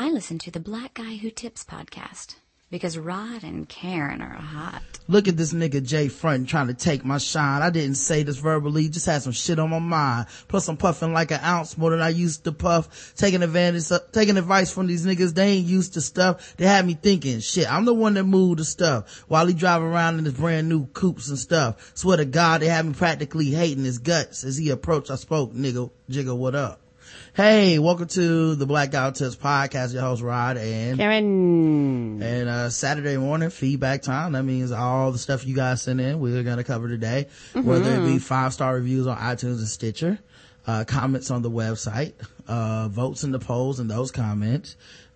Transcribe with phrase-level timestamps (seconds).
[0.00, 2.36] I listen to the Black Guy Who Tips podcast
[2.70, 4.80] because Rod and Karen are hot.
[5.08, 7.62] Look at this nigga Jay Front trying to take my shine.
[7.62, 10.28] I didn't say this verbally, just had some shit on my mind.
[10.46, 13.12] Plus I'm puffing like an ounce more than I used to puff.
[13.16, 15.34] Taking advantage, of, taking advice from these niggas.
[15.34, 16.56] They ain't used to stuff.
[16.56, 19.88] They had me thinking, shit, I'm the one that moved the stuff while he driving
[19.88, 21.90] around in his brand new coupes and stuff.
[21.96, 25.10] Swear to God, they had me practically hating his guts as he approached.
[25.10, 26.82] I spoke, nigga, jigga, what up?
[27.38, 29.92] Hey, welcome to the Black Guy Who Tips podcast.
[29.92, 32.20] Your host Rod and Karen.
[32.20, 34.32] And uh Saturday morning feedback time.
[34.32, 37.28] That means all the stuff you guys send in, we're gonna cover today.
[37.54, 37.64] Mm-hmm.
[37.64, 40.18] Whether it be five star reviews on iTunes and Stitcher,
[40.66, 42.14] uh comments on the website,
[42.48, 44.74] uh votes in the polls and those comments,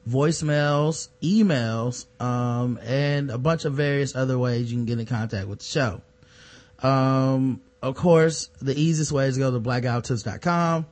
[0.08, 5.48] voicemails, emails, um, and a bunch of various other ways you can get in contact
[5.48, 6.00] with the show.
[6.88, 10.86] Um, of course, the easiest way is to go to blackguywhotips.com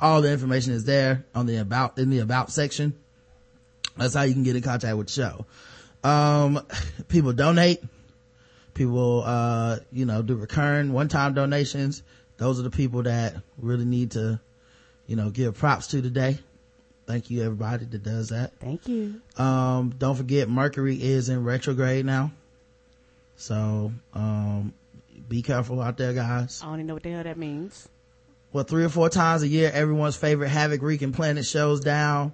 [0.00, 2.94] all the information is there on the about in the about section.
[3.96, 5.46] That's how you can get in contact with the show.
[6.08, 6.60] Um
[7.08, 7.82] people donate.
[8.74, 12.02] People uh you know do recurring one-time donations.
[12.36, 14.38] Those are the people that really need to
[15.06, 16.38] you know give props to today.
[17.06, 18.52] Thank you everybody that does that.
[18.60, 19.20] Thank you.
[19.38, 22.32] um don't forget mercury is in retrograde now.
[23.36, 24.74] So um
[25.28, 26.60] be careful out there guys.
[26.62, 27.88] I don't even know what the hell that means.
[28.52, 32.32] Well, three or four times a year, everyone's favorite havoc wreaking planet shows down,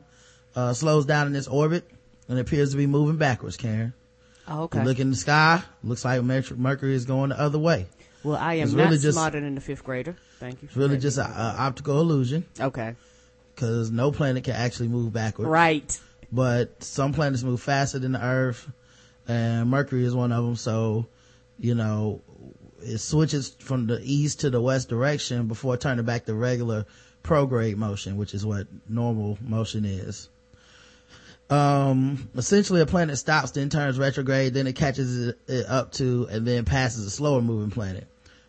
[0.54, 1.88] uh, slows down in its orbit
[2.28, 3.92] and appears to be moving backwards, Karen.
[4.48, 4.84] Oh, You okay.
[4.84, 7.86] look in the sky, looks like Mer- Mercury is going the other way.
[8.24, 10.16] well, I am it's not really just- smarter than the fifth grader.
[10.38, 10.68] Thank you.
[10.68, 12.96] It's really just an optical illusion okay.
[13.54, 15.48] because no planet can actually move backwards.
[15.48, 16.00] Right.
[16.32, 18.68] But some planets move faster than the Earth
[19.28, 20.56] and Mercury is one of them.
[20.56, 21.06] So,
[21.58, 22.22] you know,
[22.82, 26.86] it switches from the east to the west direction before turning back to regular
[27.22, 30.28] prograde motion, which is what normal motion is.
[31.50, 36.46] Um, essentially a planet stops, then turns retrograde, then it catches it, up to, and
[36.46, 38.06] then passes a slower moving planet.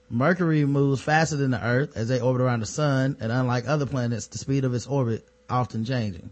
[0.10, 3.86] Mercury moves faster than the Earth as they orbit around the sun, and unlike other
[3.86, 6.30] planets, the speed of its orbit often changing.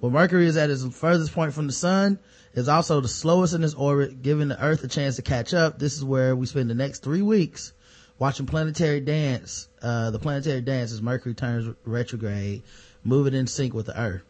[0.00, 2.18] When Mercury is at its furthest point from the sun,
[2.54, 5.78] it's also the slowest in its orbit, giving the Earth a chance to catch up.
[5.78, 7.72] This is where we spend the next three weeks
[8.18, 12.62] watching planetary dance, uh, the planetary dance as Mercury turns retrograde,
[13.04, 14.22] moving in sync with the Earth.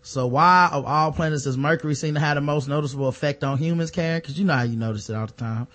[0.00, 3.58] So why of all planets does Mercury seem to have the most noticeable effect on
[3.58, 4.20] humans, Karen?
[4.20, 5.66] Cause you know how you notice it all the time.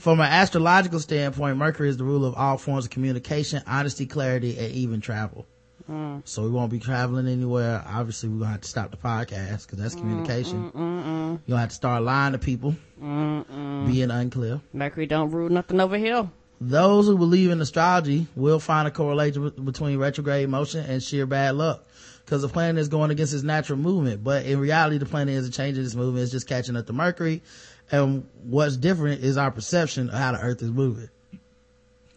[0.00, 4.58] From an astrological standpoint, Mercury is the ruler of all forms of communication, honesty, clarity,
[4.58, 5.46] and even travel.
[5.90, 6.22] Mm.
[6.24, 7.84] So we won't be traveling anywhere.
[7.86, 10.70] Obviously, we're gonna have to stop the podcast because that's mm, communication.
[10.70, 14.60] Mm, You're gonna have to start lying to people, being unclear.
[14.72, 16.28] Mercury don't rule nothing over here.
[16.60, 21.56] Those who believe in astrology will find a correlation between retrograde motion and sheer bad
[21.56, 21.84] luck.
[22.26, 25.52] Cause the planet is going against its natural movement, but in reality, the planet isn't
[25.52, 26.22] changing its movement.
[26.22, 27.42] It's just catching up to Mercury.
[27.90, 31.10] And what's different is our perception of how the earth is moving.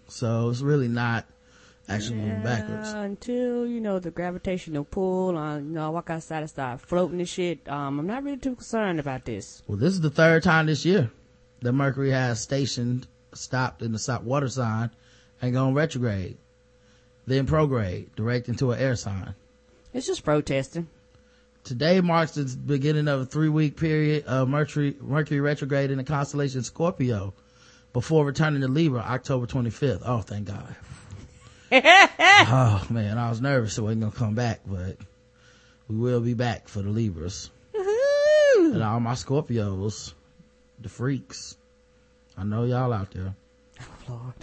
[0.08, 1.26] So it's really not
[1.90, 2.92] actually moving backwards.
[2.92, 5.38] Until you know the gravitational pull.
[5.38, 7.68] Uh, you know, I walk outside and start floating and shit.
[7.70, 9.64] Um, I'm not really too concerned about this.
[9.68, 11.12] Well, this is the third time this year
[11.62, 14.92] that Mercury has stationed, stopped in the water sign
[15.42, 16.38] and gone retrograde,
[17.26, 19.36] then prograde, direct into an air sign.
[19.94, 20.88] It's just protesting.
[21.64, 26.04] Today marks the beginning of a three week period of Mercury, Mercury retrograde in the
[26.04, 27.34] constellation Scorpio
[27.94, 30.02] before returning to Libra October 25th.
[30.06, 30.76] Oh, thank God.
[31.72, 34.98] oh man, I was nervous it wasn't gonna come back, but
[35.90, 37.50] we will be back for the Libras.
[37.76, 40.14] And all my Scorpios,
[40.80, 41.56] the freaks.
[42.38, 43.36] I know y'all out there.
[44.08, 44.34] Lord.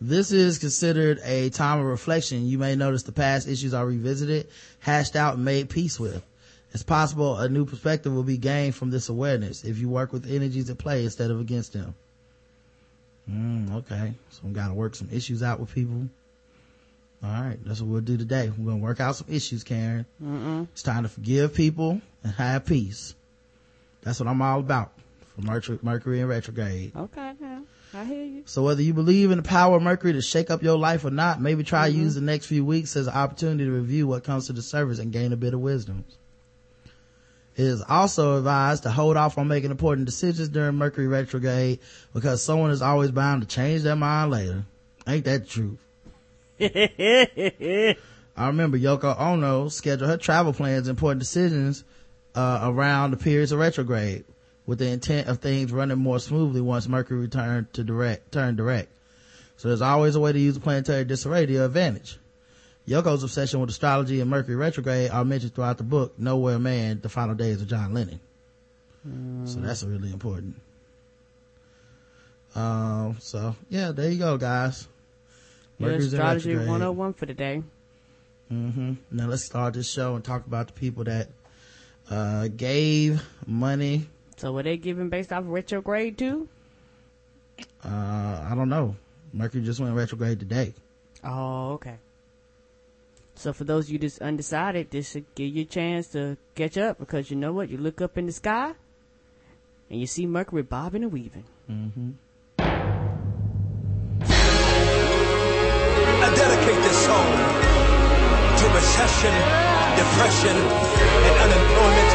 [0.00, 2.46] This is considered a time of reflection.
[2.46, 4.48] You may notice the past issues are revisited,
[4.78, 6.24] hashed out, and made peace with.
[6.72, 10.30] It's possible a new perspective will be gained from this awareness if you work with
[10.30, 11.94] energies at play instead of against them.
[13.28, 14.14] Mm, okay.
[14.30, 16.08] So we gotta work some issues out with people.
[17.22, 18.50] Alright, that's what we'll do today.
[18.56, 20.06] We're gonna work out some issues, Karen.
[20.22, 20.68] Mm-mm.
[20.72, 23.14] It's time to forgive people and have peace.
[24.02, 24.92] That's what I'm all about
[25.34, 26.96] for Mercury, Mercury in retrograde.
[26.96, 27.62] Okay, now
[27.92, 28.42] I hear you.
[28.46, 31.10] So whether you believe in the power of Mercury to shake up your life or
[31.10, 32.04] not, maybe try to mm-hmm.
[32.04, 34.98] use the next few weeks as an opportunity to review what comes to the surface
[34.98, 36.06] and gain a bit of wisdom.
[37.56, 41.80] It is also advised to hold off on making important decisions during Mercury retrograde
[42.14, 44.64] because someone is always bound to change their mind later.
[45.06, 45.78] Ain't that the truth?
[46.60, 51.84] I remember Yoko Ono scheduled her travel plans and important decisions
[52.34, 54.24] uh, around the periods of retrograde
[54.66, 58.88] with the intent of things running more smoothly once Mercury returned to direct, turn direct.
[59.56, 62.18] So there's always a way to use the planetary disarray to your advantage.
[62.86, 67.08] Yoko's obsession with astrology and Mercury retrograde are mentioned throughout the book Nowhere Man, The
[67.08, 68.20] Final Days of John Lennon.
[69.06, 69.48] Mm.
[69.48, 70.60] So that's really important.
[72.54, 74.88] Um, so yeah, there you go, guys.
[75.80, 77.62] Mercury's astrology 101 for today.
[78.52, 78.94] Mm-hmm.
[79.10, 81.28] Now let's start this show and talk about the people that
[82.10, 84.08] uh, gave money.
[84.36, 86.48] So were they giving based off retrograde too?
[87.84, 88.96] Uh, I don't know.
[89.32, 90.74] Mercury just went retrograde today.
[91.24, 91.96] Oh, okay.
[93.34, 96.76] So for those of you just undecided, this should give you a chance to catch
[96.76, 97.70] up because you know what?
[97.70, 98.74] You look up in the sky
[99.88, 101.44] and you see Mercury bobbing and weaving.
[101.70, 102.10] Mm-hmm.
[106.22, 107.30] I dedicate this song
[108.58, 109.32] to recession,
[109.96, 110.56] depression,
[111.26, 112.10] and unemployment.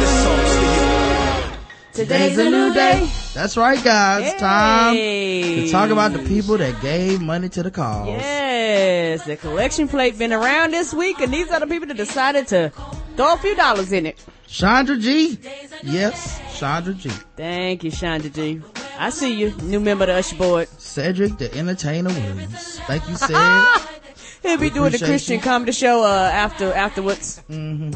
[0.00, 2.04] This song's for you.
[2.04, 3.10] Today's a new day.
[3.34, 4.32] That's right, guys.
[4.32, 8.06] It's time to talk about the people that gave money to the cause.
[8.06, 12.46] Yes, the collection plate been around this week, and these are the people that decided
[12.48, 12.72] to
[13.16, 14.24] throw a few dollars in it.
[14.46, 15.38] Chandra G.
[15.82, 17.10] Yes, Chandra G.
[17.36, 18.62] Thank you, Chandra G.
[19.00, 20.68] I see you, new member of the Usher Board.
[20.78, 22.80] Cedric the Entertainer Williams.
[22.80, 23.88] Thank you, Ced.
[24.42, 25.40] He'll be doing the Christian you.
[25.40, 27.42] comedy show uh, after afterwards.
[27.48, 27.92] Mm-hmm.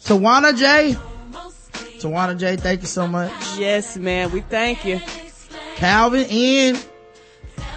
[0.00, 0.96] Tawana J.
[1.98, 2.56] Tawana J.
[2.56, 3.30] Thank you so much.
[3.58, 4.32] Yes, man.
[4.32, 5.02] We thank you.
[5.76, 6.78] Calvin N.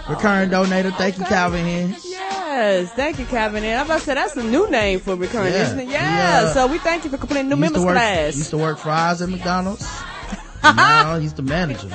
[0.09, 0.95] Recurring donator.
[0.95, 1.95] Thank you, Calvin N.
[2.05, 3.65] Yes, thank you, Calvin.
[3.65, 5.63] And I'm about to say that's a new name for recurring, yeah.
[5.63, 5.89] isn't it?
[5.89, 6.41] Yeah.
[6.45, 8.37] Uh, so we thank you for completing new members work, class.
[8.37, 9.85] Used to work fries at McDonald's.
[10.63, 11.89] now he's the manager.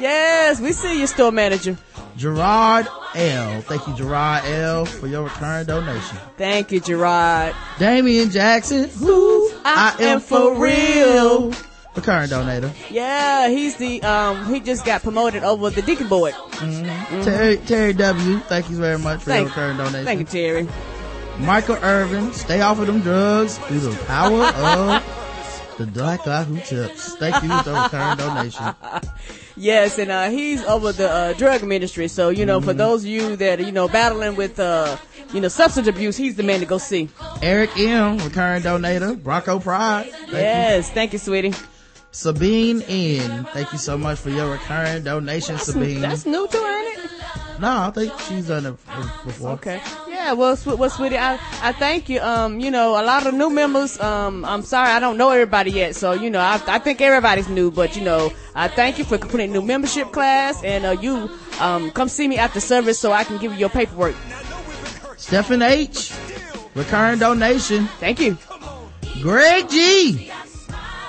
[0.00, 1.76] Yes, we see you, store manager.
[2.16, 3.60] Gerard L.
[3.62, 4.84] Thank you, Gerard L.
[4.84, 6.18] for your return donation.
[6.36, 7.54] Thank you, Gerard.
[7.78, 8.88] Damian Jackson.
[8.88, 11.52] Who I, I am for real.
[11.94, 12.72] Recurring donator.
[12.90, 16.32] Yeah, he's the, um, he just got promoted over the Deacon Board.
[16.32, 16.84] Mm-hmm.
[16.84, 17.22] Mm-hmm.
[17.22, 18.38] Terry, Terry W.
[18.40, 20.04] Thank you very much for thank, your recurring donation.
[20.04, 20.68] Thank you, Terry.
[21.40, 25.20] Michael Irvin, stay off of them drugs through the power of
[25.78, 27.16] the black who tips.
[27.16, 28.74] Thank you for the recurring donation.
[29.60, 32.08] Yes, and uh, he's over the uh, drug ministry.
[32.08, 32.68] So you know, mm-hmm.
[32.68, 34.96] for those of you that are, you know battling with uh,
[35.34, 37.10] you know substance abuse, he's the man to go see.
[37.42, 40.10] Eric M, recurring donator, Bronco Pride.
[40.10, 40.94] Thank yes, you.
[40.94, 41.54] thank you, sweetie.
[42.10, 46.00] Sabine N, thank you so much for your recurring donation, that's, Sabine.
[46.00, 47.10] That's new to ain't it?
[47.60, 48.70] No, I think she's done it
[49.24, 49.50] before.
[49.50, 49.82] Okay.
[50.08, 52.18] Yeah, well, well, sweetie, I, I thank you.
[52.20, 54.00] Um, you know, a lot of new members.
[54.00, 57.50] Um, I'm sorry, I don't know everybody yet, so you know, I, I think everybody's
[57.50, 61.30] new, but you know, I thank you for completing new membership class, and uh, you
[61.60, 64.16] um come see me after service so I can give you your paperwork.
[65.18, 66.14] Stephen H,
[66.74, 67.86] recurring donation.
[67.98, 68.38] Thank you.
[69.20, 70.32] Greg G.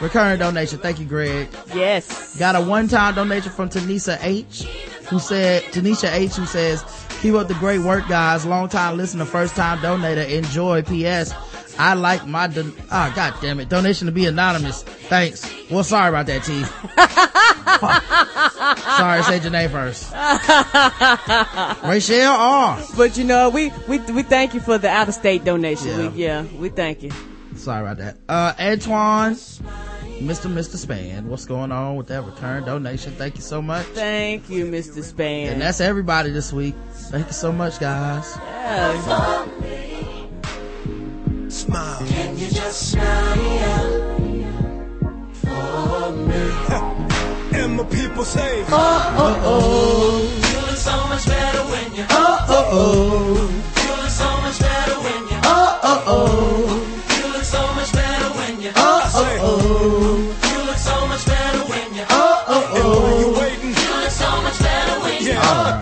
[0.01, 0.80] Recurring donation.
[0.80, 1.48] Thank you, Greg.
[1.74, 2.36] Yes.
[2.38, 4.65] Got a one-time donation from Tanisha H
[5.12, 6.84] who said, Tanisha H, who says,
[7.22, 8.46] keep up the great work, guys.
[8.46, 10.28] Long time listener, first time donator.
[10.28, 10.81] Enjoy.
[10.81, 11.34] P.S.
[11.78, 13.68] I like my, don- ah, oh, god damn it.
[13.68, 14.84] Donation to be anonymous.
[14.84, 15.46] Thanks.
[15.69, 16.63] Well, sorry about that, T.
[18.98, 20.13] sorry, say your name first.
[21.84, 22.81] Rachel R.
[22.96, 25.88] But you know, we, we, we thank you for the out of state donation.
[25.88, 26.10] Yeah.
[26.10, 27.12] We, yeah, we thank you.
[27.56, 28.18] Sorry about that.
[28.30, 29.36] Uh, Antoine
[30.21, 30.51] Mr.
[30.51, 30.77] Mr.
[30.77, 31.27] Span.
[31.27, 33.13] What's going on with that return donation?
[33.13, 33.85] Thank you so much.
[33.88, 35.03] Thank you, Mr.
[35.03, 35.53] Span.
[35.53, 36.75] And that's everybody this week.
[37.09, 38.38] Thank you so much, guys.
[38.38, 39.47] Yeah.
[41.50, 42.06] Smile.
[42.07, 44.07] Can you just smile
[45.34, 46.51] for me?
[47.60, 50.22] and my people say, Oh, oh, oh.
[50.53, 53.84] You look so much better when you Oh, oh, oh.
[53.84, 56.71] You look so much better when you Oh, oh, oh.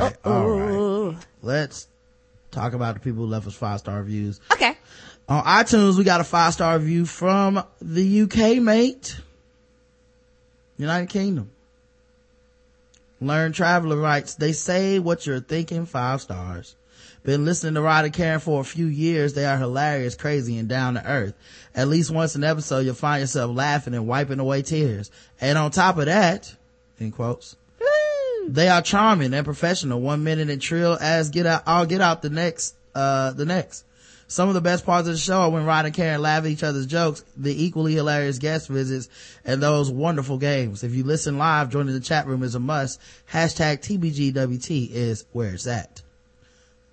[0.10, 1.26] Right, all right.
[1.42, 1.88] Let's
[2.52, 4.40] talk about the people who left us five star reviews.
[4.52, 4.76] Okay.
[5.28, 9.20] On iTunes, we got a five star review from the UK, mate.
[10.78, 11.52] United Kingdom.
[13.22, 16.76] Learn Traveler writes, they say what you're thinking five stars.
[17.24, 19.34] Been listening to Rod and Karen for a few years.
[19.34, 21.34] They are hilarious, crazy, and down to earth.
[21.76, 25.12] At least once an episode, you'll find yourself laughing and wiping away tears.
[25.42, 26.56] And on top of that,
[26.98, 27.58] in quotes,
[28.54, 30.02] they are charming and professional.
[30.02, 33.86] One minute and trill as get out, I'll get out the next, uh, the next.
[34.28, 36.52] Some of the best parts of the show are when Rod and Karen laugh at
[36.52, 39.10] each other's jokes, the equally hilarious guest visits,
[39.44, 40.84] and those wonderful games.
[40.84, 43.00] If you listen live, joining the chat room is a must.
[43.32, 46.04] Hashtag TBGWT is where it's at.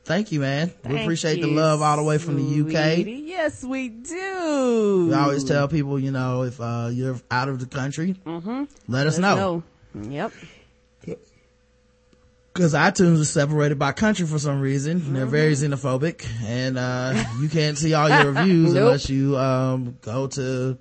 [0.04, 0.68] Thank you, man.
[0.82, 2.94] Thank we appreciate you, the love all the way from the UK.
[2.94, 3.24] sweetie.
[3.26, 5.06] Yes, we do.
[5.10, 8.64] We always tell people, you know, if uh, you're out of the country, Mm-hmm.
[8.88, 9.62] let us know.
[9.94, 10.32] Yep.
[12.56, 15.00] Cause iTunes is separated by country for some reason.
[15.00, 15.14] Mm-hmm.
[15.14, 18.82] They're very xenophobic and, uh, you can't see all your reviews Nope.
[18.86, 20.78] unless you, um, go to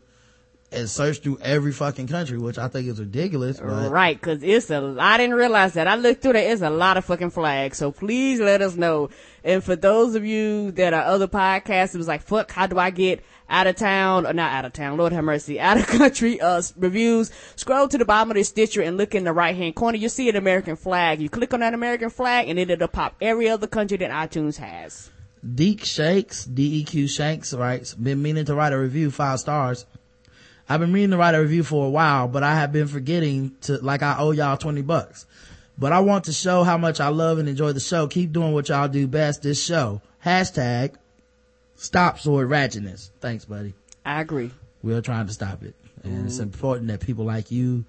[0.76, 3.60] and search through every fucking country, which I think is ridiculous.
[3.60, 5.88] But Right, cause it's a, I didn't realize that.
[5.88, 7.78] I looked through there, it's a lot of fucking flags.
[7.78, 9.10] So please let us know.
[9.44, 12.78] And for those of you that are other podcasts, it was like, fuck, how do
[12.80, 15.88] I get out of town, or not out of town, Lord have mercy, out of
[15.88, 17.32] country, uh, reviews?
[17.56, 19.98] Scroll to the bottom of the Stitcher and look in the right hand corner.
[19.98, 21.22] You'll see an American flag.
[21.22, 25.12] You click on that American flag and it'll pop every other country that iTunes has.
[25.54, 29.86] Deek Shakes, D-E-Q Shanks writes, been meaning to write a review, five stars.
[30.68, 33.56] I've been meaning to write a review for a while, but I have been forgetting
[33.62, 35.26] to, like I owe y'all 20 bucks.
[35.78, 38.08] But I want to show how much I love and enjoy the show.
[38.08, 40.02] Keep doing what y'all do best, this show.
[40.26, 40.96] Hashtag
[41.76, 43.10] stop sword ratchetness.
[43.20, 43.74] Thanks, buddy.
[44.06, 44.52] I agree.
[44.82, 45.76] We're trying to stop it.
[46.04, 47.86] And it's important that people like you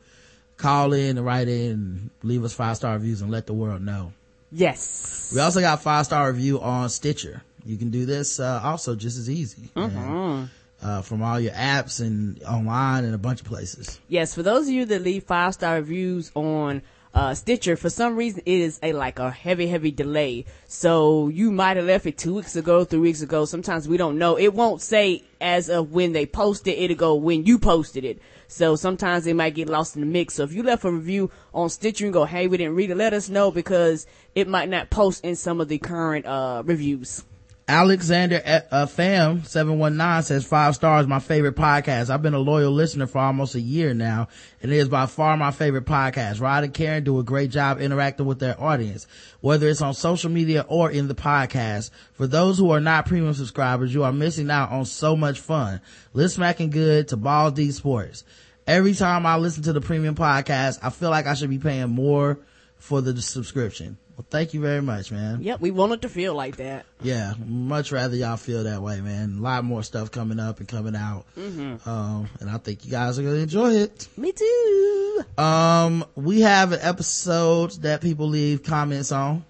[0.56, 3.83] call in and write in and leave us five star reviews and let the world
[3.83, 4.12] know.
[4.50, 5.30] Yes.
[5.35, 7.42] We also got five star review on Stitcher.
[7.64, 9.71] You can do this, uh, also just as easy.
[9.75, 10.49] And,
[10.83, 14.00] uh, from all your apps and online and a bunch of places.
[14.09, 16.83] Yes, for those of you that leave five star reviews on
[17.14, 20.45] uh, Stitcher, for some reason it is a like a heavy, heavy delay.
[20.66, 23.47] So you might have left it two weeks ago, three weeks ago.
[23.47, 24.37] Sometimes we don't know.
[24.37, 26.78] It won't say as of when they posted.
[26.78, 28.21] It'll go when you posted it.
[28.49, 30.35] So sometimes it might get lost in the mix.
[30.35, 32.97] So if you left a review on Stitcher and go, "Hey, we didn't read it,"
[32.97, 37.25] let us know because it might not post in some of the current uh, reviews.
[37.68, 41.08] Alexander uh, Fam seven one nine says five stars.
[41.08, 42.11] My favorite podcast.
[42.11, 44.28] I've been a loyal listener for almost a year now,
[44.62, 46.40] and it is by far my favorite podcast.
[46.40, 49.08] Rod and Karen do a great job interacting with their audience,
[49.40, 51.90] whether it's on social media or in the podcast.
[52.12, 55.80] For those who are not premium subscribers, you are missing out on so much fun.
[56.12, 58.23] Lip smacking good to Balls D Sports.
[58.68, 61.90] Every time I listen to the premium podcast, I feel like I should be paying
[61.90, 62.38] more
[62.76, 63.99] for the subscription.
[64.16, 65.42] Well, thank you very much, man.
[65.42, 66.87] Yep, we wanted to feel like that.
[67.02, 69.37] Yeah, much rather y'all feel that way, man.
[69.38, 71.26] A lot more stuff coming up and coming out.
[71.37, 71.87] Mm-hmm.
[71.87, 74.08] Um, and I think you guys are gonna enjoy it.
[74.16, 75.23] Me too.
[75.37, 79.44] Um, we have an episode that people leave comments on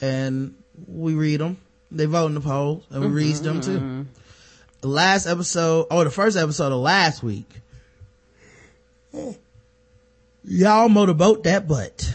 [0.00, 0.54] and
[0.86, 1.56] we read them.
[1.90, 4.06] They vote in the polls and we read them too.
[4.82, 7.48] The last episode, or the first episode of last week,
[10.44, 12.12] y'all motorboat that butt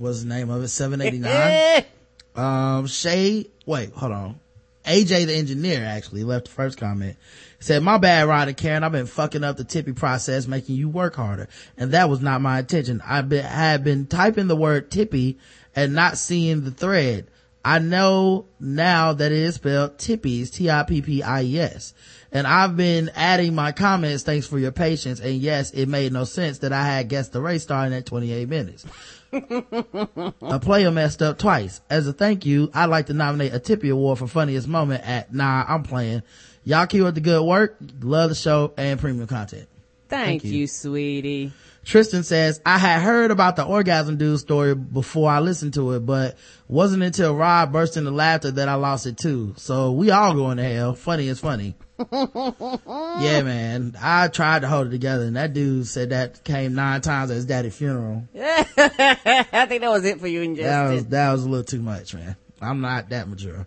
[0.00, 1.84] was the name of it, 789.
[2.36, 4.40] Um, Shay, wait, hold on.
[4.86, 7.16] AJ the engineer actually left the first comment.
[7.58, 8.84] Said, my bad, Rod and Karen.
[8.84, 11.48] I've been fucking up the tippy process, making you work harder.
[11.76, 13.02] And that was not my intention.
[13.04, 15.38] I been, had been typing the word tippy
[15.76, 17.26] and not seeing the thread.
[17.62, 21.94] I know now that it is spelled tippies, T-I-P-P-I-E-S.
[22.32, 24.22] And I've been adding my comments.
[24.22, 25.20] Thanks for your patience.
[25.20, 28.48] And yes, it made no sense that I had guessed the race starting at 28
[28.48, 28.86] minutes.
[30.42, 31.80] a player messed up twice.
[31.88, 35.32] As a thank you, I'd like to nominate a Tippy Award for funniest moment at
[35.32, 36.22] Nah, I'm playing.
[36.64, 37.76] Y'all keep up the good work.
[38.00, 39.68] Love the show and premium content.
[40.08, 40.60] Thank, Thank you.
[40.60, 41.52] you, sweetie.
[41.84, 46.00] Tristan says, I had heard about the orgasm dude story before I listened to it,
[46.00, 46.36] but
[46.68, 49.54] wasn't until Rod burst into laughter that I lost it too.
[49.56, 50.94] So we all going to hell.
[50.94, 51.76] Funny is funny.
[52.12, 53.94] yeah, man.
[54.00, 57.34] I tried to hold it together and that dude said that came nine times at
[57.34, 58.26] his daddy's funeral.
[58.36, 61.82] I think that was it for you and That was, that was a little too
[61.82, 62.36] much, man.
[62.60, 63.66] I'm not that mature.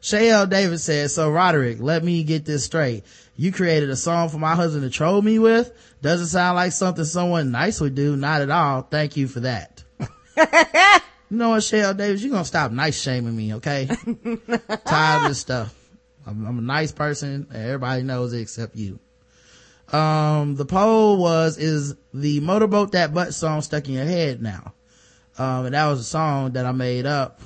[0.00, 0.46] Shay L.
[0.46, 3.04] Davis says, so Roderick, let me get this straight.
[3.34, 5.72] You created a song for my husband to troll me with?
[6.00, 8.16] Doesn't sound like something someone nice would do.
[8.16, 8.82] Not at all.
[8.82, 9.82] Thank you for that.
[11.30, 13.88] you know what, Shay Davis, you're gonna stop nice shaming me, okay?
[14.86, 15.74] Tired of this stuff.
[16.26, 18.98] I'm, I'm a nice person everybody knows it except you.
[19.92, 24.74] Um, the poll was, is the motorboat that butt song stuck in your head now?
[25.38, 27.40] Um, and that was a song that I made up,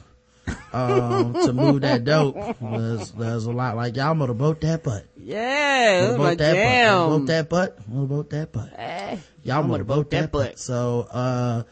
[0.73, 2.37] um, to move that dope.
[2.61, 5.05] Was, was a lot like, y'all motorboat that butt.
[5.17, 7.09] Yeah, that Motorboat that butt.
[7.09, 7.89] Motorboat that butt.
[7.89, 8.73] Motorboat that butt.
[8.79, 10.59] Eh, Y'all motorboat that butt.
[10.59, 11.65] So, uh,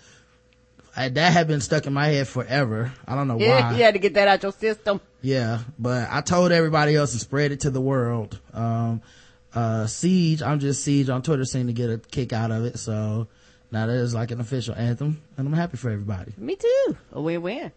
[0.98, 2.92] I, that had been stuck in my head forever.
[3.06, 3.44] I don't know why.
[3.44, 5.00] Yeah, you had to get that out your system.
[5.22, 8.40] Yeah, but I told everybody else and spread it to the world.
[8.52, 9.02] Um,
[9.54, 12.78] uh, Siege, I'm just Siege on Twitter seemed to get a kick out of it.
[12.80, 13.28] So
[13.70, 16.32] now that is like an official anthem and I'm happy for everybody.
[16.36, 16.96] Me too.
[17.12, 17.70] A win-win.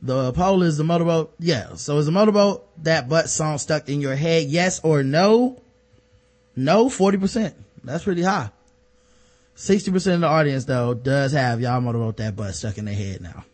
[0.00, 1.34] The poll is the motorboat.
[1.40, 1.74] Yeah.
[1.74, 4.46] So is the motorboat that butt song stuck in your head?
[4.46, 5.60] Yes or no?
[6.54, 7.52] No, 40%.
[7.82, 8.50] That's pretty high.
[9.56, 13.20] 60% of the audience though does have y'all motorboat that butt stuck in their head
[13.20, 13.44] now.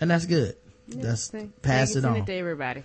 [0.00, 0.56] And that's good.
[0.88, 2.16] that's Thank- pass thank it on.
[2.16, 2.84] it to everybody.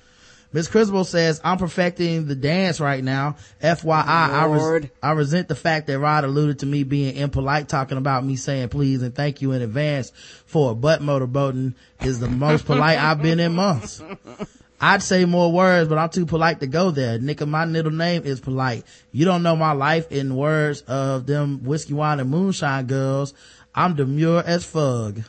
[0.54, 3.36] Miss Criswell says, I'm perfecting the dance right now.
[3.62, 7.98] FYI, I, res- I resent the fact that Rod alluded to me being impolite, talking
[7.98, 10.12] about me saying please and thank you in advance
[10.46, 14.02] for a butt motorboating is the most polite I've been in months.
[14.80, 17.18] I'd say more words, but I'm too polite to go there.
[17.18, 18.84] Nigga, my middle name is polite.
[19.12, 23.34] You don't know my life in words of them whiskey, wine, and moonshine girls.
[23.74, 25.22] I'm demure as fug.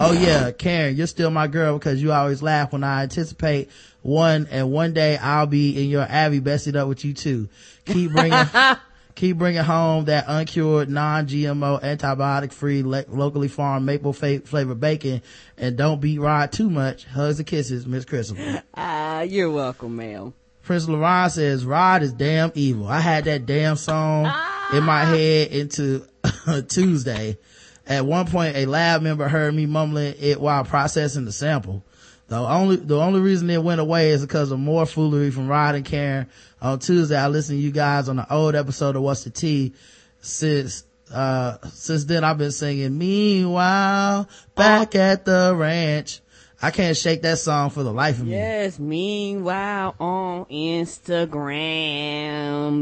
[0.00, 3.68] Oh yeah, Karen, you're still my girl because you always laugh when I anticipate
[4.02, 7.48] one and one day I'll be in your Abby bestied up with you too.
[7.84, 8.32] Keep bringing,
[9.18, 15.20] keep bringing home that uncured, non-GMO, antibiotic-free, le- locally farmed maple fa- flavored bacon
[15.56, 17.04] and don't beat Rod too much.
[17.04, 18.62] Hugs and kisses, Miss Christopher.
[18.74, 20.32] Ah, you're welcome, ma'am.
[20.62, 22.86] Prince LaRon says, Rod is damn evil.
[22.86, 24.26] I had that damn song
[24.72, 26.06] in my head into
[26.68, 27.38] Tuesday.
[27.86, 31.82] At one point, a lab member heard me mumbling it while processing the sample.
[32.28, 35.74] The only, the only reason it went away is because of more foolery from Rod
[35.74, 36.28] and Karen.
[36.60, 39.72] On Tuesday, I listened to you guys on the old episode of What's the Tea.
[40.20, 46.20] Since, uh, since then I've been singing, meanwhile, back at the ranch.
[46.60, 48.32] I can't shake that song for the life of me.
[48.32, 51.30] Yes, meanwhile on Instagram.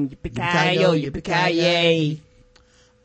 [0.08, 2.20] Yippee-ki-yo, Yippee-ki-yo, yippee-ki-yay.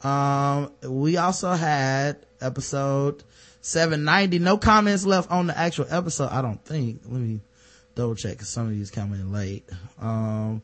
[0.02, 3.24] Um, we also had episode
[3.62, 4.40] 790.
[4.40, 6.30] No comments left on the actual episode.
[6.30, 7.02] I don't think.
[7.06, 7.40] Let me
[7.96, 9.68] double check because some of these come in late.
[10.00, 10.62] Um,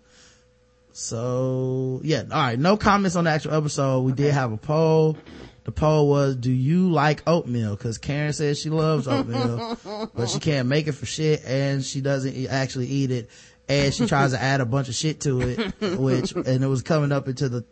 [0.91, 2.23] so yeah.
[2.23, 2.59] All right.
[2.59, 4.01] No comments on the actual episode.
[4.01, 5.17] We did have a poll.
[5.63, 7.75] The poll was, do you like oatmeal?
[7.75, 9.77] Cause Karen says she loves oatmeal,
[10.15, 13.29] but she can't make it for shit and she doesn't e- actually eat it.
[13.67, 15.59] And she tries to add a bunch of shit to it,
[15.99, 17.65] which, and it was coming up into the,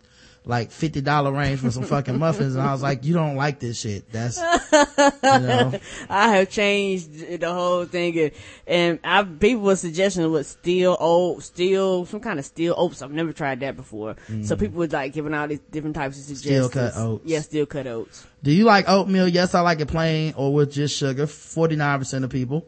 [0.46, 2.56] like $50 range for some fucking muffins.
[2.56, 4.12] And I was like, you don't like this shit.
[4.12, 8.32] That's, you know, I have changed the whole thing, and,
[8.68, 13.02] and I people were suggesting with steel oat, steel some kind of steel oats.
[13.02, 14.16] I've never tried that before.
[14.28, 14.60] So mm.
[14.60, 16.68] people were like giving all these different types of suggestions.
[16.68, 17.26] Steel cut oats.
[17.26, 18.26] Yeah, steel cut oats.
[18.44, 19.28] do you like oatmeal?
[19.28, 21.26] Yes, I like it plain or with just sugar.
[21.26, 22.68] 49% of people.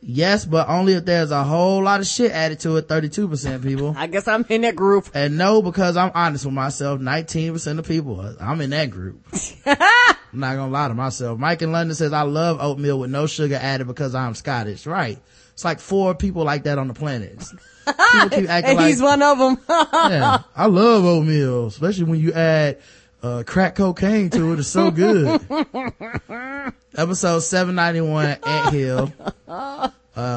[0.00, 2.86] Yes, but only if there's a whole lot of shit added to it.
[2.86, 3.94] 32% people.
[3.96, 5.08] I guess I'm in that group.
[5.14, 9.20] And no, because I'm honest with myself, 19% of people, I'm in that group.
[9.66, 11.38] I'm not gonna lie to myself.
[11.38, 14.86] Mike in London says, I love oatmeal with no sugar added because I'm Scottish.
[14.86, 15.18] Right.
[15.54, 17.38] It's like four people like that on the planet.
[17.86, 19.58] People keep acting And like, he's one of them.
[19.68, 22.78] yeah, I love oatmeal, especially when you add,
[23.22, 24.58] uh, crack cocaine to it.
[24.60, 25.40] It's so good.
[26.96, 29.12] Episode 791, Ant Hill.
[29.48, 29.90] Uh,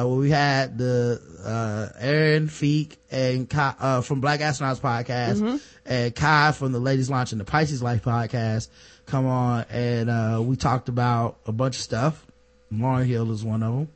[0.04, 6.14] where we had the, uh, Aaron Feek and Kai, uh, from Black Astronauts podcast and
[6.14, 8.68] Kai from the Ladies Launching the Pisces Life podcast
[9.06, 12.24] come on and, uh, we talked about a bunch of stuff.
[12.72, 13.88] Lauryn Hill is one of them.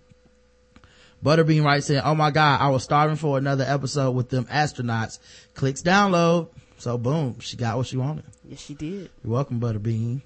[1.25, 5.19] Butterbean writes in, oh my god, I was starving for another episode with them astronauts.
[5.55, 6.49] Clicks download.
[6.79, 8.25] So boom, she got what she wanted.
[8.49, 9.11] Yes, she did.
[9.23, 10.23] You're welcome, Butterbean.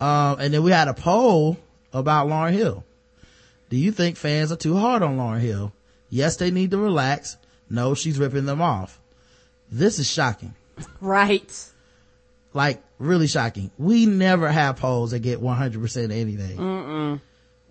[0.00, 1.58] Um, and then we had a poll
[1.92, 2.84] about Lauryn Hill.
[3.70, 5.72] Do you think fans are too hard on Lauryn Hill?
[6.08, 7.36] Yes, they need to relax.
[7.68, 9.00] No, she's ripping them off.
[9.70, 10.54] This is shocking.
[11.00, 11.72] Right.
[12.52, 13.70] Like, really shocking.
[13.76, 16.56] We never have polls that get 100% anything.
[16.56, 17.20] Mm-mm.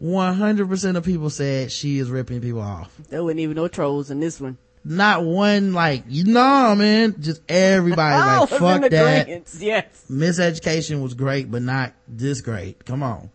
[0.02, 2.94] 100% of people said she is ripping people off.
[3.10, 4.58] There wasn't even no trolls in this one.
[4.88, 7.16] Not one, like, you know, man.
[7.20, 9.28] Just everybody like, fuck that.
[9.60, 10.06] Yes.
[10.10, 12.86] miseducation was great, but not this great.
[12.86, 13.32] Come on.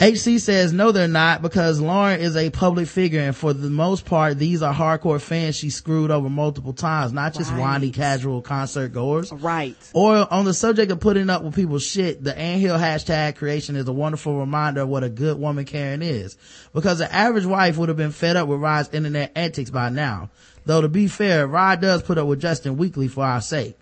[0.00, 4.04] HC says no, they're not because Lauryn is a public figure, and for the most
[4.04, 7.60] part, these are hardcore fans she screwed over multiple times, not just Right.
[7.60, 9.30] whiny casual concert goers.
[9.32, 9.76] Right.
[9.92, 13.86] Or on the subject of putting up with people's shit, the Anthill hashtag creation is
[13.86, 16.36] a wonderful reminder of what a good woman Karen is.
[16.74, 20.28] Because the average wife would have been fed up with Rod's internet antics by now.
[20.66, 23.78] Though to be fair, Rod does put up with Justin weekly for our sake.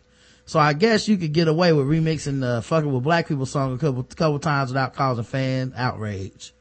[0.52, 3.72] So I guess you could get away with remixing the fucking with black people song
[3.72, 6.52] a couple, couple times without causing fan outrage.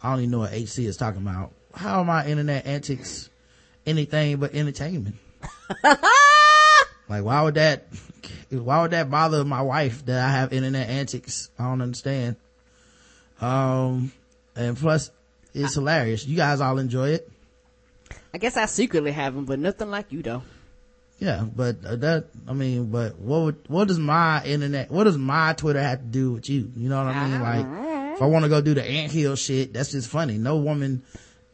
[0.00, 1.50] I don't even know what HC is talking about.
[1.74, 3.28] How are my internet antics
[3.84, 5.16] anything but entertainment?
[7.08, 7.88] Like, why would that,
[8.50, 11.50] why would that bother my wife that I have internet antics?
[11.58, 12.36] I don't understand.
[13.40, 14.12] Um,
[14.54, 15.10] and plus,
[15.52, 16.24] it's hilarious.
[16.24, 17.28] You guys all enjoy it.
[18.32, 20.44] I guess I secretly have them, but nothing like you though.
[21.20, 25.18] Yeah, but uh, that, I mean, but what would, what does my internet, what does
[25.18, 26.72] my Twitter have to do with you?
[26.74, 27.40] You know what I mean?
[27.42, 30.38] Like, if I want to go do the anthill shit, that's just funny.
[30.38, 31.02] No woman,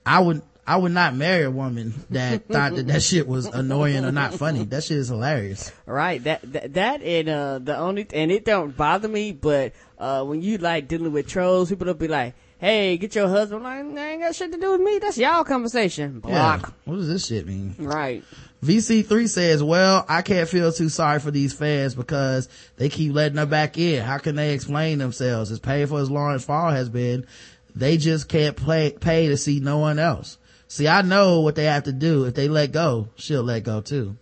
[0.07, 4.05] I would, I would not marry a woman that thought that that shit was annoying
[4.05, 4.65] or not funny.
[4.65, 5.73] That shit is hilarious.
[5.85, 6.23] Right.
[6.25, 10.43] That that, that and uh the only and it don't bother me, but uh when
[10.43, 13.63] you like dealing with trolls, people will be like, hey, get your husband.
[13.63, 14.99] Like, that ain't got shit to do with me.
[14.99, 16.19] That's y'all conversation.
[16.19, 16.63] Block.
[16.63, 16.71] Yeah.
[16.85, 17.77] What does this shit mean?
[17.79, 18.25] Right.
[18.65, 23.39] VC3 says, well, I can't feel too sorry for these fans because they keep letting
[23.39, 24.03] her back in.
[24.03, 25.51] How can they explain themselves?
[25.51, 27.27] As painful as Lawrence Fall has been,
[27.75, 30.39] they just can't play, pay to see no one else.
[30.69, 32.25] See, I know what they have to do.
[32.25, 34.17] If they let go, she'll let go too.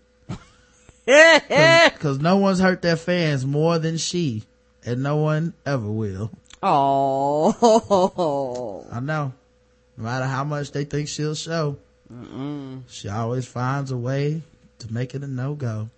[1.06, 4.42] Cause no one's hurt their fans more than she,
[4.84, 6.30] and no one ever will.
[6.62, 7.54] Oh.
[8.92, 9.32] I know.
[9.96, 11.76] No matter how much they think she'll show,
[12.14, 12.82] Mm-mm.
[12.88, 14.42] she always finds a way
[14.78, 15.88] to make it a no-go.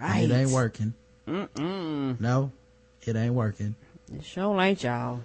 [0.00, 0.24] Right.
[0.24, 0.94] It ain't working.
[1.26, 2.20] Mm-mm.
[2.20, 2.52] No,
[3.02, 3.74] it ain't working.
[4.12, 5.20] It sure ain't y'all.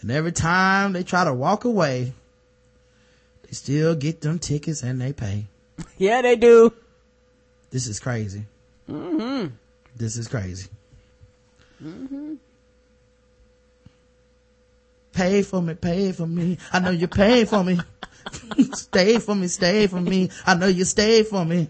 [0.00, 2.12] And every time they try to walk away,
[3.42, 5.46] they still get them tickets and they pay.
[5.98, 6.72] Yeah, they do.
[7.70, 8.44] This is crazy.
[8.88, 9.48] Mm-hmm.
[9.96, 10.68] This is crazy.
[11.82, 12.34] Mm-hmm.
[15.12, 16.58] Pay for me, pay for me.
[16.72, 17.78] I know you pay for me.
[18.74, 20.30] stay for me, stay for me.
[20.46, 21.68] I know you stay for me.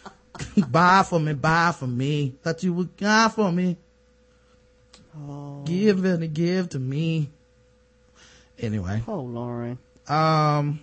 [0.68, 2.34] buy for me, buy for me.
[2.42, 3.76] Thought you would buy for me.
[5.16, 5.62] Oh.
[5.64, 7.28] Give and give to me.
[8.58, 9.02] Anyway.
[9.06, 9.78] Oh, Lauryn.
[10.10, 10.80] Um,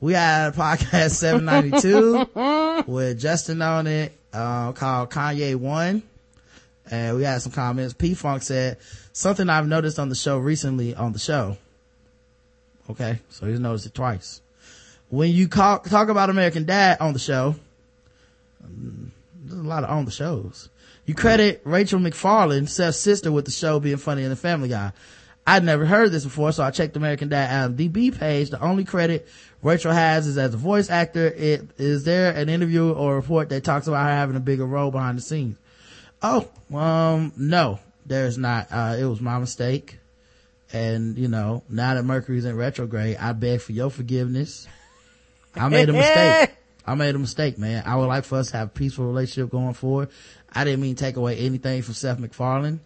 [0.00, 6.02] we had a podcast 792 with Justin on it, uh, called Kanye One.
[6.90, 7.92] And we had some comments.
[7.94, 8.78] P Funk said,
[9.12, 11.56] something I've noticed on the show recently on the show.
[12.88, 13.18] Okay.
[13.28, 14.40] So he's noticed it twice.
[15.08, 17.56] When you call, talk about American Dad on the show,
[18.64, 19.12] um,
[19.44, 20.68] there's a lot of on the shows.
[21.04, 24.92] You credit Rachel MacFarlane, Seth's sister, with the show being funny in the Family Guy.
[25.46, 28.50] I'd never heard this before, so I checked American Dad on the DB page.
[28.50, 29.26] The only credit
[29.62, 31.26] Rachel has is as a voice actor.
[31.26, 34.90] It, is there an interview or report that talks about her having a bigger role
[34.90, 35.56] behind the scenes?
[36.22, 38.68] Oh, um, no, there's not.
[38.70, 39.98] Uh, it was my mistake.
[40.72, 44.68] And, you know, now that Mercury's in retrograde, I beg for your forgiveness.
[45.54, 46.56] I made a mistake.
[46.86, 47.82] I made a mistake, man.
[47.86, 50.08] I would like for us to have a peaceful relationship going forward.
[50.52, 52.80] I didn't mean to take away anything from Seth MacFarlane.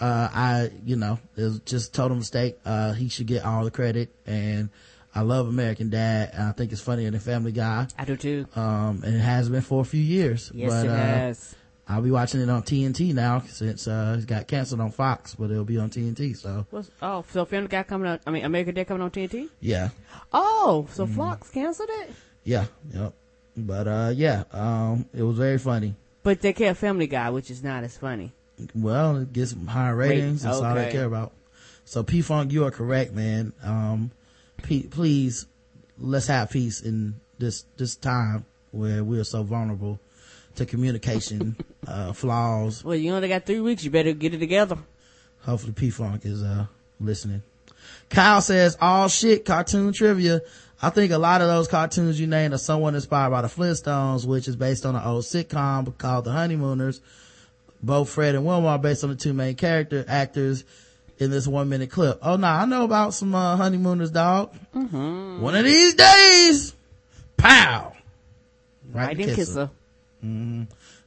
[0.00, 2.58] Uh, I, you know, it was just total mistake.
[2.64, 4.70] Uh, he should get all the credit and
[5.14, 6.34] I love American Dad.
[6.36, 7.86] I think it's funnier than Family Guy.
[7.96, 8.46] I do too.
[8.56, 10.50] Um, and it has been for a few years.
[10.52, 11.54] Yes, but, it uh, has.
[11.86, 15.50] I'll be watching it on TNT now since, uh, it got canceled on Fox, but
[15.50, 16.66] it'll be on TNT, so.
[16.70, 19.50] What's, oh, so Family Guy coming on, I mean, American Dad coming on TNT?
[19.60, 19.90] Yeah.
[20.32, 21.14] Oh, so mm.
[21.14, 22.12] Fox canceled it?
[22.42, 23.12] Yeah, yep.
[23.56, 25.94] But, uh, yeah, um, it was very funny.
[26.22, 28.32] But they care Family Guy, which is not as funny.
[28.74, 30.42] Well, it gets higher ratings.
[30.42, 30.66] That's okay.
[30.66, 31.32] all they care about.
[31.84, 33.52] So P Funk, you are correct, man.
[33.62, 34.10] Um,
[34.62, 35.46] P- please,
[35.98, 40.00] let's have peace in this, this time where we are so vulnerable
[40.56, 42.84] to communication uh, flaws.
[42.84, 43.84] Well, you only got three weeks.
[43.84, 44.78] You better get it together.
[45.42, 46.66] Hopefully, P Funk is uh,
[47.00, 47.42] listening.
[48.10, 50.40] Kyle says, "All shit cartoon trivia.
[50.82, 54.26] I think a lot of those cartoons you named are somewhat inspired by the Flintstones,
[54.26, 57.00] which is based on an old sitcom called The Honeymooners.
[57.82, 60.64] Both Fred and Wilma are based on the two main character actors."
[61.18, 62.18] in this one minute clip.
[62.22, 64.54] Oh no, I know about some uh, honeymooners, dog.
[64.74, 65.40] Mm-hmm.
[65.40, 66.74] One of these days,
[67.36, 67.92] pow,
[68.92, 69.36] right, right in kisser.
[69.36, 69.70] kisser.
[70.24, 70.62] Mm-hmm.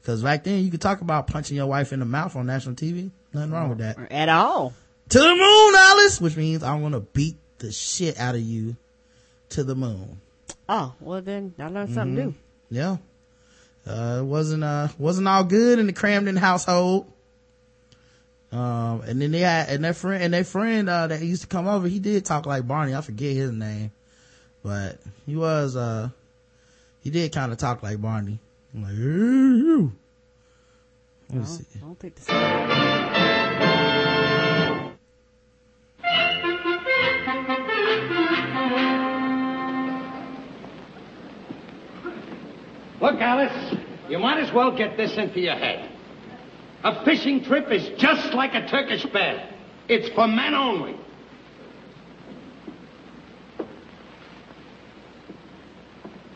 [0.06, 2.75] Cause back then you could talk about punching your wife in the mouth on national
[2.75, 3.12] TV.
[3.34, 3.97] Nothing wrong with that.
[4.12, 4.73] At all.
[5.10, 6.21] To the moon, Alice!
[6.21, 8.75] Which means I'm gonna beat the shit out of you
[9.49, 10.21] to the moon.
[10.69, 12.30] Oh, well then I learned something mm-hmm.
[12.30, 12.36] new.
[12.69, 12.97] Yeah.
[13.86, 17.12] Uh, it wasn't, uh, wasn't all good in the Kramden household.
[18.51, 21.47] Um, and then they had, and their friend, and their friend, uh, that used to
[21.47, 22.95] come over, he did talk like Barney.
[22.95, 23.91] I forget his name,
[24.63, 26.10] but he was, uh,
[27.01, 28.39] he did kind of talk like Barney.
[28.78, 29.92] I'm like, hey, you.
[31.30, 31.66] Let me see.
[31.76, 32.28] I don't think this.
[43.02, 43.76] Look, Alice,
[44.10, 45.90] you might as well get this into your head.
[46.84, 49.54] A fishing trip is just like a Turkish bath.
[49.88, 50.96] It's for men only.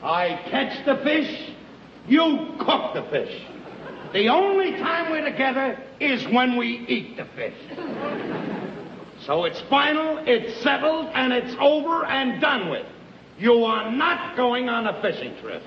[0.01, 1.50] I catch the fish,
[2.07, 3.43] you cook the fish.
[4.13, 7.55] The only time we're together is when we eat the fish.
[9.25, 12.85] So it's final, it's settled, and it's over and done with.
[13.37, 15.63] You are not going on a fishing trip.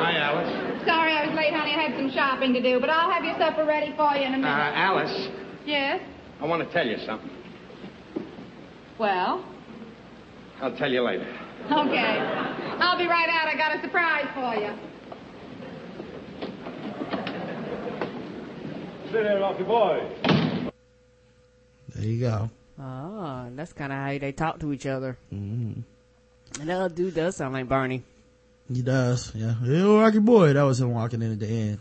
[0.00, 0.84] Hi, Alice.
[0.86, 1.74] Sorry I was late, honey.
[1.74, 4.34] I had some shopping to do, but I'll have your supper ready for you in
[4.34, 4.48] a minute.
[4.48, 5.28] Uh, Alice.
[5.66, 6.00] Yes?
[6.40, 7.30] I want to tell you something.
[8.98, 9.44] Well?
[10.60, 11.26] I'll tell you later.
[11.66, 12.18] Okay.
[12.80, 13.48] I'll be right out.
[13.48, 14.72] I got a surprise for you.
[19.10, 20.06] City, Rocky Boy.
[21.94, 22.50] There you go.
[22.78, 25.16] Ah, that's kind of how they talk to each other.
[25.32, 25.80] Mm-hmm.
[26.60, 28.02] And that other dude does sound like Barney.
[28.72, 29.54] He does, yeah.
[29.54, 31.80] Hey, Rocky boy, that was him walking in at the end.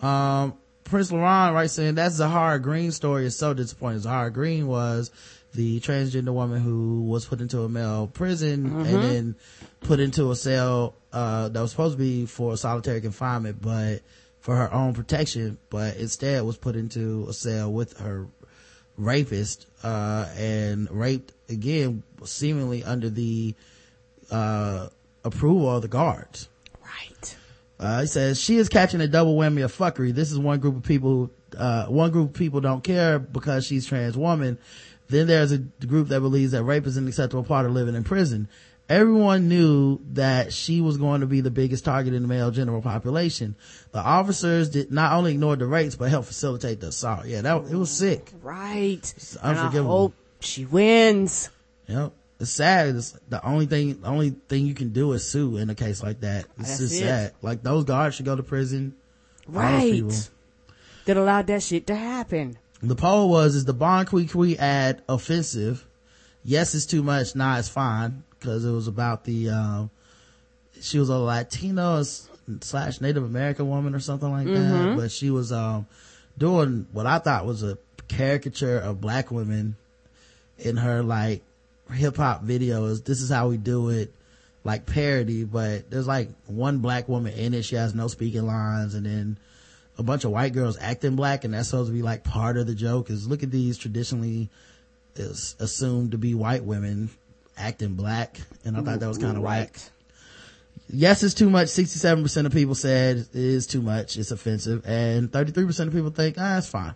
[0.00, 0.54] Um,
[0.90, 4.00] Prince Laurent writes saying that Zahara Green story is so disappointing.
[4.00, 5.12] Zahara Green was
[5.54, 9.36] the transgender woman who was put into a male prison and then
[9.80, 14.00] put into a cell, uh, that was supposed to be for solitary confinement, but
[14.40, 18.26] for her own protection, but instead was put into a cell with her
[18.96, 23.54] rapist, uh, and raped again, seemingly under the,
[24.30, 24.88] uh,
[25.24, 26.48] approval of the guards.
[26.82, 27.36] Right.
[27.80, 30.14] Uh, he says she is catching a double whammy of fuckery.
[30.14, 33.86] This is one group of people, uh, one group of people don't care because she's
[33.86, 34.58] trans woman.
[35.08, 38.04] Then there's a group that believes that rape is an acceptable part of living in
[38.04, 38.48] prison.
[38.90, 42.82] Everyone knew that she was going to be the biggest target in the male general
[42.82, 43.54] population.
[43.92, 47.26] The officers did not only ignore the rapes, but helped facilitate the assault.
[47.26, 48.30] Yeah, that, it was sick.
[48.42, 49.14] Right.
[49.42, 51.50] And I hope she wins.
[51.86, 52.12] Yep.
[52.40, 52.96] It's sad.
[52.96, 56.02] It's the only thing, the only thing you can do is sue in a case
[56.02, 56.46] like that.
[56.58, 56.98] It's That's just it.
[57.00, 57.32] sad.
[57.42, 58.94] Like those guards should go to prison.
[59.46, 60.08] All those people.
[60.08, 60.30] Right.
[61.04, 62.56] That allowed that shit to happen.
[62.82, 65.86] The poll was, is the Bon Qui Qui ad offensive?
[66.42, 67.36] Yes, it's too much.
[67.36, 68.24] Nah, it's fine.
[68.40, 69.90] Cause it was about the, um,
[70.80, 72.02] she was a Latino
[72.62, 74.94] slash Native American woman or something like that.
[74.96, 75.86] But she was, um,
[76.38, 77.76] doing what I thought was a
[78.08, 79.76] caricature of black women
[80.58, 81.42] in her like
[81.92, 83.04] hip hop videos.
[83.04, 84.14] This is how we do it.
[84.62, 87.64] Like parody, but there's like one black woman in it.
[87.64, 89.38] She has no speaking lines and then
[90.00, 92.66] a bunch of white girls acting black and that's supposed to be like part of
[92.66, 94.48] the joke is look at these traditionally
[95.14, 97.10] is assumed to be white women
[97.56, 99.78] acting black and I thought that was kind of whack.
[100.92, 101.68] Yes, it's too much.
[101.68, 104.16] 67% of people said it is too much.
[104.16, 106.94] It's offensive and 33% of people think, ah, it's fine.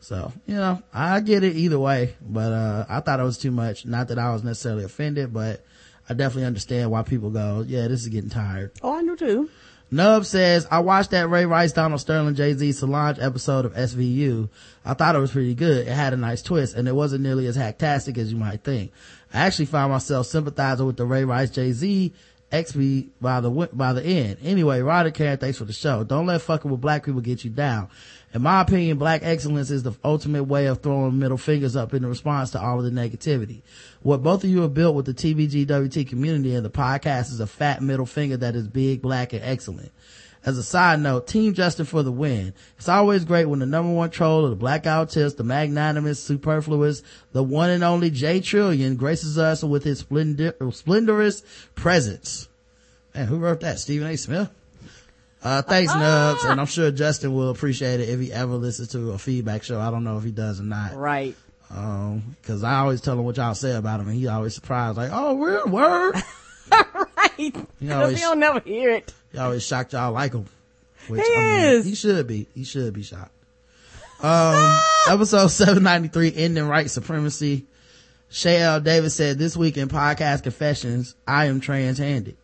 [0.00, 3.50] So, you know, I get it either way, but, uh, I thought it was too
[3.50, 3.84] much.
[3.84, 5.64] Not that I was necessarily offended, but
[6.08, 8.72] I definitely understand why people go, yeah, this is getting tired.
[8.82, 9.50] Oh, I knew too.
[9.90, 14.48] Nub says, I watched that Ray Rice, Donald Sterling, Jay-Z, Solange episode of SVU.
[14.84, 15.86] I thought it was pretty good.
[15.86, 18.92] It had a nice twist and it wasn't nearly as hacktastic as you might think.
[19.32, 22.12] I actually found myself sympathizing with the Ray Rice, Jay-Z
[22.52, 24.38] XB by the, by the end.
[24.42, 26.04] Anyway, Ryder Karen, thanks for the show.
[26.04, 27.88] Don't let fucking with black people get you down.
[28.34, 32.04] In my opinion, black excellence is the ultimate way of throwing middle fingers up in
[32.04, 33.62] response to all of the negativity.
[34.02, 37.46] What both of you have built with the TBGWT community and the podcast is a
[37.46, 39.92] fat middle finger that is big, black, and excellent.
[40.44, 42.54] As a side note, Team Justin for the win.
[42.76, 47.02] It's always great when the number one troll of the Black Autist, the magnanimous, superfluous,
[47.32, 51.42] the one and only J Trillion graces us with his splendor, splendorous
[51.74, 52.48] presence.
[53.14, 53.80] Man, who wrote that?
[53.80, 54.16] Stephen A.
[54.16, 54.50] Smith?
[55.42, 56.44] Uh, thanks, Nubs.
[56.44, 59.80] And I'm sure Justin will appreciate it if he ever listens to a feedback show.
[59.80, 60.94] I don't know if he does or not.
[60.96, 61.36] Right.
[61.70, 64.96] Um, cause I always tell him what y'all say about him and he always surprised,
[64.96, 66.14] like, oh, we're word.
[66.70, 67.38] Right.
[67.38, 69.12] You Because always, he'll never hear it.
[69.32, 70.46] he always shocked y'all like him.
[71.06, 71.84] Which, He is.
[71.86, 72.46] He should be.
[72.54, 73.32] He should be shocked.
[74.22, 77.64] Um, episode 793, ending white supremacy.
[78.30, 78.80] Shay L.
[78.80, 82.36] Davis said, this week in podcast confessions, I am trans-handed.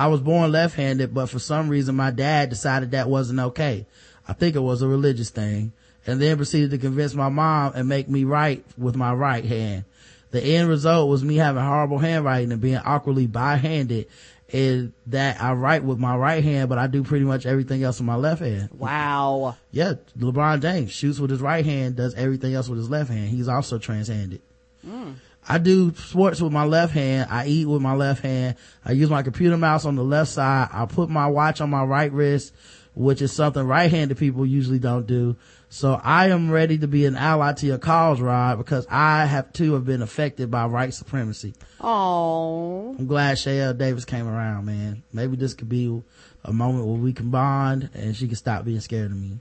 [0.00, 3.84] I was born left-handed, but for some reason my dad decided that wasn't okay.
[4.26, 5.72] I think it was a religious thing
[6.06, 9.84] and then proceeded to convince my mom and make me write with my right hand.
[10.30, 14.06] The end result was me having horrible handwriting and being awkwardly bi-handed
[14.50, 17.98] and that I write with my right hand, but I do pretty much everything else
[18.00, 18.70] with my left hand.
[18.72, 19.58] Wow.
[19.70, 23.28] Yeah, LeBron James shoots with his right hand, does everything else with his left hand.
[23.28, 24.40] He's also trans-handed.
[24.86, 25.16] Mm.
[25.50, 27.28] I do sports with my left hand.
[27.28, 28.54] I eat with my left hand.
[28.84, 30.68] I use my computer mouse on the left side.
[30.72, 32.54] I put my watch on my right wrist,
[32.94, 35.34] which is something right-handed people usually don't do.
[35.68, 39.52] So I am ready to be an ally to your cause, Rod, because I have
[39.52, 41.54] too have been affected by white supremacy.
[41.80, 42.94] Oh.
[42.96, 43.74] I'm glad Shay L.
[43.74, 45.02] Davis came around, man.
[45.12, 46.00] Maybe this could be
[46.44, 49.40] a moment where we can bond and she can stop being scared of me.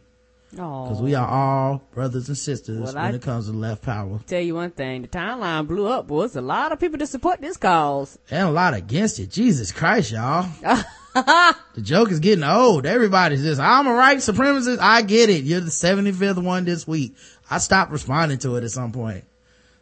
[0.57, 0.87] Oh.
[0.87, 4.19] Cause we are all brothers and sisters Well, when I- it comes to left power.
[4.25, 6.23] Tell you one thing, the timeline blew up, boy.
[6.23, 8.17] It's a lot of people to support this cause.
[8.31, 9.29] And a lot against it.
[9.29, 10.47] Jesus Christ, y'all.
[11.13, 12.85] the joke is getting old.
[12.85, 14.79] Everybody's just, I'm a right supremacist.
[14.81, 15.43] I get it.
[15.43, 17.15] You're the 75th one this week.
[17.49, 19.25] I stopped responding to it at some point.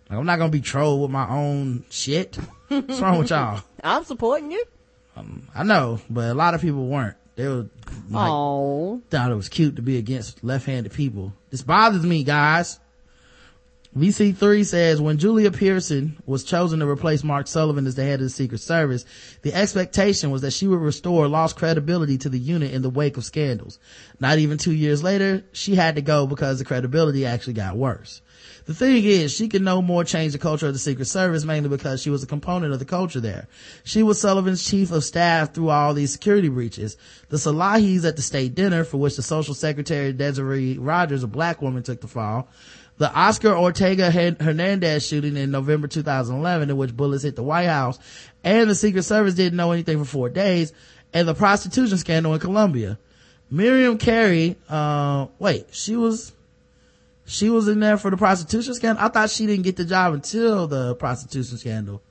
[0.10, 2.38] Like, I'm not gonna be trolled with my own shit.
[2.68, 3.62] What's wrong with y'all?
[3.84, 4.64] I'm supporting you.
[5.16, 7.18] Um, I know, but a lot of people weren't.
[7.38, 7.68] They were
[8.10, 9.02] like, Oh.
[9.12, 11.34] thought it was cute to be against left-handed people.
[11.52, 12.80] This bothers me, guys.
[13.96, 18.26] VC3 says when Julia Pierson was chosen to replace Mark Sullivan as the head of
[18.26, 19.06] the Secret Service,
[19.44, 23.18] the expectation was that she would restore lost credibility to the unit in the wake
[23.18, 23.80] of scandals.
[24.20, 28.22] Not even two years later, she had to go because the credibility actually got worse.
[28.68, 31.70] The thing is, she could no more change the culture of the Secret Service mainly
[31.70, 33.48] because she was a component of the culture there.
[33.86, 36.98] She was Sullivan's chief of staff through all these security breaches.
[37.30, 41.62] The Salahis at the state dinner, for which the social secretary Desiree Rogers, a black
[41.62, 42.50] woman, took the fall.
[42.98, 47.98] The Oscar Ortega Hernandez shooting in November 2011, in which bullets hit the White House,
[48.44, 50.74] and the Secret Service didn't know anything for four days,
[51.14, 53.00] and the prostitution scandal in Colombia.
[53.50, 56.34] Miriam Carey, uh, wait, she was,
[57.28, 59.04] she was in there for the prostitution scandal.
[59.04, 62.02] I thought she didn't get the job until the prostitution scandal.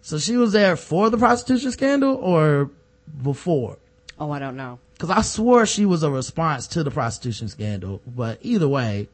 [0.00, 2.70] So she was there for the prostitution scandal or
[3.20, 3.78] before?
[4.18, 4.78] Oh, I don't know.
[4.98, 9.08] Cause I swore she was a response to the prostitution scandal, but either way,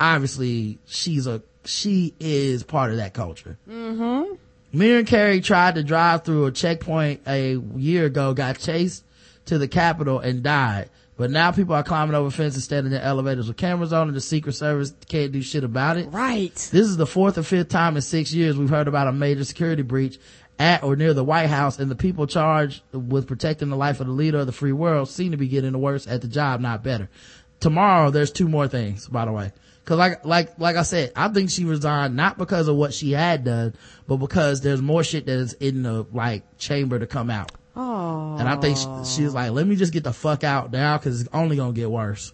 [0.00, 3.56] obviously she's a, she is part of that culture.
[3.68, 4.34] Mm-hmm.
[4.72, 9.04] Miriam Carey tried to drive through a checkpoint a year ago, got chased
[9.46, 10.90] to the Capitol and died.
[11.20, 14.22] But now people are climbing over fences, standing in elevators with cameras on, and the
[14.22, 16.06] Secret Service can't do shit about it.
[16.06, 16.54] Right.
[16.54, 19.44] This is the fourth or fifth time in six years we've heard about a major
[19.44, 20.18] security breach
[20.58, 24.06] at or near the White House, and the people charged with protecting the life of
[24.06, 26.62] the leader of the free world seem to be getting the worse at the job,
[26.62, 27.10] not better.
[27.60, 29.52] Tomorrow, there's two more things, by the way.
[29.84, 33.12] Cause like, like, like I said, I think she resigned not because of what she
[33.12, 33.74] had done,
[34.08, 37.52] but because there's more shit that is in the, like, chamber to come out.
[37.76, 38.36] Oh.
[38.38, 40.96] And I think she, she was like, let me just get the fuck out now
[40.98, 42.32] cause it's only gonna get worse.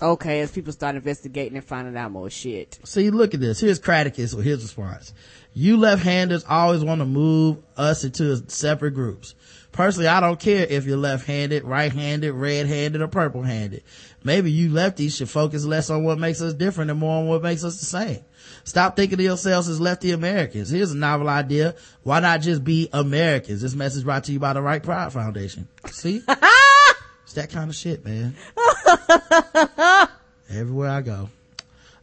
[0.00, 2.78] Okay, as people start investigating and finding out more shit.
[2.84, 3.60] See, look at this.
[3.60, 5.14] Here's Cradicus with his response.
[5.54, 9.34] You left-handers always want to move us into separate groups.
[9.76, 13.82] Personally, I don't care if you're left-handed, right-handed, red-handed, or purple-handed.
[14.24, 17.42] Maybe you lefties should focus less on what makes us different and more on what
[17.42, 18.24] makes us the same.
[18.64, 20.70] Stop thinking of yourselves as lefty Americans.
[20.70, 21.74] Here's a novel idea.
[22.04, 23.60] Why not just be Americans?
[23.60, 25.68] This message brought to you by the Right Pride Foundation.
[25.90, 26.22] See?
[26.28, 28.34] it's that kind of shit, man.
[30.48, 31.28] Everywhere I go.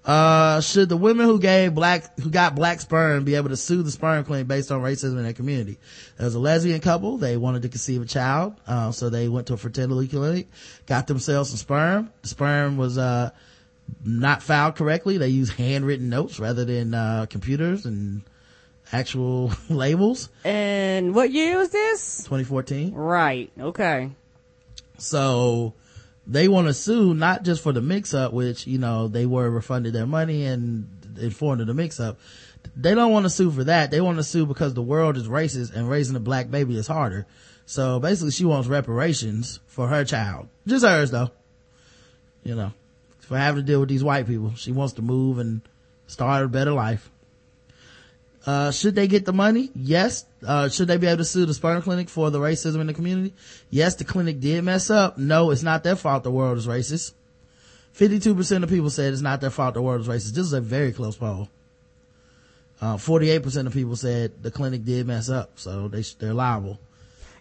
[0.06, 3.84] Uh, should the women who gave black, who got black sperm be able to sue
[3.84, 5.78] the sperm clinic based on racism in their community?
[6.18, 7.18] There was a lesbian couple.
[7.18, 8.56] They wanted to conceive a child.
[8.68, 10.48] Uh, so they went to a fertility clinic,
[10.88, 12.12] got themselves some sperm.
[12.22, 13.30] The sperm was, uh,
[14.04, 15.18] not filed correctly.
[15.18, 18.24] They used handwritten notes rather than, uh, computers and
[18.92, 20.30] actual labels.
[20.44, 22.18] And what year was this?
[22.24, 22.94] 2014.
[22.94, 23.52] Right.
[23.58, 24.12] Okay.
[24.98, 25.74] So
[26.26, 29.50] they want to sue not just for the mix up, which, you know, they were
[29.50, 30.88] refunded their money and
[31.20, 32.18] informed of the mix up.
[32.76, 33.92] They don't want to sue for that.
[33.92, 36.88] They want to sue because the world is racist and raising a black baby is
[36.88, 37.26] harder.
[37.66, 40.48] So basically she wants reparations for her child.
[40.66, 41.32] Just hers though.
[42.44, 42.74] You know,
[43.20, 44.54] for having to deal with these white people.
[44.56, 45.62] She wants to move and
[46.08, 47.10] start a better life.
[48.46, 49.72] Uh, should they get the money?
[49.74, 50.26] Yes.
[50.46, 52.94] Uh, should they be able to sue the sperm clinic for the racism in the
[52.94, 53.34] community?
[53.70, 55.18] Yes, the clinic did mess up.
[55.18, 57.14] No, it's not their fault the world is racist.
[57.98, 60.34] 52% of people said it's not their fault the world is racist.
[60.34, 61.48] This is a very close poll.
[62.82, 66.80] Uh, 48% of people said the clinic did mess up, so they, they're liable.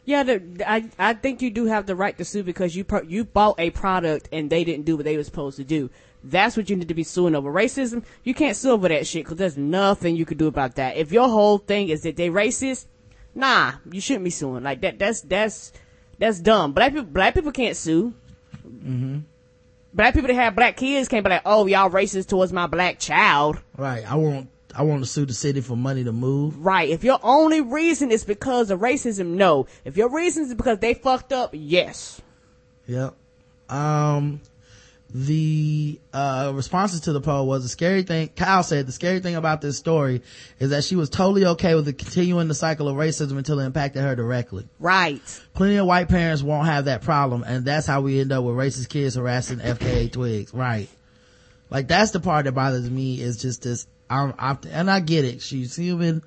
[0.04, 3.02] Yeah, the, I I think you do have the right to sue because you pro-
[3.02, 5.90] you bought a product and they didn't do what they were supposed to do.
[6.24, 7.52] That's what you need to be suing over.
[7.52, 10.96] Racism, you can't sue over that shit because there's nothing you can do about that.
[10.96, 12.86] If your whole thing is that they racist,
[13.34, 14.98] nah, you shouldn't be suing like that.
[14.98, 15.72] That's that's
[16.18, 16.72] that's dumb.
[16.72, 18.14] Black people black people can't sue.
[18.66, 19.18] Mm-hmm.
[19.94, 22.98] Black people that have black kids can't be like, oh, y'all racist towards my black
[22.98, 23.58] child.
[23.76, 24.10] Right.
[24.10, 26.64] I want, I want to sue the city for money to move.
[26.64, 26.88] Right.
[26.88, 29.66] If your only reason is because of racism, no.
[29.84, 32.22] If your reason is because they fucked up, yes.
[32.86, 33.14] Yep.
[33.68, 34.40] Um,
[35.14, 39.36] the uh responses to the poll was the scary thing kyle said the scary thing
[39.36, 40.22] about this story
[40.58, 43.66] is that she was totally okay with the continuing the cycle of racism until it
[43.66, 44.66] impacted her directly.
[44.78, 45.20] Right.
[45.52, 48.54] plenty of white parents won't have that problem and that's how we end up with
[48.54, 50.54] racist kids harassing fka twigs.
[50.54, 50.88] Right.
[51.68, 55.26] Like that's the part that bothers me is just this I'm, I'm and i get
[55.26, 55.42] it.
[55.42, 56.22] She's human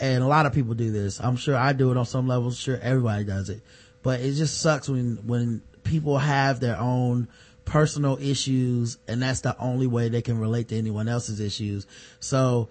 [0.00, 1.20] and a lot of people do this.
[1.20, 3.62] I'm sure i do it on some levels sure everybody does it.
[4.02, 7.28] But it just sucks when when people have their own
[7.64, 11.86] personal issues and that's the only way they can relate to anyone else's issues
[12.20, 12.68] so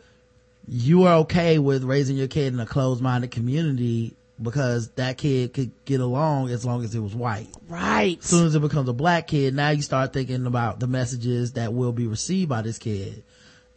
[0.68, 5.72] you are okay with raising your kid in a closed-minded community because that kid could
[5.86, 8.18] get along as long as it was white Right.
[8.20, 11.54] as soon as it becomes a black kid, now you start thinking about the messages
[11.54, 13.24] that will be received by this kid,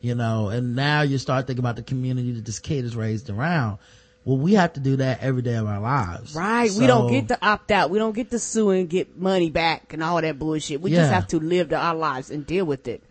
[0.00, 3.28] you know, and now you start thinking about the community that this kid is raised
[3.30, 3.78] around.
[4.26, 6.34] Well, we have to do that every day of our lives.
[6.34, 6.68] Right.
[6.72, 7.90] we don't get to opt out.
[7.90, 10.80] We don't get to sue and get money back and all that bullshit.
[10.82, 11.02] We Yeah.
[11.02, 13.04] just have to live our lives and deal with it.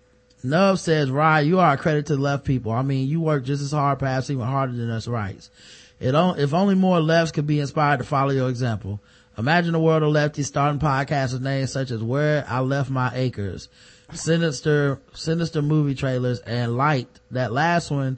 [0.44, 2.74] Nub says, Ryan, you are a credit to the left people.
[2.74, 5.50] I mean, you work just as hard, perhaps even harder than us rights.
[6.02, 9.00] It on, if only more lefts could be inspired to follow your example.
[9.38, 13.10] Imagine a world of lefties starting podcasts with names such as Where I Left My
[13.16, 13.70] Acres,
[14.14, 17.08] Sinister, Sinister movie trailers, and Light.
[17.32, 18.18] That last one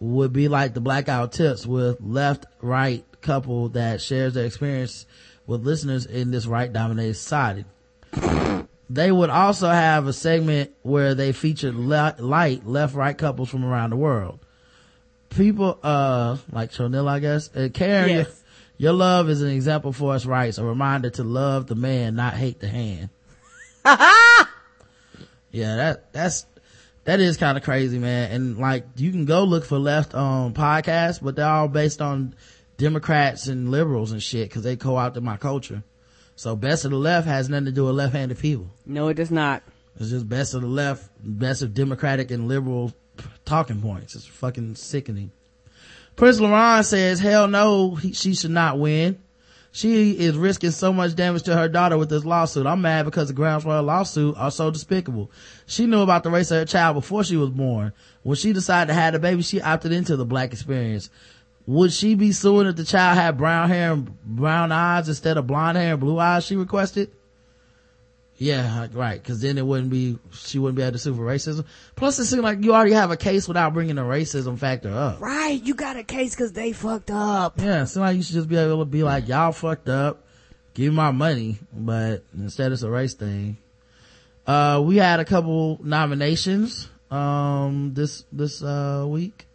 [0.00, 5.04] would be like the blackout tips with left, right couple that shares their experience
[5.46, 7.64] with listeners in this right dominated society.
[8.88, 13.64] They would also have a segment where they featured le- light left right couples from
[13.64, 14.38] around the world.
[15.30, 18.42] People, uh, like Chonil, I guess, uh, Karen, Yes.
[18.78, 22.14] your, your love is an example for us rights, a reminder to love the man,
[22.14, 23.08] not hate the hand.
[23.84, 26.46] yeah, that, that's,
[27.06, 28.30] that is kind of crazy, man.
[28.32, 32.34] And like, you can go look for left, um, podcasts, but they're all based on
[32.76, 35.82] Democrats and liberals and shit, cause they co-opted my culture.
[36.34, 38.70] So best of the left has nothing to do with left-handed people.
[38.84, 39.62] No, it does not.
[39.98, 42.92] It's just best of the left, best of Democratic and liberal
[43.44, 44.14] talking points.
[44.14, 45.30] It's fucking sickening.
[46.16, 49.18] Prince Laurent says, hell no, he, she should not win.
[49.72, 52.66] She is risking so much damage to her daughter with this lawsuit.
[52.66, 55.30] I'm mad because the grounds for her lawsuit are so despicable.
[55.66, 57.92] She knew about the race of her child before she was born.
[58.22, 61.10] When she decided to have the baby, she opted into the black experience.
[61.66, 65.48] Would she be suing if the child had brown hair and brown eyes instead of
[65.48, 67.10] blonde hair and blue eyes she requested?
[68.38, 69.22] Yeah, right.
[69.24, 71.64] Cause then it wouldn't be, she wouldn't be able to sue for racism.
[71.96, 75.20] Plus it seems like you already have a case without bringing the racism factor up.
[75.20, 77.58] Right, you got a case because they fucked up.
[77.58, 80.22] Yeah, it seems like you should just be able to be like, y'all fucked up,
[80.74, 83.56] give me my money, but instead it's a race thing.
[84.46, 89.46] Uh, we had a couple nominations, um, this, this, uh, week.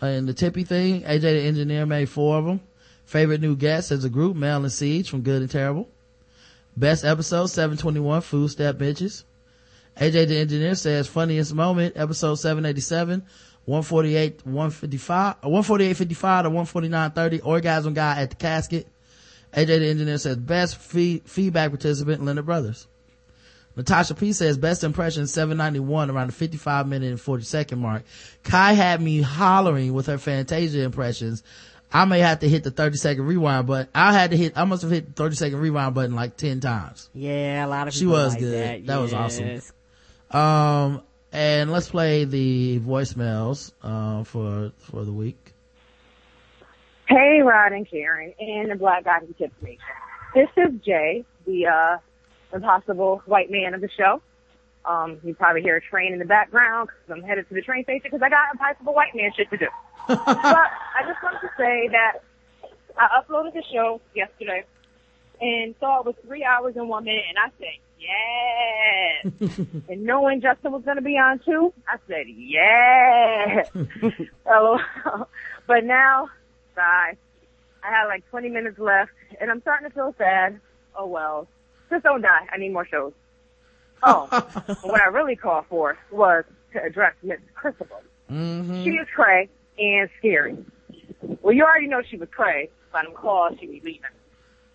[0.00, 2.60] Uh, in the Tippy thing, AJ the engineer made four of them.
[3.04, 5.88] Favorite new guest as a group, Mel and Siege from Good and Terrible.
[6.76, 9.24] Best episode, 721, Food Step Bitches.
[9.96, 13.24] AJ the engineer says funniest moment, episode 787,
[13.64, 18.86] 148, 155, uh, 148.55 to 149.30, orgasm guy at the casket.
[19.52, 22.86] AJ the engineer says best fee- feedback participant, Leonard Brothers.
[23.78, 28.02] Natasha P says best impression 791 around the 55 minute and 40 second mark.
[28.42, 31.44] Kai had me hollering with her Fantasia impressions.
[31.92, 33.88] I may have to hit the 30 second rewind button.
[33.94, 36.58] I had to hit, I must have hit the 30 second rewind button like 10
[36.58, 37.08] times.
[37.14, 38.52] Yeah, a lot of She was like good.
[38.52, 39.62] That, That was awesome.
[40.32, 45.54] Um, and let's play the voicemails, uh, for, for the week.
[47.06, 49.78] Hey, Rod and Karen, and the Black Guy Who Tips Me.
[50.34, 51.98] This is Jay, the uh,
[52.52, 54.22] impossible white man of the show.
[54.84, 57.84] Um, you probably hear a train in the background because I'm headed to the train
[57.84, 59.66] station because I got impossible white man shit to do.
[60.08, 62.22] but I just wanted to say that
[62.96, 64.64] I uploaded the show yesterday
[65.40, 67.76] and saw it was three hours and one minute, and I said,
[69.50, 69.68] yes.
[69.88, 73.68] and knowing Justin was going to be on too, I said, yes.
[74.46, 74.80] LOL.
[75.66, 76.28] but now,
[76.74, 77.16] sigh.
[77.82, 80.60] I had like 20 minutes left, and I'm starting to feel sad.
[80.96, 81.46] Oh well.
[81.90, 82.48] Just don't die.
[82.52, 83.12] I need more shows.
[84.02, 84.26] Oh,
[84.82, 88.02] what I really called for was to address Miss Crucible.
[88.30, 88.84] Mm-hmm.
[88.84, 90.56] She is cray and scary.
[91.40, 92.70] Well, you already know she was cray.
[92.92, 94.00] By them calls, she was leaving.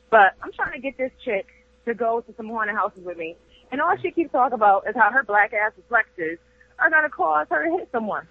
[0.09, 1.47] But I'm trying to get this chick
[1.86, 3.36] to go to some haunted houses with me,
[3.72, 6.38] and all she keeps talking about is how her black ass reflexes
[6.80, 8.28] are gonna cause her to hit someone.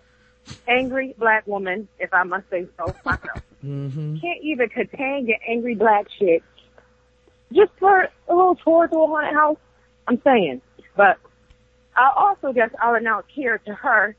[0.67, 3.43] Angry black woman, if I must say so myself.
[3.65, 4.17] Mm-hmm.
[4.19, 6.43] Can't even contain your angry black shit
[7.55, 9.59] just for a little tour to a haunted house.
[10.09, 10.61] I'm saying,
[10.97, 11.19] but
[11.97, 14.17] I also guess I'll announce here to her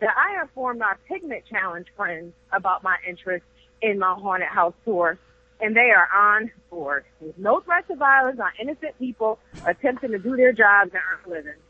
[0.00, 3.44] that I informed my Pigment Challenge friends about my interest
[3.82, 5.18] in my haunted house tour,
[5.60, 7.04] and they are on board.
[7.20, 11.32] With no threats of violence on innocent people attempting to do their jobs and earn
[11.32, 11.60] a living.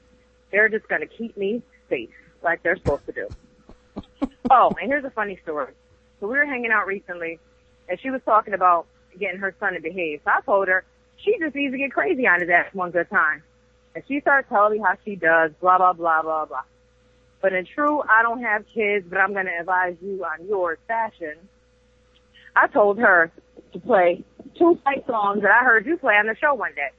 [0.51, 2.11] They're just going to keep me safe,
[2.43, 3.29] like they're supposed to do.
[4.51, 5.73] oh, and here's a funny story.
[6.21, 7.39] So we were hanging out recently,
[7.89, 8.87] and she was talking about
[9.19, 10.21] getting her son to behave.
[10.25, 10.85] So I told her
[11.25, 13.43] she just needs to get crazy on his ass one good time.
[13.95, 16.63] And she started telling me how she does, blah, blah, blah, blah, blah.
[17.41, 20.79] But in true, I don't have kids, but I'm going to advise you on yours
[20.87, 21.37] fashion.
[22.55, 23.31] I told her
[23.73, 24.25] to play
[24.59, 26.91] two fight songs that I heard you play on the show one day.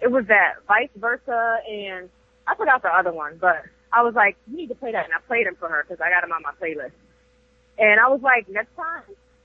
[0.00, 2.08] It was that vice versa and
[2.46, 3.62] I forgot the other one, but
[3.92, 5.04] I was like, you need to play that.
[5.04, 6.92] And I played them for her because I got them on my playlist.
[7.78, 9.02] And I was like, next time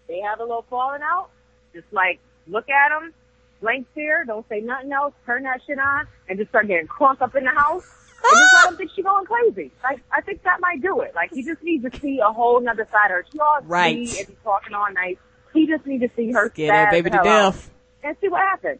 [0.07, 1.29] they have a little falling out,
[1.73, 3.13] just like look at them,
[3.61, 7.21] blank stare, don't say nothing else, turn that shit on, and just start getting crunk
[7.21, 7.83] up in the house.
[8.29, 9.71] And just let them think she's going crazy.
[9.83, 11.13] Like, I think that might do it.
[11.15, 13.25] Like, he just needs to see a whole nother side of her.
[13.31, 13.95] She all Right.
[14.07, 15.19] sweet and be talking all night.
[15.53, 17.69] He just needs to see her Get that spaz baby to death.
[18.03, 18.79] and see what happens.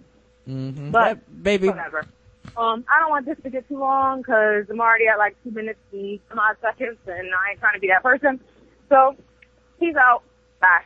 [0.49, 0.91] Mm-hmm.
[0.91, 2.05] But That baby, whatever.
[2.57, 5.51] Um, I don't want this to get too long because I'm already at like two
[5.51, 8.39] minutes and some odd seconds, and I ain't trying to be that person.
[8.89, 9.15] So,
[9.79, 10.23] peace out.
[10.59, 10.83] Bye.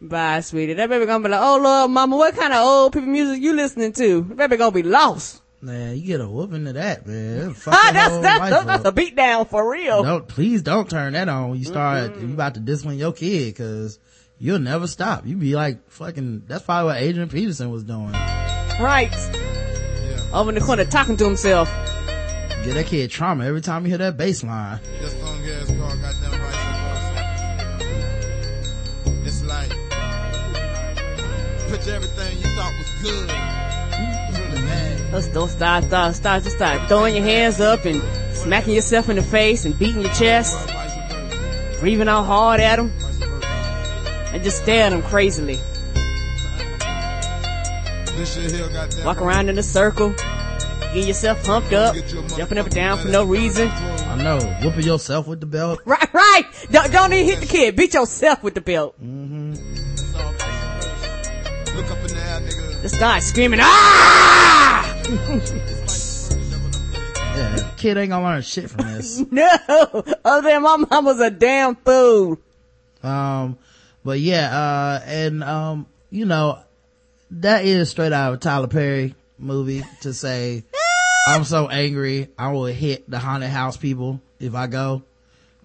[0.00, 0.74] Bye, sweetie.
[0.74, 3.52] That baby gonna be like, oh Lord, mama, what kind of old people music you
[3.54, 4.22] listening to?
[4.30, 5.42] That baby gonna be lost.
[5.60, 7.48] Man, you get a whooping to that, man.
[7.50, 10.04] Ah, Fucking that's, that's, that's a beat down for real.
[10.04, 11.58] Don't, please don't turn that on.
[11.58, 13.98] You start, you about to discipline your kid cause
[14.38, 15.26] you'll never stop.
[15.26, 18.12] You be like fucking, that's probably what Adrian Peterson was doing.
[18.12, 19.10] Right.
[19.12, 20.30] Yeah.
[20.32, 21.68] Over in the corner talking to himself.
[22.64, 24.78] Get that kid trauma every time you hear that bass line.
[31.88, 33.28] Everything you thought was good.
[35.12, 38.02] Let's don't start, start, start, just start throwing your hands up and
[38.36, 40.54] smacking yourself in the face and beating your chest,
[41.80, 42.92] breathing out hard at them,
[44.32, 45.58] and just stare at them crazily.
[48.16, 50.10] This shit here got them Walk around in a circle,
[50.92, 51.96] get yourself pumped up,
[52.36, 53.68] jumping up and down for no reason.
[53.68, 55.80] I know, whooping yourself with the belt.
[55.84, 56.44] Right, right.
[56.70, 57.76] Don't, don't even hit the kid.
[57.76, 58.94] Beat yourself with the belt.
[59.00, 59.67] Look
[62.82, 62.82] the air, nigga.
[62.82, 65.02] Just start screaming, ah!
[67.36, 69.22] Yeah, kid ain't gonna learn shit from this.
[69.30, 69.48] No!
[70.24, 72.38] Other than my mom was a damn fool.
[73.02, 73.58] Um,
[74.04, 76.58] but yeah, uh, and, um, you know,
[77.30, 80.64] that is straight out of a Tyler Perry movie to say,
[81.28, 85.02] I'm so angry, I will hit the haunted house people if I go.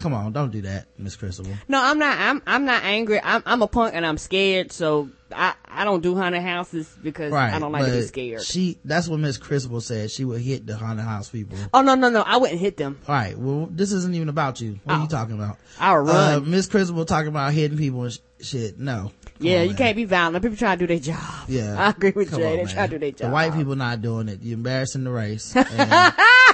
[0.04, 1.46] Come on, don't do that, Miss Crystal.
[1.70, 2.20] No, I'm not.
[2.20, 3.22] I'm I'm not angry.
[3.24, 4.74] I'm I'm a punk and I'm scared.
[4.74, 7.54] So I I don't do haunted houses because Right.
[7.54, 8.42] I don't like to be scared.
[8.44, 10.12] She, that's what Miss Crystal said.
[10.12, 11.58] She would hit the haunted house people.
[11.74, 12.22] oh no no no!
[12.22, 13.00] I wouldn't hit them.
[13.08, 13.38] All right.
[13.38, 14.78] Well, this isn't even about you.
[14.84, 15.08] What are you Oh.
[15.08, 15.58] talking about?
[15.80, 16.34] I would run.
[16.34, 18.78] Uh, Miss Crystal talking about hitting people and sh- shit.
[18.78, 19.14] No.
[19.38, 19.78] Come yeah, on, you man.
[19.78, 20.44] can't be violent.
[20.44, 21.46] People try to do their job.
[21.48, 21.76] Yeah.
[21.80, 22.52] I agree with Come Jay.
[22.52, 22.74] on, they man.
[22.74, 23.30] try to do their job.
[23.30, 24.40] The white people not doing it.
[24.44, 25.56] You're embarrassing the race.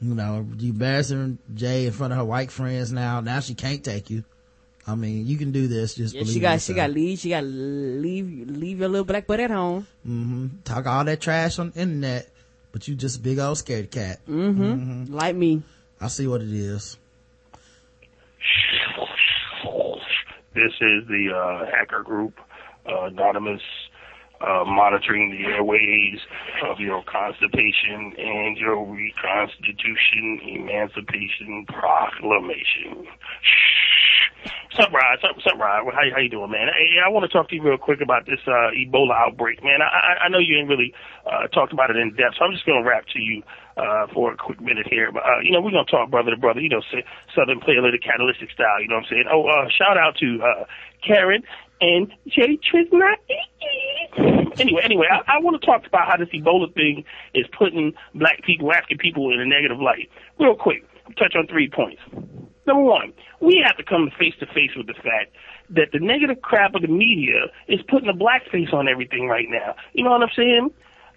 [0.00, 3.20] And, you know, you embarrassing Jay in front of her white friends now.
[3.20, 4.24] Now she can't take you.
[4.86, 5.94] I mean, you can do this.
[5.94, 6.94] Just Yeah, she in got she got yourself.
[6.94, 7.18] leave.
[7.18, 9.86] She got leave leave your little black butt at home.
[10.06, 10.46] Mm-hmm.
[10.64, 12.28] Talk all that trash on the internet,
[12.72, 14.20] but you just a big old scared cat.
[14.26, 15.12] Mm-hmm.
[15.12, 15.62] Like me.
[16.00, 16.96] I see what it is.
[20.54, 22.34] This is the uh, hacker group,
[22.86, 23.62] uh, Anonymous,
[24.40, 26.20] uh, monitoring the airways
[26.64, 33.06] of your constipation and your reconstitution emancipation proclamation.
[34.70, 35.18] What's up, Rod?
[35.34, 35.58] What's up?
[35.58, 36.68] How, how you doing, man?
[36.70, 39.82] Hey, I want to talk to you real quick about this uh, Ebola outbreak, man.
[39.82, 40.94] I, I know you ain't really
[41.26, 43.42] uh, talked about it in depth, so I'm just going to rap to you
[43.76, 45.10] uh, for a quick minute here.
[45.10, 46.82] But, uh, you know, we're going to talk brother to brother, you know,
[47.34, 49.24] Southern Paleolithic catalytic style, you know what I'm saying?
[49.32, 50.64] Oh, uh, shout out to uh,
[51.02, 51.42] Karen
[51.80, 53.16] and Jay Trisnot.
[54.58, 57.04] Anyway, anyway, I, I want to talk about how this Ebola thing
[57.34, 60.10] is putting black people, African people in a negative light.
[60.40, 60.84] Real quick,
[61.16, 62.02] touch on three points.
[62.66, 65.32] Number one, we have to come face to face with the fact
[65.70, 69.76] that the negative crap of the media is putting a blackface on everything right now.
[69.92, 70.70] You know what I'm saying?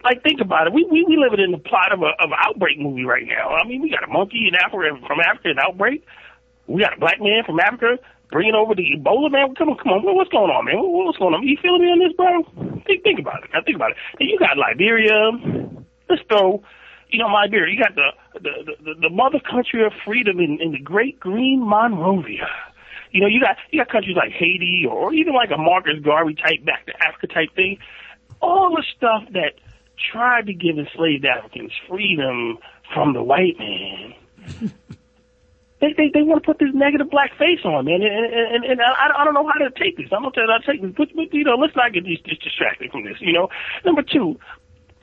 [0.04, 0.74] Like, think about it.
[0.74, 3.50] We we we living in the plot of a of an outbreak movie right now.
[3.50, 6.06] I mean, we got a monkey in Africa from Africa in outbreak.
[6.68, 7.98] We got a black man from Africa
[8.32, 9.54] bringing over the Ebola, man.
[9.56, 10.16] Come on, come on.
[10.16, 10.80] What's going on, man?
[10.80, 11.46] What's going on?
[11.46, 12.82] You feeling me on this, bro?
[12.88, 13.50] Think think about it.
[13.54, 13.98] Now think about it.
[14.20, 15.32] You got Liberia.
[16.10, 16.64] Let's throw
[17.12, 20.72] you know, Liberia, you got the the, the, the mother country of freedom in, in
[20.72, 22.48] the great green Monrovia.
[23.12, 26.36] You know, you got you got countries like Haiti or even like a Marcus Garvey
[26.36, 27.78] type back to Africa type thing.
[28.42, 29.60] All the stuff that
[30.12, 32.58] tried to give enslaved Africans freedom
[32.94, 34.14] from the white man.
[35.82, 38.64] They, they they want to put this negative black face on, man, and and, and,
[38.66, 40.14] and I, I don't know how to take this.
[40.14, 42.06] I'm gonna tell you how to take this, but, but you know, let's not get
[42.06, 43.18] distracted from this.
[43.20, 43.50] You know,
[43.84, 44.38] number two,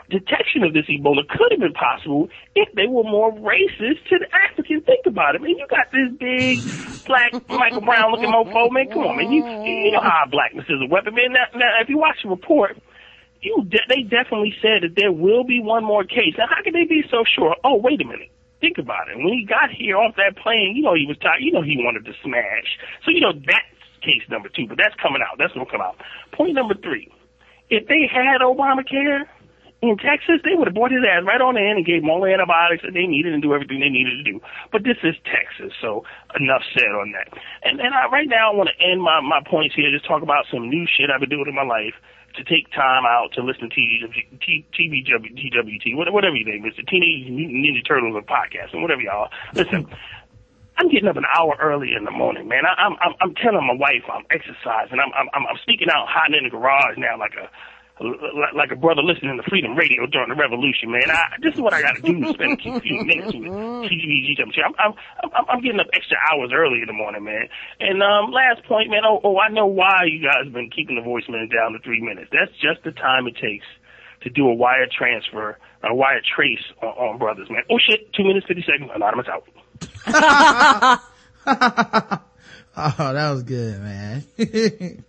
[0.08, 4.28] detection of this Ebola could have been possible if they were more racist to the
[4.30, 4.84] Africans.
[4.86, 5.58] Think about it, man.
[5.58, 6.62] You got this big
[7.06, 8.88] black Michael Brown looking mofo, man.
[8.88, 9.32] Come on, man.
[9.32, 11.32] You you know how blackness is a weapon, man.
[11.32, 12.78] Now, now if you watch the report,
[13.42, 16.34] you de- they definitely said that there will be one more case.
[16.38, 17.56] Now, how can they be so sure?
[17.64, 18.30] Oh, wait a minute.
[18.60, 19.16] Think about it.
[19.16, 21.40] When he got here off that plane, you know he was tired.
[21.40, 22.78] You know he wanted to smash.
[23.04, 25.38] So you know that's case number two, but that's coming out.
[25.38, 25.96] That's gonna come out.
[26.32, 27.10] Point number three.
[27.70, 29.28] If they had Obamacare
[29.82, 32.18] in Texas, they would have brought his ass right on in and gave him all
[32.18, 34.40] the antibiotics that they needed and do everything they needed to do.
[34.72, 36.02] But this is Texas, so
[36.34, 37.30] enough said on that.
[37.62, 39.90] And and I, right now I want to end my my points here.
[39.94, 41.94] Just talk about some new shit I've been doing in my life
[42.34, 47.64] to take time out to listen to TBWT, whatever you think, it's the Teenage Mutant
[47.64, 49.30] Ninja Turtles of podcast and whatever y'all.
[49.54, 49.88] Listen,
[50.78, 52.64] I'm getting up an hour early in the morning, man.
[52.64, 54.98] I, I'm I'm I'm telling my wife I'm exercising.
[55.00, 57.50] I'm I'm I'm speaking out hot in the garage now like a
[58.00, 61.10] like, like a brother listening to Freedom Radio during the Revolution, man.
[61.10, 63.50] I, this is what I got to do to spend a few minutes with
[63.90, 64.38] TVG.
[64.38, 64.92] I'm, I'm,
[65.34, 67.48] I'm, I'm getting up extra hours early in the morning, man.
[67.80, 69.02] And um, last point, man.
[69.04, 72.00] Oh, oh, I know why you guys have been keeping the voicemail down to three
[72.00, 72.30] minutes.
[72.30, 73.66] That's just the time it takes
[74.22, 77.62] to do a wire transfer, a wire trace on, on brothers, man.
[77.70, 78.90] Oh shit, two minutes fifty seconds.
[78.94, 79.44] Anonymous out.
[82.76, 85.04] oh, that was good, man.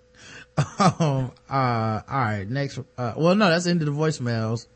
[0.80, 4.68] Um, uh, all right, next, uh, well, no, that's of the voicemails.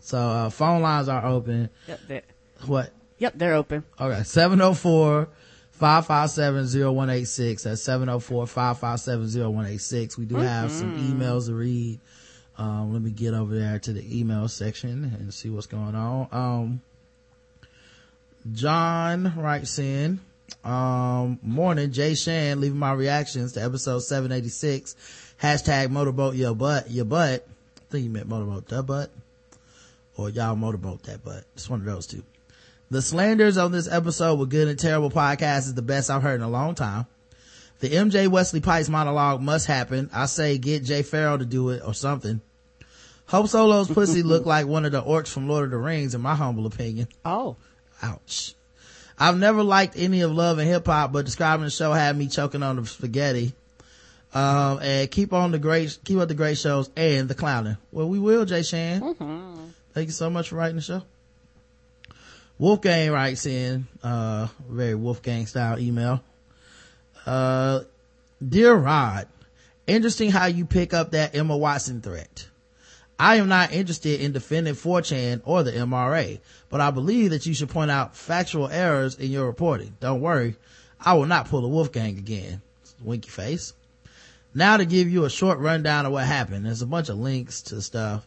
[0.00, 1.70] So, uh, phone lines are open.
[1.88, 2.22] Yep, they're,
[2.66, 2.90] What?
[3.18, 3.84] yep, they're open.
[3.98, 5.28] Okay, 704
[5.70, 7.62] 557 0186.
[7.62, 10.18] That's 704 557 0186.
[10.18, 12.00] We do have some emails to read.
[12.56, 16.28] Um, let me get over there to the email section and see what's going on.
[16.30, 16.80] Um,
[18.52, 20.20] John writes in,
[20.62, 24.94] um, morning, Jay Shan leaving my reactions to episode 786.
[25.44, 27.46] Hashtag motorboat your butt, your butt.
[27.76, 29.10] I think you meant motorboat the butt.
[30.16, 31.44] Or y'all motorboat that butt.
[31.52, 32.22] It's one of those two.
[32.90, 36.36] The slanders on this episode with good and terrible podcast is the best I've heard
[36.36, 37.04] in a long time.
[37.80, 40.08] The MJ Wesley Pipes monologue must happen.
[40.14, 42.40] I say get Jay Pharoah to do it or something.
[43.26, 46.22] Hope Solo's pussy looked like one of the orcs from Lord of the Rings in
[46.22, 47.06] my humble opinion.
[47.22, 47.56] Oh.
[48.02, 48.54] Ouch.
[49.18, 52.28] I've never liked any of Love and Hip Hop, but describing the show had me
[52.28, 53.52] choking on the spaghetti.
[54.34, 57.76] Um, and keep on the great, keep up the great shows and the clowning.
[57.92, 59.00] Well, we will, Jay Shan.
[59.92, 61.02] Thank you so much for writing the show.
[62.58, 66.22] Wolfgang writes in, uh, very Wolfgang style email.
[67.26, 67.80] Uh,
[68.46, 69.28] dear Rod,
[69.86, 72.48] interesting how you pick up that Emma Watson threat.
[73.18, 77.54] I am not interested in defending 4chan or the MRA, but I believe that you
[77.54, 79.96] should point out factual errors in your reporting.
[80.00, 80.56] Don't worry.
[81.00, 82.60] I will not pull a Wolfgang again.
[83.00, 83.72] Winky face.
[84.54, 86.64] Now to give you a short rundown of what happened.
[86.64, 88.26] There's a bunch of links to stuff.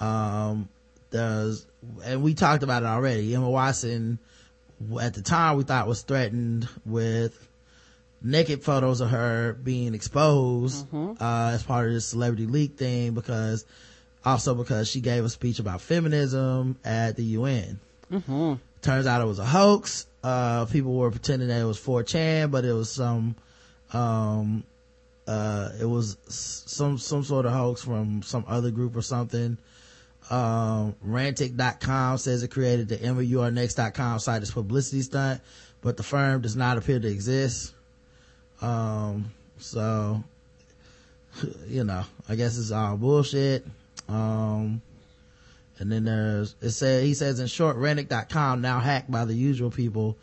[0.00, 0.68] Um,
[1.10, 1.66] there's,
[2.04, 3.34] and we talked about it already.
[3.34, 4.18] Emma Watson,
[5.00, 7.48] at the time we thought was threatened with
[8.22, 10.86] naked photos of her being exposed,
[11.20, 13.64] uh, as part of this celebrity leak thing because,
[14.24, 17.80] also because she gave a speech about feminism at the UN.
[18.82, 20.06] Turns out it was a hoax.
[20.22, 23.34] Uh, people were pretending that it was 4chan, but it was some,
[23.92, 24.64] um,
[25.26, 29.58] uh, it was some, some sort of hoax from some other group or something.
[30.30, 35.40] Um, rantic.com says it created the EmmaURNext.com site as publicity stunt,
[35.82, 37.74] but the firm does not appear to exist.
[38.60, 40.22] Um, so,
[41.68, 43.66] you know, I guess it's all bullshit.
[44.08, 44.82] Um,
[45.78, 49.70] and then there's, it said, he says in short, Rantic.com now hacked by the usual
[49.70, 50.16] people,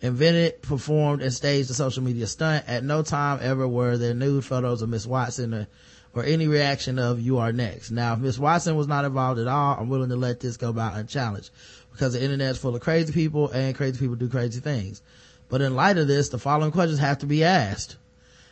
[0.00, 2.64] invented, performed, and staged a social media stunt.
[2.68, 5.68] At no time ever were there nude photos of Miss Watson or,
[6.14, 7.90] or any reaction of you are next.
[7.90, 10.72] Now, if Miss Watson was not involved at all, I'm willing to let this go
[10.72, 11.50] by unchallenged
[11.92, 15.02] because the internet's full of crazy people and crazy people do crazy things.
[15.48, 17.96] But in light of this, the following questions have to be asked.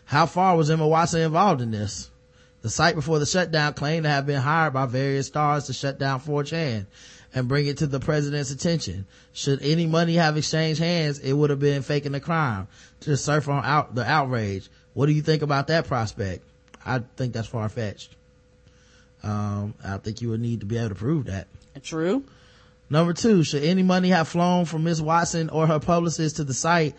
[0.04, 2.10] How far was Emma Watson involved in this?
[2.60, 5.98] The site before the shutdown claimed to have been hired by various stars to shut
[5.98, 6.86] down 4chan
[7.38, 9.06] and bring it to the president's attention.
[9.32, 12.66] Should any money have exchanged hands, it would have been faking the crime
[13.00, 14.68] to surf on out the outrage.
[14.92, 16.44] What do you think about that prospect?
[16.84, 18.14] I think that's far fetched.
[19.22, 21.46] Um, I think you would need to be able to prove that.
[21.82, 22.24] True.
[22.90, 26.54] Number two, should any money have flown from Miss Watson or her publicist to the
[26.54, 26.96] site?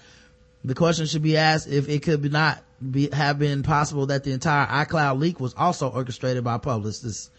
[0.63, 4.23] The question should be asked if it could be not be, have been possible that
[4.23, 7.29] the entire iCloud leak was also orchestrated by publicists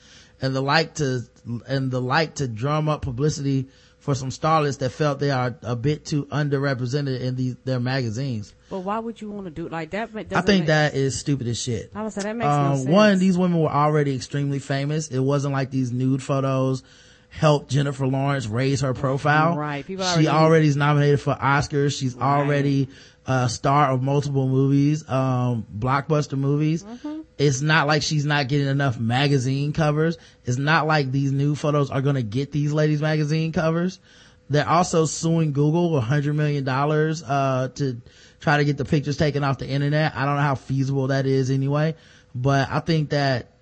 [0.42, 1.22] and the like to,
[1.66, 3.68] and the like to drum up publicity
[3.98, 8.54] for some starlets that felt they are a bit too underrepresented in these, their magazines.
[8.70, 10.10] But why would you want to do it like that?
[10.34, 11.90] I think that is stupid as shit.
[11.94, 12.88] I would say that makes no Um, sense.
[12.88, 15.08] one, these women were already extremely famous.
[15.08, 16.82] It wasn't like these nude photos
[17.28, 19.56] helped Jennifer Lawrence raise her profile.
[19.56, 19.86] Right.
[19.86, 21.96] People she already- already is nominated for Oscars.
[21.98, 22.88] She's already
[23.30, 26.82] a star of multiple movies, um, blockbuster movies.
[26.82, 27.20] Mm-hmm.
[27.38, 30.18] It's not like she's not getting enough magazine covers.
[30.44, 34.00] It's not like these new photos are going to get these ladies magazine covers.
[34.48, 38.00] They're also suing Google a hundred million dollars, uh, to
[38.40, 40.16] try to get the pictures taken off the internet.
[40.16, 41.94] I don't know how feasible that is anyway,
[42.34, 43.52] but I think that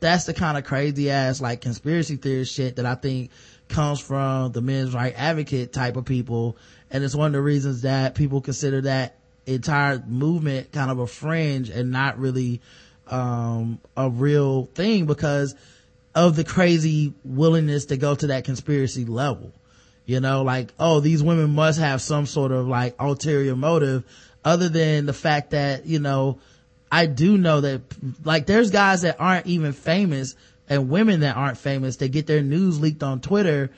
[0.00, 3.32] that's the kind of crazy ass like conspiracy theory shit that I think
[3.68, 6.56] comes from the men's right advocate type of people.
[6.90, 9.16] And it's one of the reasons that people consider that
[9.46, 12.60] entire movement kind of a fringe and not really,
[13.08, 15.54] um, a real thing because
[16.14, 19.52] of the crazy willingness to go to that conspiracy level.
[20.06, 24.04] You know, like, oh, these women must have some sort of like ulterior motive
[24.44, 26.38] other than the fact that, you know,
[26.90, 27.82] I do know that
[28.24, 30.34] like there's guys that aren't even famous
[30.68, 33.70] and women that aren't famous that get their news leaked on Twitter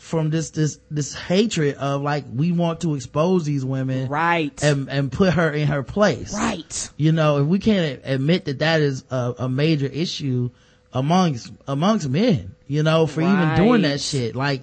[0.00, 4.62] from this this this hatred of like we want to expose these women right.
[4.64, 6.32] and and put her in her place.
[6.32, 6.90] Right.
[6.96, 10.50] You know if we can't admit that that is a, a major issue
[10.94, 14.34] amongst amongst men you know for even doing that shit.
[14.34, 14.62] Like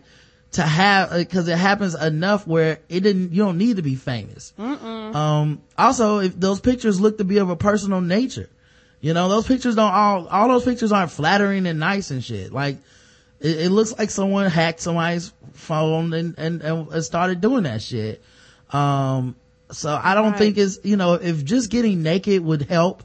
[0.54, 4.54] to have because it happens enough where it didn't you don't need to be famous.
[4.58, 8.50] Um also if those pictures look to be of a personal nature
[9.02, 12.52] you know those pictures don't all all those pictures aren't flattering and nice and shit.
[12.52, 12.78] Like
[13.40, 18.22] it, it looks like someone hacked somebody's phone and, and, and started doing that shit.
[18.72, 19.36] Um,
[19.72, 23.04] so I don't think it's, you know, if just getting naked would help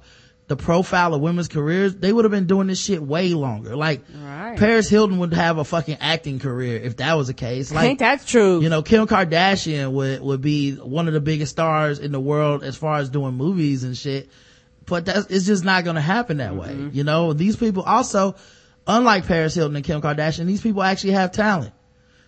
[0.49, 3.75] the profile of women's careers, they would have been doing this shit way longer.
[3.75, 4.59] Like, Right.
[4.59, 7.73] Paris Hilton would have a fucking acting career if that was the case.
[7.73, 8.61] Like, Ain't that true?
[8.61, 12.63] you know, Kim Kardashian would, would be one of the biggest stars in the world
[12.65, 14.29] as far as doing movies and shit.
[14.85, 16.91] But that's, it's just not gonna happen that way.
[16.93, 18.35] You know, these people also,
[18.87, 21.73] unlike Paris Hilton and Kim Kardashian, these people actually have talent.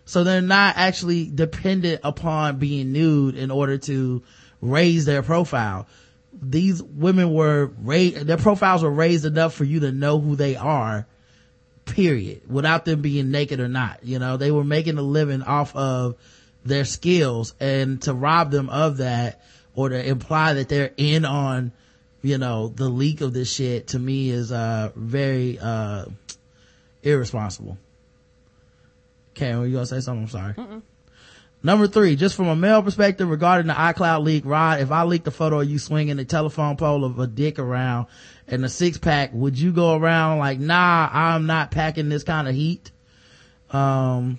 [0.05, 4.23] So they're not actually dependent upon being nude in order to
[4.61, 5.87] raise their profile.
[6.33, 10.57] These women were raised, their profiles were raised enough for you to know who they
[10.57, 11.07] are,
[11.85, 14.01] period, without them being naked or not.
[14.03, 16.17] You know, they were making a living off of
[16.65, 19.43] their skills and to rob them of that
[19.75, 21.73] or to imply that they're in on,
[22.23, 26.07] you know, the leak of this shit to me is, uh, very, uh,
[27.05, 27.79] irresponsible.
[29.33, 30.25] Okay, well, you gonna say something?
[30.25, 30.83] I'm sorry.
[31.65, 35.27] Number three, just from a male perspective regarding the iCloud leak, Rod, if I leaked
[35.27, 38.07] a photo of you swinging the telephone pole of a dick around
[38.47, 42.49] and a six pack, would you go around like, nah, I'm not packing this kind
[42.49, 42.91] of heat?
[43.71, 44.39] Um,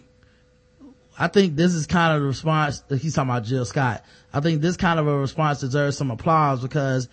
[1.18, 4.06] I think this is kind of the response, he's talking about Jill Scott.
[4.32, 7.10] I think this kind of a response deserves some applause because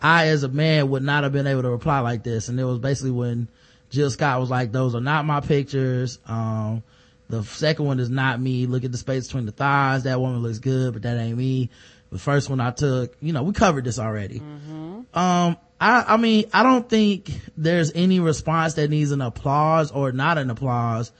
[0.00, 2.48] I, as a man, would not have been able to reply like this.
[2.48, 3.48] And it was basically when
[3.90, 6.18] Jill Scott was like, those are not my pictures.
[6.26, 6.82] Um,
[7.28, 8.66] the second one is not me.
[8.66, 10.04] Look at the space between the thighs.
[10.04, 11.70] That woman looks good, but that ain't me.
[12.10, 14.40] The first one I took, you know, we covered this already.
[14.40, 20.12] Um, I, I mean, I don't think there's any response that needs an applause or
[20.12, 21.12] not an applause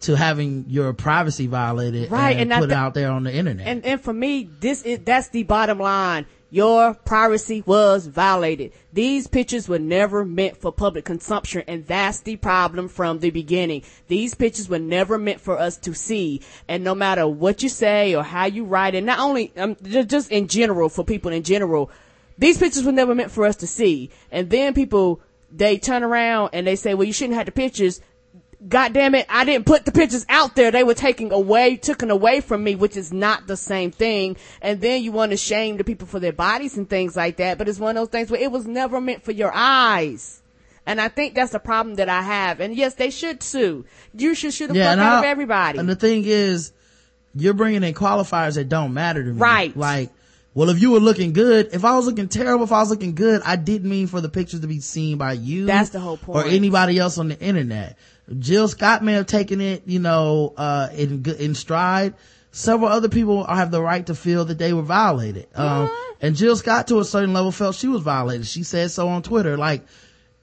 [0.00, 3.66] to having your privacy violated Right, and, and put thi- out there on the internet.
[3.66, 6.26] And and for me, this is that's the bottom line.
[6.54, 8.70] Your privacy was violated.
[8.92, 13.82] These pictures were never meant for public consumption, and that's the problem from the beginning.
[14.06, 18.14] These pictures were never meant for us to see, and no matter what you say
[18.14, 21.90] or how you write it, not only um, just in general for people in general,
[22.38, 24.10] these pictures were never meant for us to see.
[24.30, 28.00] And then people they turn around and they say, "Well, you shouldn't have the pictures."
[28.66, 30.70] God damn it, I didn't put the pictures out there.
[30.70, 34.36] They were taken away, taken away from me, which is not the same thing.
[34.62, 37.58] And then you want to shame the people for their bodies and things like that.
[37.58, 40.40] But it's one of those things where it was never meant for your eyes.
[40.86, 42.60] And I think that's the problem that I have.
[42.60, 43.84] And yes, they should sue.
[44.14, 45.78] You should sue the fuck and out of everybody.
[45.78, 46.72] And the thing is,
[47.34, 49.38] you're bringing in qualifiers that don't matter to me.
[49.38, 49.76] Right.
[49.76, 50.10] Like,
[50.54, 53.14] well, if you were looking good, if I was looking terrible, if I was looking
[53.14, 55.66] good, I didn't mean for the pictures to be seen by you.
[55.66, 56.46] That's the whole point.
[56.46, 57.98] Or anybody else on the internet.
[58.38, 62.14] Jill Scott may have taken it, you know, uh, in, in stride.
[62.52, 65.48] Several other people have the right to feel that they were violated.
[65.54, 68.46] Um, and Jill Scott to a certain level felt she was violated.
[68.46, 69.56] She said so on Twitter.
[69.56, 69.84] Like,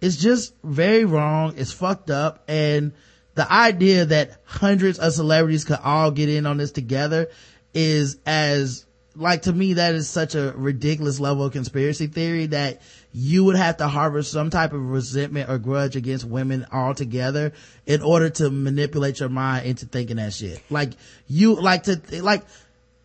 [0.01, 1.53] it's just very wrong.
[1.57, 2.43] It's fucked up.
[2.47, 2.91] And
[3.35, 7.29] the idea that hundreds of celebrities could all get in on this together
[7.73, 12.81] is as, like to me, that is such a ridiculous level of conspiracy theory that
[13.13, 17.51] you would have to harbor some type of resentment or grudge against women altogether
[17.85, 20.61] in order to manipulate your mind into thinking that shit.
[20.69, 20.91] Like
[21.27, 22.43] you, like to, like,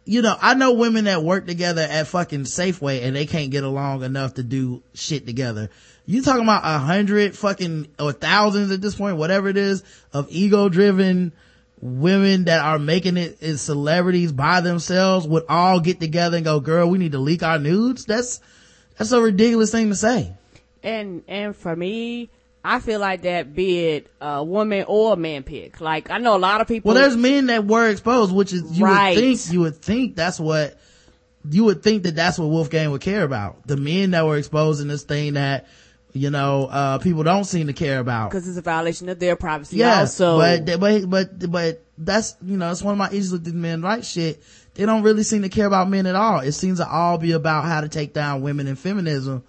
[0.04, 3.64] you know, I know women that work together at fucking Safeway and they can't get
[3.64, 5.70] along enough to do shit together.
[6.07, 9.82] You talking about a hundred fucking or thousands at this point, whatever it is,
[10.12, 11.32] of ego driven
[11.80, 16.61] women that are making it as celebrities by themselves would all get together and go,
[16.61, 18.04] girl, we need to leak our nudes.
[18.04, 18.40] That's,
[18.97, 20.32] that's a ridiculous thing to say.
[20.82, 22.30] and and for me,
[22.64, 25.80] I feel like that be it a woman or a man pick.
[25.80, 26.92] Like I know a lot of people.
[26.92, 29.16] Well, there's men that were exposed, which is you Right.
[29.16, 30.78] would think you would think that's what
[31.49, 33.66] you would think that that's what Wolfgang would care about.
[33.66, 35.66] The men that were exposed in this thing that
[36.12, 38.30] you know uh people don't seem to care about.
[38.30, 39.76] because it's a violation of their privacy.
[39.76, 43.44] Yes, also, but but but but that's you know it's one of my issues with
[43.44, 44.42] the men rights shit.
[44.76, 46.40] They don't really seem to care about men at all.
[46.40, 49.42] It seems to all be about how to take down women and feminism,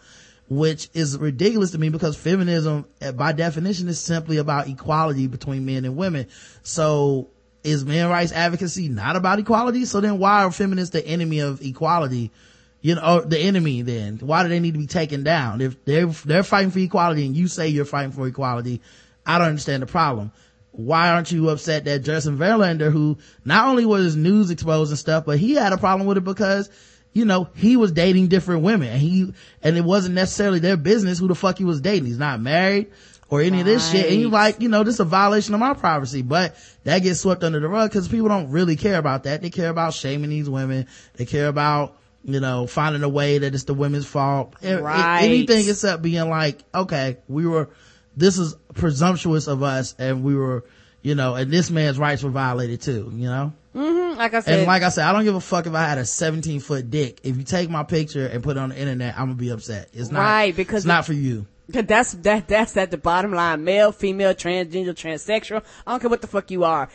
[0.49, 5.65] which is ridiculous to me because feminism, eh, by definition, is simply about equality between
[5.65, 6.27] men and women.
[6.63, 7.29] So
[7.61, 9.83] is men rights advocacy not about equality?
[9.83, 12.31] So then why are feminists the enemy of equality?
[12.79, 14.19] You know, the enemy then?
[14.19, 15.59] Why do they need to be taken down?
[15.59, 18.81] If they're, they're fighting for equality and you say you're fighting for equality,
[19.25, 20.31] I don't understand the problem.
[20.77, 25.25] Why aren't you upset that Justin Verlander, who not only was news exposed and stuff,
[25.25, 26.69] but he had a problem with it because,
[27.13, 31.17] you know, he was dating different women and he, and it wasn't necessarily their business
[31.17, 32.05] who the fuck he was dating.
[32.05, 32.91] He's not married
[33.27, 34.11] or any of this shit.
[34.11, 37.21] And you're like, you know, this is a violation of my privacy, but that gets
[37.21, 39.41] swept under the rug because people don't really care about that.
[39.41, 40.85] They care about shaming these women.
[41.15, 44.53] They care about, you know, finding a way that it's the women's fault.
[44.61, 45.23] Right.
[45.23, 47.69] Anything except being like, okay, we were,
[48.15, 50.63] this is presumptuous of us and we were,
[51.01, 53.53] you know, and this man's rights were violated too, you know?
[53.75, 54.17] Mm-hmm.
[54.17, 55.97] Like I said, And like I said, I don't give a fuck if I had
[55.97, 57.19] a 17 foot dick.
[57.23, 59.89] If you take my picture and put it on the internet, I'm gonna be upset.
[59.93, 61.45] It's not, Right, because it's not for you.
[61.71, 63.63] Cause that's that that's at the bottom line.
[63.65, 65.63] Male, female, transgender, transsexual.
[65.85, 66.87] I don't care what the fuck you are.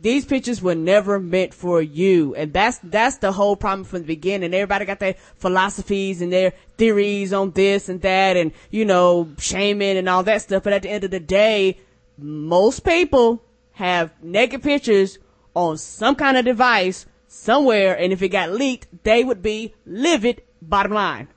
[0.00, 4.06] These pictures were never meant for you, and that's that's the whole problem from the
[4.06, 4.52] beginning.
[4.52, 9.96] Everybody got their philosophies and their theories on this and that, and you know, shaming
[9.96, 10.64] and all that stuff.
[10.64, 11.78] But at the end of the day,
[12.18, 13.42] most people
[13.72, 15.18] have naked pictures
[15.54, 20.42] on some kind of device somewhere, and if it got leaked, they would be livid.
[20.60, 21.28] Bottom line.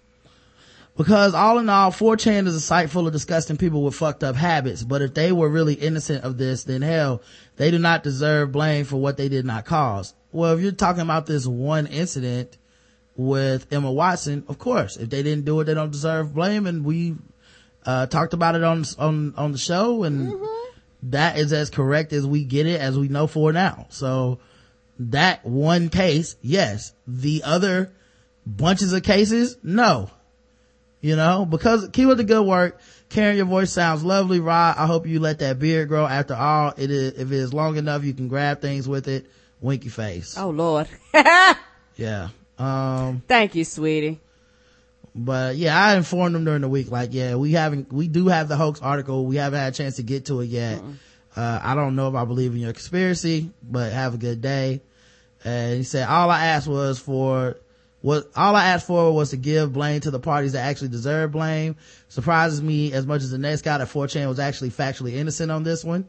[0.97, 4.35] Because all in all, 4chan is a site full of disgusting people with fucked up
[4.35, 4.83] habits.
[4.83, 7.21] But if they were really innocent of this, then hell,
[7.55, 10.15] they do not deserve blame for what they did not cause.
[10.31, 12.57] Well, if you're talking about this one incident
[13.15, 16.65] with Emma Watson, of course, if they didn't do it, they don't deserve blame.
[16.65, 17.15] And we,
[17.85, 20.33] uh, talked about it on, on, on the show and
[21.03, 23.85] that is as correct as we get it, as we know for now.
[23.89, 24.39] So
[24.97, 26.93] that one case, yes.
[27.05, 27.93] The other
[28.47, 30.09] bunches of cases, no
[31.01, 32.79] you know, because keep up the good work.
[33.09, 34.39] Karen, your voice sounds lovely.
[34.39, 36.05] Rod, I hope you let that beard grow.
[36.05, 39.25] After all, it is, if it is long enough, you can grab things with it.
[39.61, 40.37] Winky face.
[40.37, 40.87] Oh Lord.
[41.95, 42.29] Yeah.
[42.59, 44.19] Um, Thank you, sweetie.
[45.15, 48.47] but yeah, I informed them during the week, like, yeah, we haven't, we do have
[48.47, 49.25] the hoax article.
[49.25, 50.79] We haven't had a chance to get to it yet.
[51.35, 54.81] Uh, I don't know if I believe in your conspiracy, but have a good day.
[55.43, 57.57] And he said, all I asked was for,
[58.01, 61.31] what, all I asked for was to give blame to the parties that actually deserve
[61.31, 61.75] blame.
[62.09, 65.63] Surprises me as much as the next guy that 4chan was actually factually innocent on
[65.63, 66.07] this one.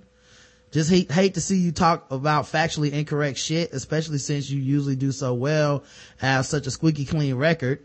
[0.70, 4.96] Just hate, hate to see you talk about factually incorrect shit, especially since you usually
[4.96, 5.82] do so well,
[6.18, 7.82] have such a squeaky clean record.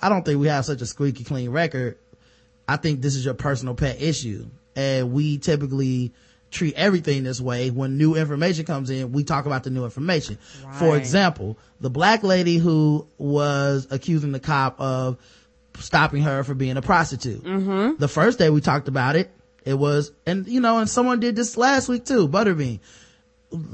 [0.00, 1.98] I don't think we have such a squeaky clean record.
[2.68, 4.46] I think this is your personal pet issue.
[4.76, 6.12] And we typically
[6.50, 7.70] treat everything this way.
[7.70, 10.38] When new information comes in, we talk about the new information.
[10.72, 15.18] For example, the black lady who was accusing the cop of
[15.78, 17.44] stopping her for being a prostitute.
[17.44, 17.96] Mm-hmm.
[17.98, 19.30] The first day we talked about it,
[19.64, 22.80] it was, and you know, and someone did this last week too, Butterbean.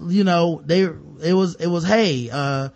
[0.06, 2.68] You know, they, it was, it was, hey, uh,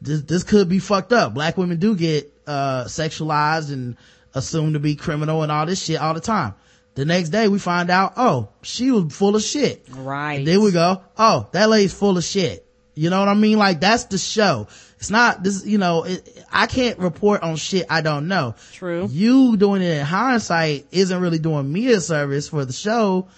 [0.00, 1.34] this, this could be fucked up.
[1.34, 3.96] Black women do get, uh, sexualized and
[4.34, 6.54] assumed to be criminal and all this shit all the time.
[6.94, 9.86] The next day we find out, oh, she was full of shit.
[9.90, 10.34] Right.
[10.34, 12.66] And then we go, oh, that lady's full of shit.
[12.94, 13.56] You know what I mean?
[13.56, 14.66] Like that's the show.
[14.98, 18.54] It's not this, you know, it, I can't report on shit I don't know.
[18.72, 19.08] True.
[19.10, 23.28] You doing it in hindsight isn't really doing me a service for the show.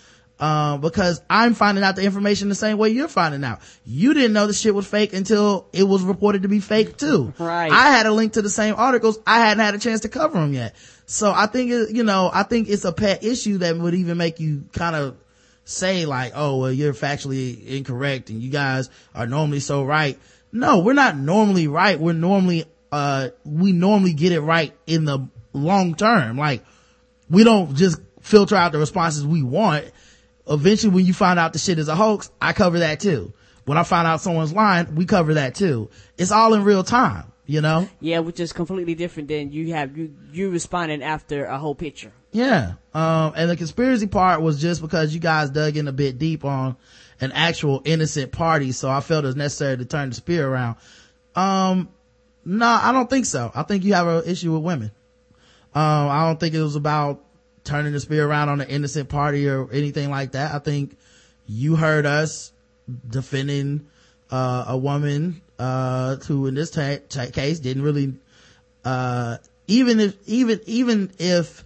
[0.41, 3.61] Um, because I'm finding out the information the same way you're finding out.
[3.85, 7.33] You didn't know the shit was fake until it was reported to be fake too.
[7.39, 7.71] Right.
[7.71, 9.21] I had a link to the same articles.
[9.25, 10.75] I hadn't had a chance to cover them yet.
[11.07, 14.17] So I think, it, you know, I think it's a pet issue that would even
[14.17, 15.17] make you kind of
[15.65, 20.19] say like, oh, well, you're factually incorrect and you guys are normally so right.
[20.53, 21.99] No, we're not normally right.
[21.99, 26.37] We're normally, uh, we normally get it right in the long term.
[26.37, 26.65] Like,
[27.31, 29.91] we don't just filter out the responses we want.
[30.47, 33.33] Eventually, when you find out the shit is a hoax, I cover that too.
[33.65, 35.89] When I find out someone's lying, we cover that too.
[36.19, 37.87] It's all in real time, you know?
[38.01, 42.11] Yeah, which is completely different than you have you you responding after a whole picture.
[42.33, 42.75] Yeah.
[42.95, 46.47] Um, and the conspiracy part was just because you guys dug in a bit deep
[46.47, 46.77] on
[47.21, 48.73] an actual innocent party.
[48.73, 50.77] So I felt it was necessary to turn the spear around.
[51.37, 51.91] Um,
[52.45, 53.53] no, I don't think so.
[53.55, 54.91] I think you have an issue with women.
[55.75, 57.23] Um, I don't think it was about
[57.65, 60.55] turning the spear around on an innocent party or anything like that.
[60.55, 60.97] I think
[61.47, 62.51] you heard us
[63.09, 63.89] defending,
[64.31, 68.15] uh, a woman, uh, who in this ta- ta- case didn't really,
[68.85, 71.65] uh, even if, even, even if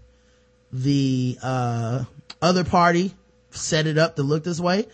[0.72, 2.04] the, uh,
[2.42, 3.14] other party
[3.50, 4.86] set it up to look this way,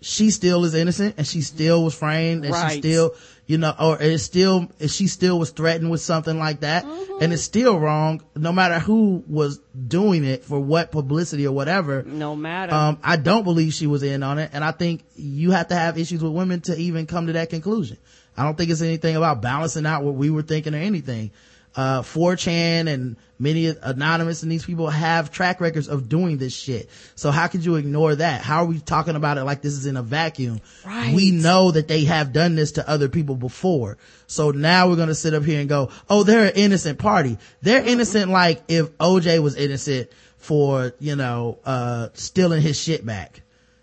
[0.00, 3.14] she still is innocent and she still was framed and she still,
[3.46, 6.84] you know, or it's still, she still was threatened with something like that
[7.20, 12.02] and it's still wrong no matter who was doing it for what publicity or whatever.
[12.02, 12.74] No matter.
[12.74, 14.50] Um, I don't believe she was in on it.
[14.52, 17.48] And I think you have to have issues with women to even come to that
[17.50, 17.96] conclusion.
[18.36, 21.30] I don't think it's anything about balancing out what we were thinking or anything.
[21.74, 26.88] uh 4chan and many anonymous and these people have track records of doing this shit.
[27.14, 28.42] So how could you ignore that?
[28.42, 30.60] How are we talking about it like this is in a vacuum?
[30.86, 31.14] Right.
[31.14, 33.96] we know that they have done this to other people before.
[34.26, 37.38] So now we're gonna sit up here and go oh they're an innocent party.
[37.62, 43.42] They're innocent like if oj was innocent for you know uh stealing his shit back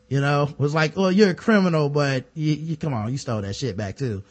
[0.09, 3.41] you know was like well you're a criminal but you, you come on you stole
[3.41, 4.23] that shit back too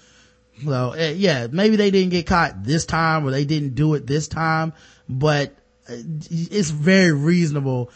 [0.65, 4.07] so uh, yeah, maybe they didn't get caught this time or they didn't do it
[4.07, 4.73] this time,
[5.09, 5.55] but
[5.89, 5.95] uh,
[6.31, 7.91] it's very reasonable.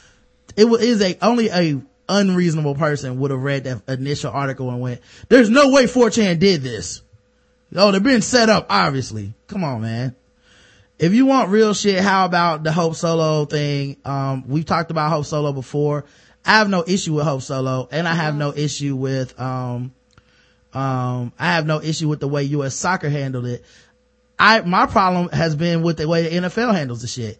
[0.57, 5.01] It wa- a only a unreasonable person would have read that initial article and went,
[5.29, 7.03] "There's no way 4chan did this."
[7.75, 9.33] Oh, they're being set up, obviously.
[9.47, 10.15] Come on, man.
[10.99, 13.97] If you want real shit, how about the Hope Solo thing?
[14.05, 16.05] Um, we've talked about Hope Solo before.
[16.45, 19.93] I have no issue with Hope Solo and I have no issue with, um,
[20.73, 22.75] um, I have no issue with the way U.S.
[22.75, 23.65] soccer handled it.
[24.39, 27.39] I, my problem has been with the way the NFL handles the shit.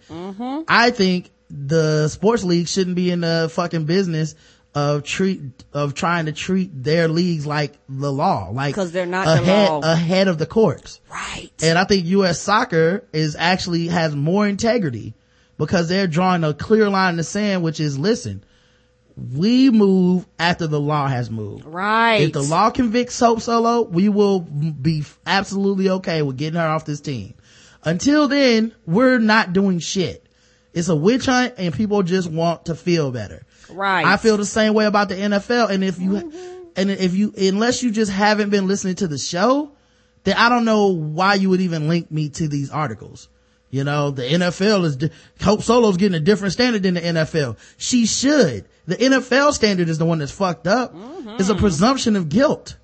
[0.69, 4.35] I think the sports league shouldn't be in the fucking business
[4.75, 5.41] of treat,
[5.73, 9.69] of trying to treat their leagues like the law, like because they're not the ahead,
[9.69, 9.81] law.
[9.83, 11.01] ahead of the courts.
[11.11, 11.51] Right.
[11.63, 12.41] And I think U.S.
[12.41, 15.15] soccer is actually has more integrity
[15.59, 18.45] because they're drawing a clear line in the sand, which is listen,
[19.17, 21.65] we move after the law has moved.
[21.65, 22.23] Right.
[22.23, 26.85] If the law convicts Hope Solo, we will be absolutely okay with getting her off
[26.85, 27.35] this team.
[27.85, 30.27] Until then, we're not doing shit.
[30.73, 33.45] It's a witch hunt and people just want to feel better.
[33.71, 34.07] Right.
[34.07, 35.71] I feel the same way about the NFL.
[35.71, 36.63] And if you, mm-hmm.
[36.77, 39.73] and if you, unless you just haven't been listening to the show,
[40.25, 43.29] then I don't know why you would even link me to these articles.
[43.71, 45.11] You know, the NFL is,
[45.43, 47.57] Hope Solo's getting a different standard than the NFL.
[47.79, 48.67] She should.
[48.93, 50.95] The NFL standard is the one that's fucked up.
[50.95, 51.37] Mm-hmm.
[51.39, 52.77] It's a presumption of guilt.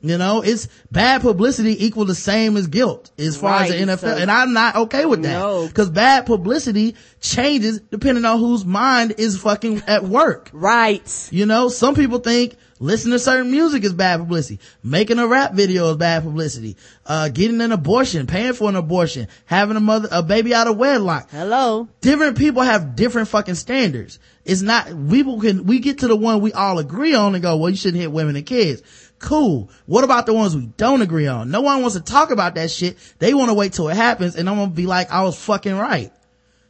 [0.00, 3.98] You know, it's bad publicity equal the same as guilt as far as the NFL.
[4.00, 5.38] so- and I'm not okay with that.
[5.38, 5.66] No.
[5.72, 10.50] Cause bad publicity changes depending on whose mind is fucking at work.
[10.52, 11.28] Right.
[11.32, 14.60] You know, some people think listening to certain music is bad publicity.
[14.82, 16.76] Making a rap video is bad publicity.
[17.06, 20.76] Uh, getting an abortion, paying for an abortion, having a mother, a baby out of
[20.76, 21.30] wedlock.
[21.30, 21.88] Hello.
[22.02, 24.18] Different people have different fucking standards.
[24.44, 27.56] It's not, people can, we get to the one we all agree on and go,
[27.56, 28.82] well, you shouldn't hit women and kids.
[29.18, 29.70] Cool.
[29.86, 31.50] What about the ones we don't agree on?
[31.50, 32.98] No one wants to talk about that shit.
[33.18, 35.76] They want to wait till it happens and I'm gonna be like, I was fucking
[35.76, 36.12] right.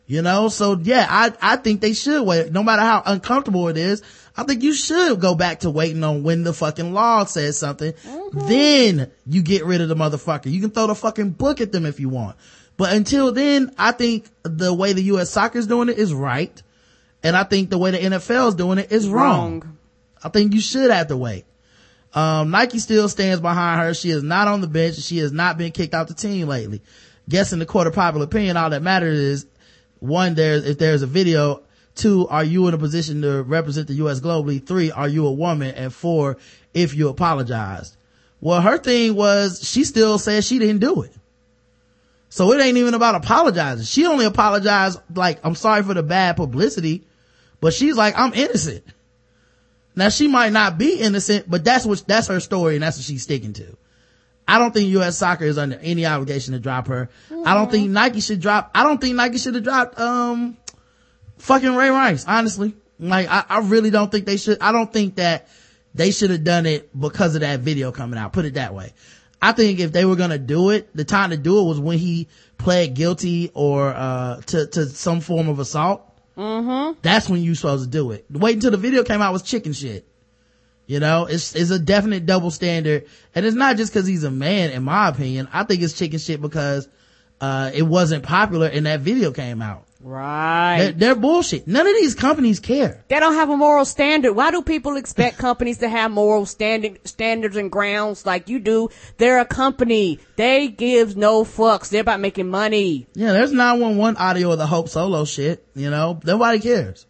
[0.06, 2.52] You know, so yeah, I, I think they should wait.
[2.52, 4.02] No matter how uncomfortable it is,
[4.37, 7.95] I think you should go back to waiting on when the fucking law says something.
[8.32, 10.51] Then you get rid of the motherfucker.
[10.51, 12.37] You can throw the fucking book at them if you want.
[12.76, 15.30] But until then, I think the way the U.S.
[15.30, 16.61] soccer is doing it is right.
[17.22, 19.61] And I think the way the NFL is doing it is wrong.
[19.61, 19.78] Wrong.
[20.22, 21.45] I think you should have to wait.
[22.12, 23.95] Um, Nike still stands behind her.
[23.95, 24.97] She is not on the bench.
[24.97, 26.82] She has not been kicked out the team lately.
[27.28, 29.47] Guessing the court of popular opinion, all that matters is
[29.99, 31.62] one, there's, if there's a video,
[31.95, 34.20] two, are you in a position to represent the U.S.
[34.20, 34.64] globally?
[34.64, 35.74] Three, are you a woman?
[35.74, 36.38] And four,
[36.72, 37.97] if you apologized.
[38.40, 41.14] Well, her thing was she still says she didn't do it.
[42.28, 43.84] So it ain't even about apologizing.
[43.84, 47.07] She only apologized like, I'm sorry for the bad publicity,
[47.61, 48.84] but she's like, I'm innocent.
[49.95, 53.05] Now she might not be innocent, but that's what, that's her story and that's what
[53.05, 53.76] she's sticking to.
[54.47, 55.16] I don't think U.S.
[55.16, 57.09] soccer is under any obligation to drop her.
[57.47, 60.57] I don't think Nike should drop, I don't think Nike should have dropped, um,
[61.39, 62.74] fucking Ray Rice, honestly.
[62.99, 65.49] Like, I, I really don't think they should, I don't think that
[65.95, 68.32] they should have done it because of that video coming out.
[68.32, 68.93] Put it that way.
[69.43, 71.99] I think if they were gonna do it, the time to do it was when
[71.99, 76.11] he pled guilty or, uh, to, to some form of assault.
[76.37, 76.99] Mm-hmm.
[77.03, 78.24] That's when you supposed to do it.
[78.30, 80.07] Wait until the video came out was chicken shit.
[80.87, 83.07] You know, it's, it's a definite double standard.
[83.35, 85.49] And it's not just cause he's a man, in my opinion.
[85.53, 86.89] I think it's chicken shit because,
[87.41, 89.84] uh, it wasn't popular and that video came out.
[90.05, 90.76] Right.
[90.78, 91.66] They're, they're bullshit.
[91.66, 93.02] None of these companies care.
[93.09, 94.34] They don't have a moral standard.
[94.34, 98.90] Why do people expect companies to have moral standing standards and grounds like you do?
[99.16, 100.18] They're a company.
[100.36, 101.88] They give no fucks.
[101.88, 103.07] They're about making money.
[103.14, 107.07] Yeah, there's 911 audio of the Hope Solo shit, you know, nobody cares.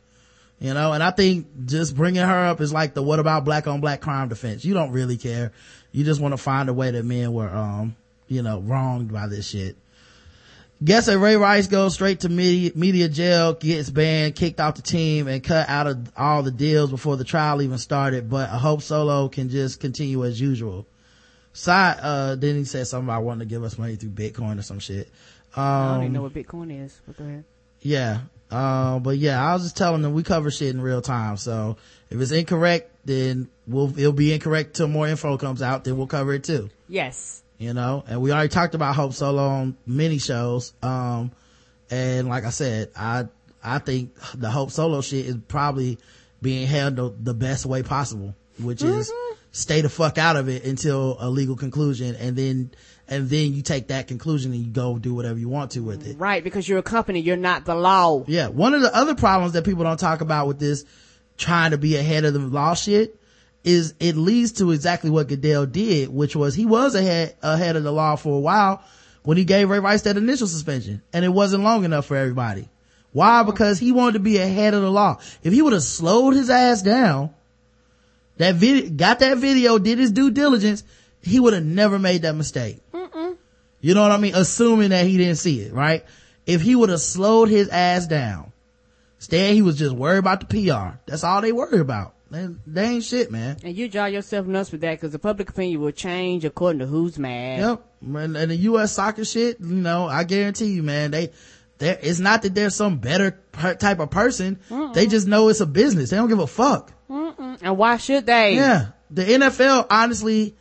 [0.61, 3.67] You know, and I think just bringing her up is like the what about black
[3.67, 4.65] on black crime defense?
[4.65, 5.51] You don't really care.
[5.91, 7.97] You just want to find a way that men were, um,
[8.29, 9.77] you know, wronged by this shit.
[10.83, 14.83] Guess that Ray Rice goes straight to media, media jail, gets banned, kicked off the
[14.83, 18.29] team, and cut out of all the deals before the trial even started.
[18.29, 20.87] But I hope Solo can just continue as usual.
[21.53, 24.63] Side, uh, then he said something about wanting to give us money through Bitcoin or
[24.63, 25.09] some shit.
[25.57, 27.01] Um, I don't even know what Bitcoin is.
[27.07, 27.45] But go ahead.
[27.81, 28.21] yeah.
[28.51, 31.37] Uh, but yeah, I was just telling them we cover shit in real time.
[31.37, 31.77] So
[32.11, 36.07] if it's incorrect, then we'll, it'll be incorrect till more info comes out, then we'll
[36.07, 36.71] cover it too.
[36.89, 37.43] Yes.
[37.59, 40.73] You know, and we already talked about Hope Solo on many shows.
[40.83, 41.33] Um,
[41.91, 43.27] and like I said, I,
[43.63, 45.99] I think the Hope Solo shit is probably
[46.43, 49.13] being handled the best way possible, which is
[49.53, 52.71] stay the fuck out of it until a legal conclusion and then,
[53.09, 56.07] and then you take that conclusion and you go do whatever you want to with
[56.07, 56.19] it.
[56.19, 58.25] Right, because you're a company, you're not the law.
[58.27, 58.49] Yeah.
[58.49, 60.85] One of the other problems that people don't talk about with this
[61.37, 63.17] trying to be ahead of the law shit
[63.65, 67.83] is it leads to exactly what Goodell did, which was he was ahead, ahead of
[67.83, 68.85] the law for a while
[69.23, 72.69] when he gave Ray Rice that initial suspension and it wasn't long enough for everybody.
[73.13, 73.43] Why?
[73.43, 75.19] Because he wanted to be ahead of the law.
[75.43, 77.31] If he would have slowed his ass down,
[78.37, 80.85] that video, got that video, did his due diligence,
[81.23, 82.81] he would have never made that mistake.
[83.81, 84.35] You know what I mean?
[84.35, 86.05] Assuming that he didn't see it, right?
[86.47, 88.53] If he would have slowed his ass down,
[89.19, 90.97] instead he was just worried about the PR.
[91.07, 92.15] That's all they worry about.
[92.35, 93.59] They, they ain't shit, man.
[93.63, 96.87] And you draw yourself nuts with that because the public opinion will change according to
[96.87, 97.61] who's mad.
[97.61, 97.85] Yep.
[98.03, 98.91] And, and the U.S.
[98.91, 101.31] soccer shit, you know, I guarantee you, man, they,
[101.79, 104.59] they it's not that they're some better per- type of person.
[104.95, 106.11] They just know it's a business.
[106.11, 106.93] They don't give a fuck.
[107.09, 107.59] Mm-mm.
[107.63, 108.57] And why should they?
[108.57, 108.89] Yeah.
[109.13, 110.57] The NFL honestly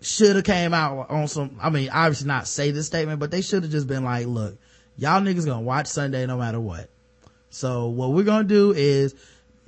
[0.00, 3.42] should have came out on some, I mean, obviously not say this statement, but they
[3.42, 4.58] should have just been like, look,
[4.96, 6.88] y'all niggas gonna watch Sunday no matter what.
[7.50, 9.16] So what we're gonna do is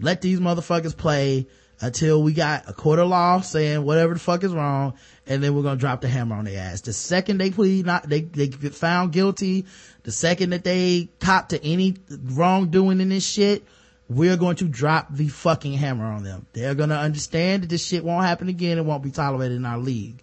[0.00, 1.46] let these motherfuckers play
[1.80, 4.94] until we got a court of law saying whatever the fuck is wrong,
[5.26, 6.80] and then we're gonna drop the hammer on their ass.
[6.80, 9.64] The second they plead not, they, they get found guilty,
[10.02, 13.64] the second that they cop to any wrongdoing in this shit,
[14.08, 16.46] we're going to drop the fucking hammer on them.
[16.52, 18.78] They're gonna understand that this shit won't happen again.
[18.78, 20.22] It won't be tolerated in our league.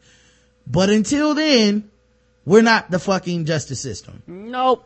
[0.68, 1.90] But until then,
[2.46, 4.24] we're not the fucking justice system.
[4.28, 4.84] Nope.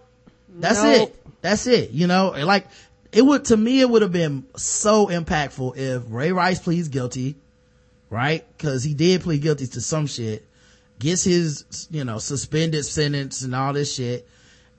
[0.50, 1.10] That's Nope.
[1.10, 1.42] it.
[1.42, 1.92] That's it.
[1.92, 2.68] You know, like
[3.12, 7.36] it would, to me, it would have been so impactful if Ray Rice pleads guilty,
[8.10, 8.45] right?
[8.60, 10.45] Cause he did plead guilty to some shit,
[10.99, 14.28] gets his, you know, suspended sentence and all this shit.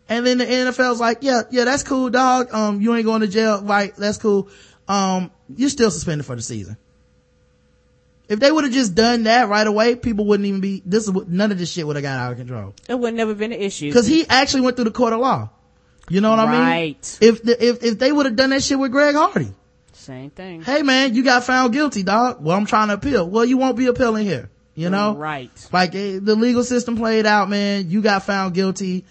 [0.09, 2.53] And then the NFL's like, yeah, yeah, that's cool, dog.
[2.53, 3.62] Um, you ain't going to jail.
[3.62, 3.95] Right.
[3.95, 4.49] That's cool.
[4.89, 6.76] Um, you're still suspended for the season.
[8.28, 11.14] If they would have just done that right away, people wouldn't even be, this is,
[11.26, 12.74] none of this shit would have got out of control.
[12.89, 13.93] It would never been an issue.
[13.93, 15.51] Cause he actually went through the court of law.
[16.11, 16.61] You know what I mean?
[16.61, 17.19] Right.
[17.23, 19.55] If the, if, if they would have done that shit with Greg Hardy.
[19.93, 20.63] Same thing.
[20.63, 22.43] Hey man, you got found guilty, dog.
[22.43, 23.29] Well, I'm trying to appeal.
[23.29, 24.51] Well, you won't be appealing here.
[24.75, 25.15] You know?
[25.15, 25.69] Right.
[25.73, 27.91] Like eh, the legal system played out, man.
[27.91, 29.05] You got found guilty.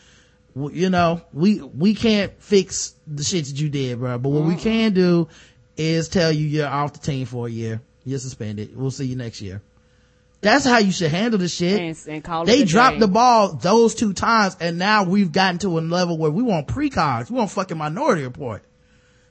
[0.55, 4.17] You know, we, we can't fix the shit that you did, bro.
[4.17, 5.29] But what we can do
[5.77, 7.81] is tell you you're off the team for a year.
[8.03, 8.75] You're suspended.
[8.75, 9.61] We'll see you next year.
[10.41, 12.07] That's how you should handle the shit.
[12.07, 15.81] And, and They dropped the ball those two times and now we've gotten to a
[15.81, 17.29] level where we want precogs.
[17.29, 18.63] We want fucking minority report.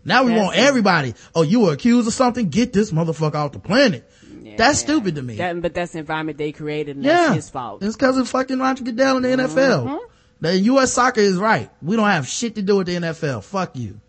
[0.05, 1.15] Now we That's want everybody.
[1.35, 2.51] Oh, you were accused of something?
[2.51, 4.09] Get this motherfucker off the planet.
[4.57, 5.37] That's stupid to me.
[5.37, 7.13] That, but that's the environment they created and yeah.
[7.13, 7.83] that's his fault.
[7.83, 9.87] It's cause of fucking Roger Goodell in the NFL.
[9.87, 9.97] Mm-hmm.
[10.41, 10.93] The U.S.
[10.93, 11.71] soccer is right.
[11.83, 13.45] We don't have shit to do with the NFL.
[13.45, 14.01] Fuck you.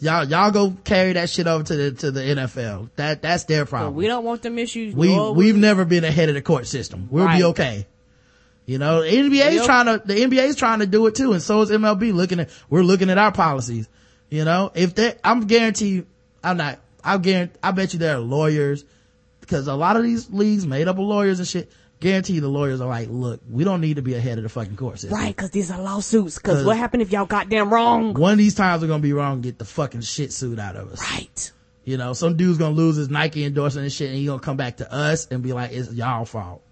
[0.00, 2.90] Y'all, y'all go carry that shit over to the, to the NFL.
[2.96, 3.94] That, that's their problem.
[3.94, 4.94] we don't want them issues.
[4.94, 7.08] We nor we've never been ahead of the court system.
[7.10, 7.38] We'll Right.
[7.38, 7.86] be okay.
[8.66, 9.64] You know, the NBA's Yep.
[9.64, 12.12] trying to the NBA's trying to do it too, and so is MLB.
[12.12, 13.88] Looking at we're looking at our policies.
[14.30, 16.06] You know, if they, I'm guarantee you,
[16.44, 16.78] I'm not.
[17.02, 17.54] I guarantee.
[17.62, 18.84] I bet you there are lawyers
[19.40, 21.72] because a lot of these leagues made up of lawyers and shit.
[22.00, 24.76] Guarantee the lawyers are like, look, we don't need to be ahead of the fucking
[24.76, 25.18] court system.
[25.18, 26.36] Right, cause these are lawsuits.
[26.36, 28.14] Because what happened if y'all got goddamn wrong?
[28.14, 29.34] One of these times we're gonna be wrong.
[29.34, 31.00] and Get the fucking shit suit out of us.
[31.10, 31.52] Right.
[31.84, 34.56] You know, some dude's gonna lose his Nike endorsement and shit, and he gonna come
[34.56, 36.62] back to us and be like, "It's y'all fault."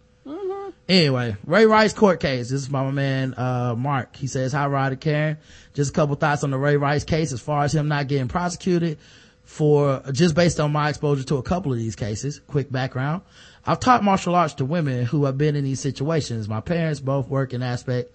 [0.89, 2.51] Anyway, Ray Rice court case.
[2.51, 4.15] This is my man uh, Mark.
[4.15, 5.37] He says, "Hi, Rod and Karen.
[5.75, 7.33] Just a couple thoughts on the Ray Rice case.
[7.33, 8.99] As far as him not getting prosecuted
[9.43, 12.41] for just based on my exposure to a couple of these cases.
[12.47, 13.23] Quick background:
[13.67, 16.49] I've taught martial arts to women who have been in these situations.
[16.49, 18.13] My parents both work in aspect."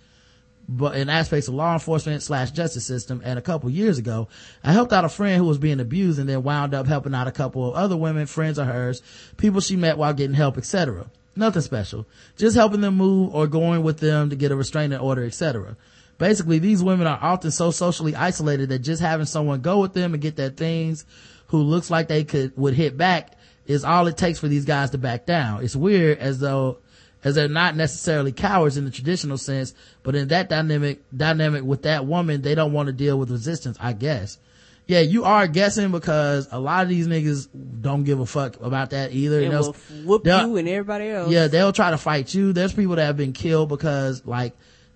[0.67, 3.21] but in aspects of law enforcement slash justice system.
[3.25, 4.29] And a couple years ago,
[4.63, 7.27] I helped out a friend who was being abused and then wound up helping out
[7.27, 9.01] a couple of other women, friends of hers,
[9.37, 11.07] people she met while getting help, etc.
[11.35, 12.05] Nothing special.
[12.37, 15.75] Just helping them move or going with them to get a restraining order, etc.
[16.17, 20.13] Basically, these women are often so socially isolated that just having someone go with them
[20.13, 21.05] and get their things
[21.47, 23.37] who looks like they could, would hit back
[23.71, 25.63] is all it takes for these guys to back down.
[25.63, 26.77] It's weird as though
[27.23, 29.73] as they're not necessarily cowards in the traditional sense,
[30.03, 33.77] but in that dynamic, dynamic with that woman, they don't want to deal with resistance,
[33.79, 34.39] I guess.
[34.87, 37.47] Yeah, you are guessing because a lot of these niggas
[37.81, 39.39] don't give a fuck about that either.
[39.39, 41.31] It And they'll- whoop you and everybody else.
[41.31, 42.51] yeah, they'll try to fight you.
[42.53, 44.53] There's people that have been killed because like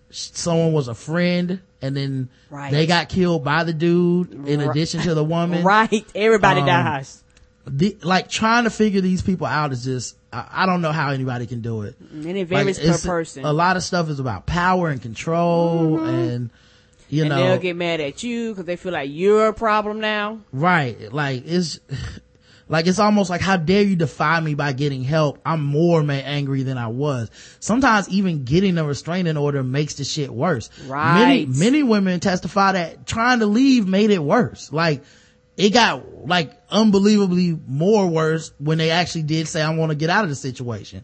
[0.09, 2.71] someone was a friend and then Right.
[2.71, 4.69] they got killed by the dude in Right.
[4.69, 5.63] addition to the woman.
[5.75, 6.05] Right.
[6.15, 7.23] Everybody Um, dies.
[7.67, 11.11] The, like trying to figure these people out is just, I, I don't know how
[11.11, 12.01] anybody can do it.
[12.01, 12.27] Mm-hmm.
[12.29, 13.45] And it Like, per person.
[13.45, 16.05] A lot of stuff is about power and control mm-hmm.
[16.05, 16.49] and,
[17.09, 17.37] you and know.
[17.37, 20.39] they'll get mad at you because they feel like you're a problem now.
[20.51, 21.11] Right.
[21.11, 21.79] Like it's
[22.67, 25.39] like it's almost like how dare you defy me by getting help?
[25.45, 27.29] I'm more ma- angry than I was.
[27.59, 30.69] Sometimes even getting a restraining order makes the shit worse.
[30.87, 31.19] Right.
[31.19, 34.71] Many many women testify that trying to leave made it worse.
[34.71, 35.03] Like
[35.57, 40.09] it got like unbelievably more worse when they actually did say I want to get
[40.09, 41.03] out of the situation.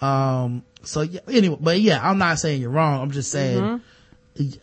[0.00, 3.00] Um so yeah, anyway, but yeah, I'm not saying you're wrong.
[3.00, 3.80] I'm just saying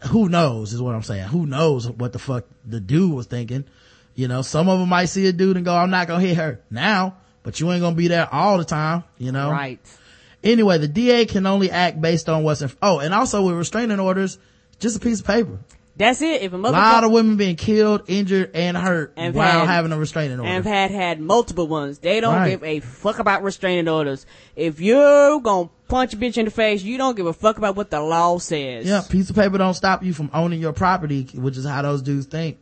[0.08, 1.26] who knows is what I'm saying.
[1.26, 3.66] Who knows what the fuck the dude was thinking.
[4.16, 6.36] You know, some of them might see a dude and go, I'm not gonna hit
[6.38, 9.50] her now, but you ain't gonna be there all the time, you know?
[9.50, 9.80] Right.
[10.44, 14.00] Anyway, the DA can only act based on what's in, oh, and also with restraining
[14.00, 14.38] orders,
[14.80, 15.60] just a piece of paper.
[15.98, 16.42] That's it.
[16.42, 19.98] If a lot of women being killed, injured, and hurt And while had- having a
[19.98, 20.50] restraining order.
[20.52, 22.00] and had had multiple ones.
[22.00, 22.50] They don't Right.
[22.52, 24.26] give a fuck about restraining orders.
[24.56, 27.76] If you're gonna punch a bitch in the face, you don't give a fuck about
[27.76, 28.86] what the law says.
[28.86, 32.02] Yeah, piece of paper don't stop you from owning your property, which is how those
[32.02, 32.58] dudes think.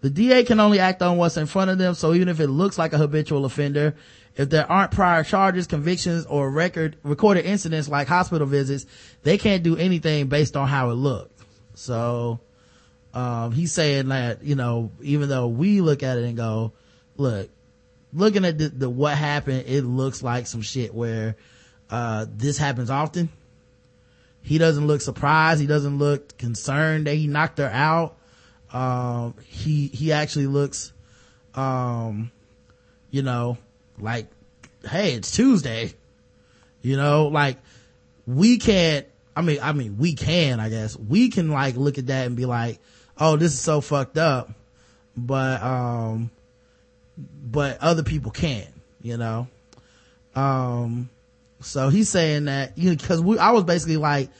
[0.00, 2.48] The DA can only act on what's in front of them, so even if it
[2.48, 3.94] looks like a habitual offender,
[4.36, 8.84] if there aren't prior charges, convictions, or record, recorded incidents like hospital visits,
[9.22, 11.40] they can't do anything based on how it looked.
[11.74, 12.40] So,
[13.14, 16.72] um, he's saying that, you know, even though we look at it and go,
[17.16, 17.48] look,
[18.12, 21.36] looking at the, the what happened, it looks like some shit where,
[21.90, 23.28] uh, this happens often.
[24.42, 25.60] He doesn't look surprised.
[25.60, 28.16] He doesn't look concerned that he knocked her out.
[28.72, 30.92] Um, he, he actually looks,
[31.54, 32.32] um,
[33.10, 33.58] you know,
[33.98, 34.26] like,
[34.88, 35.92] hey, it's Tuesday.
[36.82, 37.58] You know, like,
[38.26, 40.96] we can't, I mean, I mean, we can, I guess.
[40.96, 42.80] We can like look at that and be like,
[43.18, 44.50] oh, this is so fucked up.
[45.16, 46.30] But, um,
[47.16, 48.68] but other people can't,
[49.02, 49.46] you know?
[50.34, 51.08] Um,
[51.60, 54.30] so he's saying that, you know, cause we, I was basically like,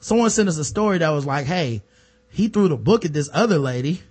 [0.00, 1.82] someone sent us a story that was like, hey,
[2.30, 4.02] he threw the book at this other lady,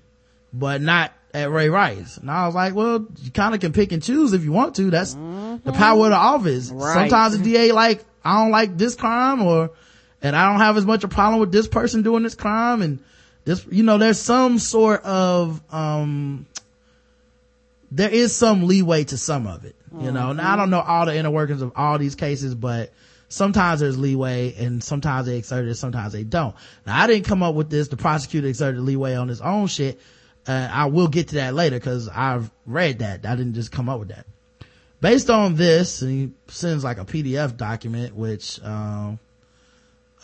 [0.54, 2.18] but not at Ray Rice.
[2.18, 4.76] And I was like, well, you kind of can pick and choose if you want
[4.76, 4.90] to.
[4.90, 6.70] That's the power of the office.
[6.70, 6.94] Right.
[6.94, 9.72] Sometimes the DA like, I don't like this crime or,
[10.22, 13.04] and I don't have as much a problem with this person doing this crime and
[13.46, 16.46] this, you know, there's some sort of, um,
[17.92, 20.34] there is some leeway to some of it, you know.
[20.34, 22.92] Now I don't know all the inner workings of all these cases, but
[23.30, 26.56] sometimes there's leeway and sometimes they exert it, sometimes they don't.
[26.88, 27.90] Now I didn't come up with this.
[27.90, 30.00] The prosecutor exerted leeway on his own shit.
[30.48, 33.26] Uh, I will get to that later because I've read that.
[33.26, 34.26] I didn't just come up with that.
[35.00, 39.20] Based on this, and he sends like a PDF document, which, um,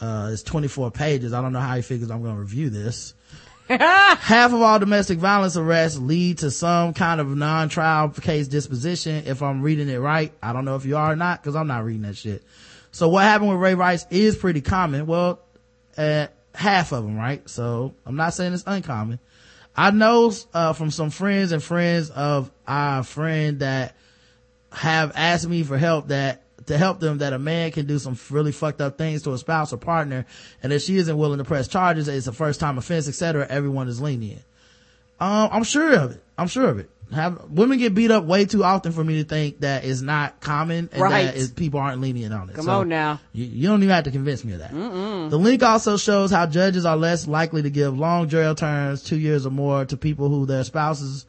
[0.02, 1.34] uh, is 24 pages.
[1.34, 3.14] I don't know how he figures I'm going to review this.
[3.70, 9.26] Half of all domestic violence arrests lead to some kind of non-trial case disposition.
[9.28, 11.68] If I'm reading it right, I don't know if you are or not because I'm
[11.68, 12.44] not reading that shit.
[12.92, 15.06] So what happened with Ray Rice is pretty common.
[15.06, 15.40] Well,
[15.98, 17.48] uh, half of them, right?
[17.48, 19.20] So I'm not saying it's uncommon.
[19.76, 23.96] I know, uh, from some friends and friends of our friend that
[24.72, 26.39] have asked me for help that
[26.70, 29.38] to help them that a man can do some really fucked up things to a
[29.38, 30.26] spouse or partner
[30.64, 33.88] and if she isn't willing to press charges it's a first time offense etc everyone
[33.88, 34.42] is lenient
[35.20, 38.46] um i'm sure of it i'm sure of it have women get beat up way
[38.46, 41.26] too often for me to think that is not common and Right.
[41.26, 43.20] that is, people aren't lenient on it Come So, on now.
[43.34, 44.72] you, you don't even have to convince me of that.
[44.72, 49.18] The link also shows how judges are less likely to give long jail terms, two
[49.18, 51.26] years or more, to people who their spouses,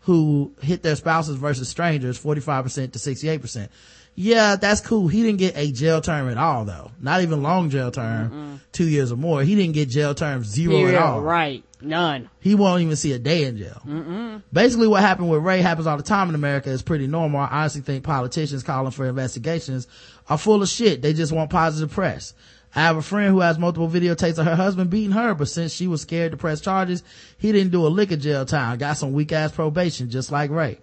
[0.00, 3.68] who hit their spouses versus strangers, 45% to 68%.
[4.16, 5.08] Yeah, that's cool.
[5.08, 6.90] He didn't get a jail term at all though.
[7.00, 9.42] Not even long jail term, two years or more.
[9.42, 10.94] He didn't get jail term zero Period.
[10.96, 11.64] at all Right.
[11.80, 12.30] None.
[12.40, 14.40] he won't even see a day in jail.
[14.52, 16.72] Basically what happened with Ray happens all the time in America.
[16.72, 17.40] It's pretty normal.
[17.40, 19.86] I honestly think politicians calling for investigations
[20.28, 21.02] are full of shit.
[21.02, 22.32] They just want positive press.
[22.76, 25.72] I have a friend who has multiple videotapes of her husband beating her, but since
[25.72, 27.04] she was scared to press charges,
[27.38, 28.78] he didn't do a lick of jail time.
[28.78, 30.78] Got some weak ass probation, just like Ray.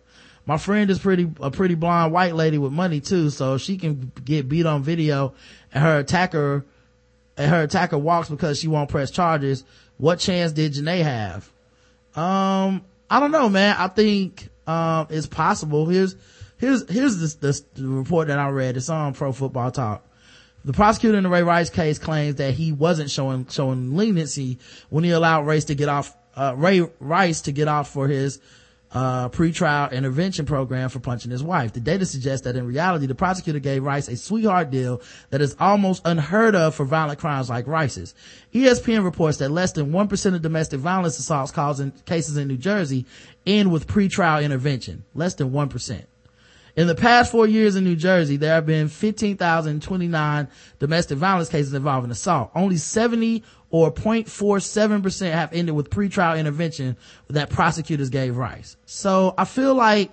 [0.51, 4.11] My friend is pretty, a pretty blonde white lady with money too, so she can
[4.25, 5.33] get beat on video
[5.71, 6.65] and her attacker
[7.37, 9.63] and her attacker walks because she won't press charges,
[9.95, 11.49] what chance did Janay have?
[12.17, 13.77] Um, I don't know, man.
[13.79, 15.85] I think, um, it's possible.
[15.85, 16.17] Here's,
[16.57, 18.75] here's, here's this, report that I read.
[18.75, 20.05] It's on Pro Football Talk.
[20.65, 24.59] The prosecutor in the Ray Rice case claims that he wasn't showing, showing leniency
[24.89, 28.41] when he allowed Rice to get off, uh, Ray Rice to get off for his,
[28.93, 31.73] uh, pretrial intervention program for punching his wife.
[31.73, 35.55] The data suggests that in reality, the prosecutor gave Rice a sweetheart deal that is
[35.59, 38.13] almost unheard of for violent crimes like Rice's.
[38.53, 43.05] ESPN reports that less than 1% of domestic violence assaults causing cases in New Jersey
[43.45, 45.03] end with pretrial intervention.
[45.13, 46.05] Less than 1%.
[46.75, 50.47] In the past four years in New Jersey, there have been 15,029
[50.79, 52.51] domestic violence cases involving assault.
[52.55, 56.97] Only 70 or 0.47% have ended with pretrial intervention
[57.29, 58.75] that prosecutors gave Rice.
[58.85, 60.11] So I feel like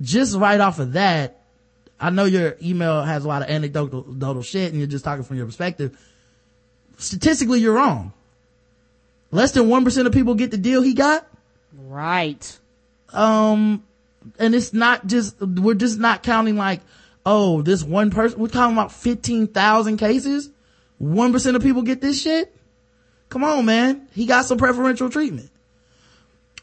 [0.00, 1.40] just right off of that,
[1.98, 5.36] I know your email has a lot of anecdotal shit and you're just talking from
[5.36, 5.98] your perspective.
[6.96, 8.12] Statistically, you're wrong.
[9.32, 11.26] Less than 1% of people get the deal he got.
[11.76, 12.58] Right.
[13.12, 13.82] Um,
[14.38, 16.80] and it's not just, we're just not counting like,
[17.26, 20.50] oh, this one person, we're talking about 15,000 cases.
[21.02, 22.54] 1% of people get this shit.
[23.34, 24.06] Come on, man.
[24.12, 25.50] He got some preferential treatment.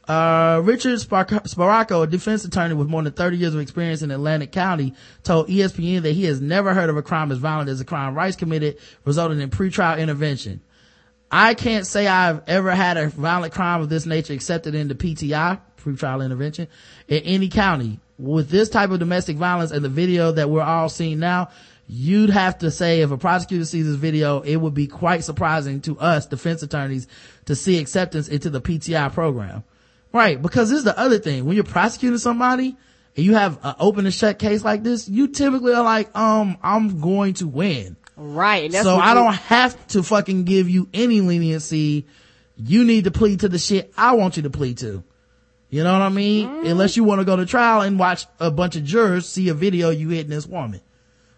[0.08, 4.54] Uh, Richard Sparacco, a defense attorney with more than 30 years of experience in Atlantic
[4.54, 4.94] County,
[5.24, 8.16] told ESPN that he has never heard of a crime as violent as the crime
[8.16, 10.62] Rice committed, resulting in pretrial intervention.
[11.30, 15.60] I can't say I've ever had a violent crime of this nature accepted into PTI,
[15.78, 16.70] pretrial intervention,
[17.10, 18.00] in any county.
[18.18, 21.50] With this type of domestic violence and the video that we're all seeing now,
[21.94, 25.82] you'd have to say if a prosecutor sees this video, it would be quite surprising
[25.82, 27.06] to us defense attorneys
[27.46, 29.66] to see acceptance into the PTI program.
[30.14, 31.46] Right, because this is the other thing.
[31.46, 32.78] When you're prosecuting somebody
[33.18, 36.58] and you have an open and shut case like this, you typically are like, um,
[36.64, 37.98] I'm going to win.
[38.16, 38.72] Right.
[38.72, 42.06] so I don't have to fucking give you any leniency.
[42.56, 45.04] You need to plead to the shit I want you to plead to.
[45.70, 46.48] You know what I mean?
[46.48, 46.72] Mm.
[46.72, 49.54] Unless you want to go to trial and watch a bunch of jurors see a
[49.54, 50.82] video you hitting this woman.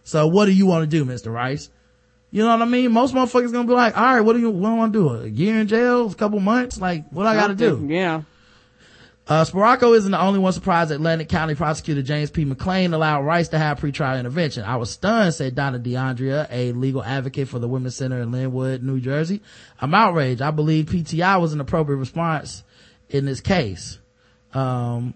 [0.03, 1.31] So what do you want to do, Mr.
[1.31, 1.69] Rice?
[2.31, 2.91] You know what I mean?
[2.91, 4.99] Most motherfuckers gonna be like, all right, what do you, what do I want to
[4.99, 5.09] do?
[5.09, 6.09] A year in jail?
[6.09, 6.79] A couple months?
[6.79, 7.85] Like, what I gotta do?
[7.87, 8.23] Yeah.
[9.25, 12.43] Uh, Sparacco isn't the only one surprised that Atlantic County prosecutor James P.
[12.43, 14.63] McClain allowed Rice to have pretrial intervention.
[14.65, 18.83] I was stunned, said Donna DeAndrea, a legal advocate for the Women's Center in Linwood,
[18.83, 19.41] New Jersey.
[19.79, 20.41] I'm outraged.
[20.41, 22.63] I believe PTI was an appropriate response
[23.09, 23.97] in this case.
[24.53, 25.13] Um,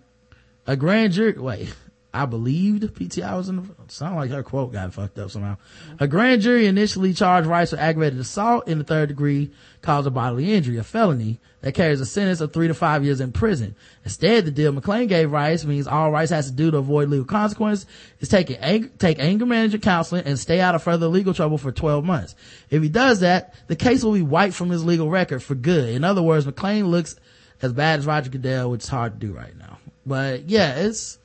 [0.65, 1.73] a grand jury, wait,
[2.17, 5.57] I believed PTI was in the, sound like her quote got fucked up somehow.
[5.99, 10.15] A grand jury initially charged Rice with aggravated assault in the third degree cause of
[10.15, 13.75] bodily injury, a felony that carries a sentence of three to five years in prison.
[14.03, 17.25] Instead, the deal McClain gave Rice means all Rice has to do to avoid legal
[17.25, 17.85] consequences
[18.19, 21.71] is take ang- take anger management counseling and stay out of further legal trouble for
[21.71, 22.35] 12 months.
[22.71, 25.89] If he does that, the case will be wiped from his legal record for good.
[25.89, 27.15] In other words, McClain looks
[27.61, 29.77] as bad as Roger Goodell, which is hard to do right now.
[30.05, 31.19] But yeah, it's,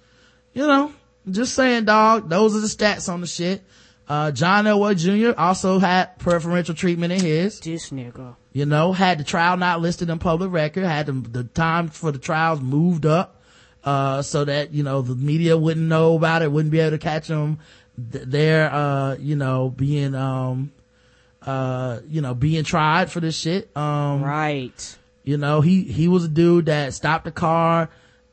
[0.53, 0.93] you know,
[1.31, 3.63] just saying, dog, those are the stats on the shit.
[4.09, 5.39] Uh, John Elway Jr.
[5.39, 7.61] also had preferential treatment in his.
[7.61, 8.37] This nigga.
[8.53, 12.13] You know, had the trial not listed in public record, had the, the time for
[12.13, 13.41] the trials moved up,
[13.85, 16.99] uh, so that, you know, the media wouldn't know about it, wouldn't be able to
[16.99, 17.59] catch them.
[17.97, 20.73] They're, uh, you know, being, um,
[21.41, 23.75] uh, you know, being tried for this shit.
[23.77, 24.99] Um, right.
[25.25, 27.89] You know, he, he was a dude that stopped the car,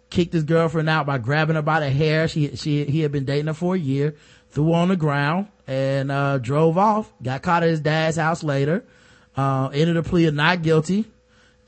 [0.09, 2.27] kicked his girlfriend out by grabbing her by the hair.
[2.27, 4.15] She, she, he had been dating her for a year,
[4.49, 8.83] threw on the ground and, uh, drove off, got caught at his dad's house later,
[9.37, 11.05] uh, entered a plea of not guilty.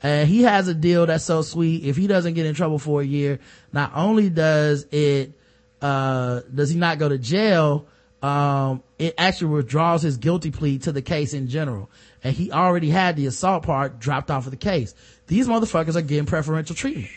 [0.02, 1.84] And he has a deal that's so sweet.
[1.84, 3.38] If he doesn't get in trouble for a year,
[3.72, 5.32] not only does it,
[5.80, 7.86] uh, does he not go to jail,
[8.20, 11.90] um, it actually withdraws his guilty plea to the case in general.
[12.24, 14.94] And he already had the assault part dropped off of the case.
[15.26, 17.08] These motherfuckers are getting preferential treatment.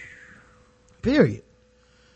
[1.05, 1.43] Period.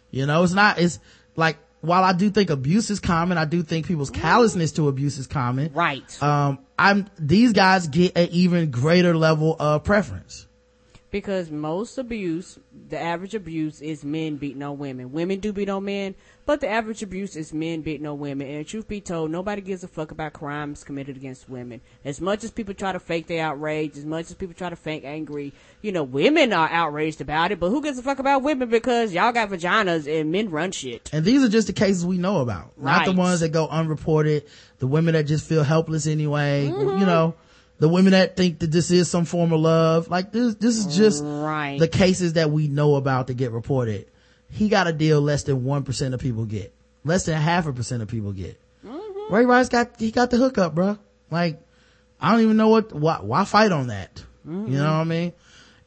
[0.09, 0.99] You know, it's not, it's
[1.35, 5.17] like, while I do think abuse is common, I do think people's callousness to abuse
[5.17, 5.71] is common.
[5.73, 6.23] Right.
[6.23, 10.47] Um, I'm, these guys get an even greater level of preference.
[11.11, 12.59] Because most abuse,
[12.89, 15.11] the average abuse is men beating on women.
[15.11, 16.13] Women do beat on men,
[16.45, 18.47] but the average abuse is men beating on women.
[18.47, 21.81] And truth be told, nobody gives a fuck about crimes committed against women.
[22.05, 24.75] As much as people try to fake their outrage, as much as people try to
[24.75, 28.43] fake angry, you know, women are outraged about it, but who gives a fuck about
[28.43, 31.09] women because y'all got vaginas and men run shit.
[31.11, 32.71] And these are just the cases we know about.
[32.77, 32.97] Right.
[32.97, 34.45] Not the ones that go unreported,
[34.77, 36.99] the women that just feel helpless anyway, mm-hmm.
[36.99, 37.33] you know
[37.79, 40.09] the women that think that this is some form of love.
[40.09, 41.79] Like this, this is just right.
[41.79, 44.07] the cases that we know about to get reported.
[44.49, 46.73] He got a deal less than 1% of people get.
[47.05, 48.59] Less than half a percent of people get.
[48.85, 49.33] Mm-hmm.
[49.33, 50.97] Ray Rice got, he got the hookup, bro.
[51.31, 51.61] Like,
[52.19, 54.15] I don't even know what, why, why fight on that?
[54.45, 54.73] Mm-hmm.
[54.73, 55.33] You know what I mean?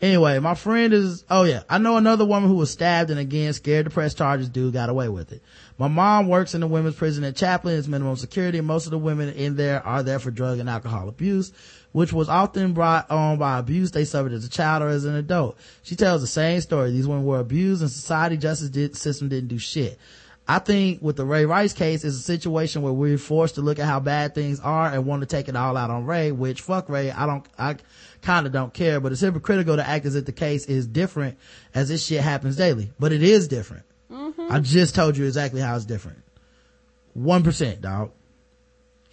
[0.01, 3.53] Anyway, my friend is, oh yeah, I know another woman who was stabbed and again
[3.53, 5.43] scared to press charges, dude got away with it.
[5.79, 8.91] My mom works in the women's prison at Chaplain, it's minimum security, and most of
[8.91, 11.53] the women in there are there for drug and alcohol abuse
[11.93, 15.15] which was often brought on by abuse they suffered as a child or as an
[15.15, 15.59] adult.
[15.83, 16.91] She tells the same story.
[16.91, 19.99] These women were abused and society justice did, system didn't do shit.
[20.49, 23.79] I think with the Ray Rice case, is a situation where we're forced to look
[23.79, 26.63] at how bad things are and want to take it all out on Ray, which
[26.63, 27.77] fuck Ray, I don't, I
[28.23, 31.39] kind of don't care, but it's hypocritical to act as if the case is different
[31.75, 32.91] as this shit happens daily.
[32.99, 33.85] But it is different.
[34.11, 34.49] Mm-hmm.
[34.51, 36.23] I just told you exactly how it's different.
[37.17, 38.11] 1%, dog.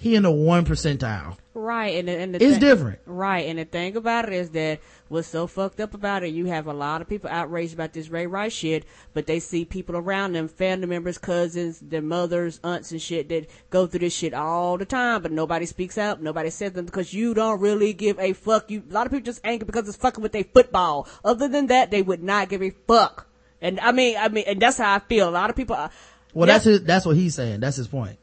[0.01, 1.35] He in the 1 percentile.
[1.53, 2.99] Right, and and the It's thing- different.
[3.05, 6.45] Right, and the thing about it is that what's so fucked up about it, you
[6.45, 9.97] have a lot of people outraged about this Ray Rice shit, but they see people
[9.97, 14.33] around them, family members, cousins, their mothers, aunts, and shit that go through this shit
[14.33, 18.17] all the time, but nobody speaks up, nobody says them because you don't really give
[18.19, 18.71] a fuck.
[18.71, 21.09] You a lot of people just angry because it's fucking with their football.
[21.25, 23.27] Other than that, they would not give a fuck.
[23.61, 25.27] And I mean, I mean, and that's how I feel.
[25.27, 25.75] A lot of people.
[25.75, 25.89] Are,
[26.33, 26.53] Well, Yeah.
[26.53, 27.59] that's his, that's what he's saying.
[27.59, 28.17] That's his point.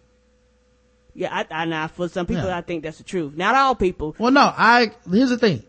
[1.16, 2.58] Yeah, I, I now for some people, Yeah.
[2.58, 3.34] I think that's the truth.
[3.36, 4.14] Not all people.
[4.18, 5.62] Well, no, I, here's the thing.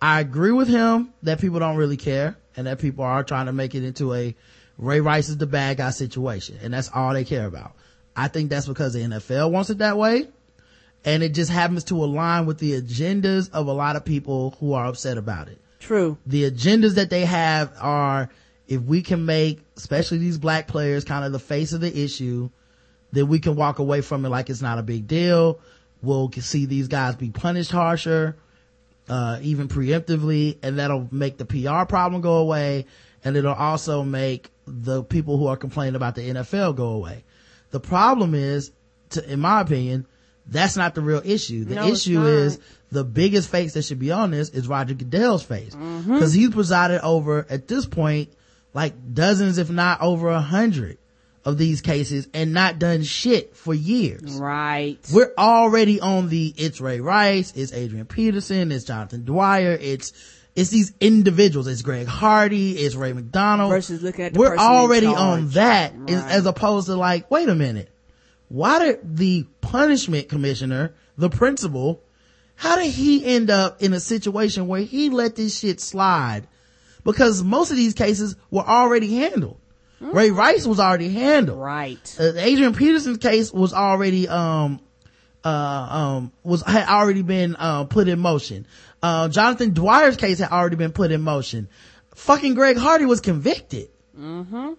[0.00, 3.52] I agree with him that people don't really care and that people are trying to
[3.52, 4.34] make it into a
[4.76, 6.58] Ray Rice is the bad guy situation.
[6.62, 7.72] And that's all they care about.
[8.14, 10.28] I think that's because the NFL wants it that way.
[11.04, 14.74] And it just happens to align with the agendas of a lot of people who
[14.74, 15.58] are upset about it.
[15.80, 16.18] True.
[16.26, 18.28] The agendas that they have are
[18.68, 22.50] if we can make, especially these black players, kind of the face of the issue,
[23.12, 25.60] then we can walk away from it like it's not a big deal.
[26.02, 28.36] We'll see these guys be punished harsher,
[29.08, 32.86] uh, even preemptively, and that'll make the PR problem go away.
[33.24, 37.24] And it'll also make the people who are complaining about the NFL go away.
[37.70, 38.72] The problem is,
[39.10, 40.06] to, in my opinion,
[40.46, 41.64] that's not the real issue.
[41.64, 42.58] The No, issue is
[42.90, 45.74] the biggest face that should be on this is Roger Goodell's face.
[45.74, 46.18] Mm-hmm.
[46.18, 48.32] Cause he's presided over, at this point,
[48.74, 50.98] like dozens, if not over a hundred
[51.44, 54.38] of these cases and not done shit for years.
[54.40, 54.98] Right.
[55.12, 60.12] We're already on the, it's Ray Rice, it's Adrian Peterson, it's Jonathan Dwyer, it's,
[60.54, 63.70] it's these individuals, it's Greg Hardy, it's Ray McDonald.
[63.70, 66.10] Versus looking at the We're already on that Right.
[66.10, 67.90] as opposed to like, wait a minute.
[68.48, 72.02] Why did the punishment commissioner, the principal,
[72.54, 76.46] how did he end up in a situation where he let this shit slide?
[77.02, 79.58] Because most of these cases were already handled.
[80.02, 81.58] Ray Rice was already handled.
[81.58, 82.16] Right.
[82.18, 84.80] Uh, Adrian Peterson's case was already, um,
[85.44, 88.66] uh, um, was, had already been, uh, put in motion.
[89.02, 91.68] Uh, Jonathan Dwyer's case had already been put in motion.
[92.14, 93.88] Fucking Greg Hardy was convicted.
[94.18, 94.72] Mm-hmm.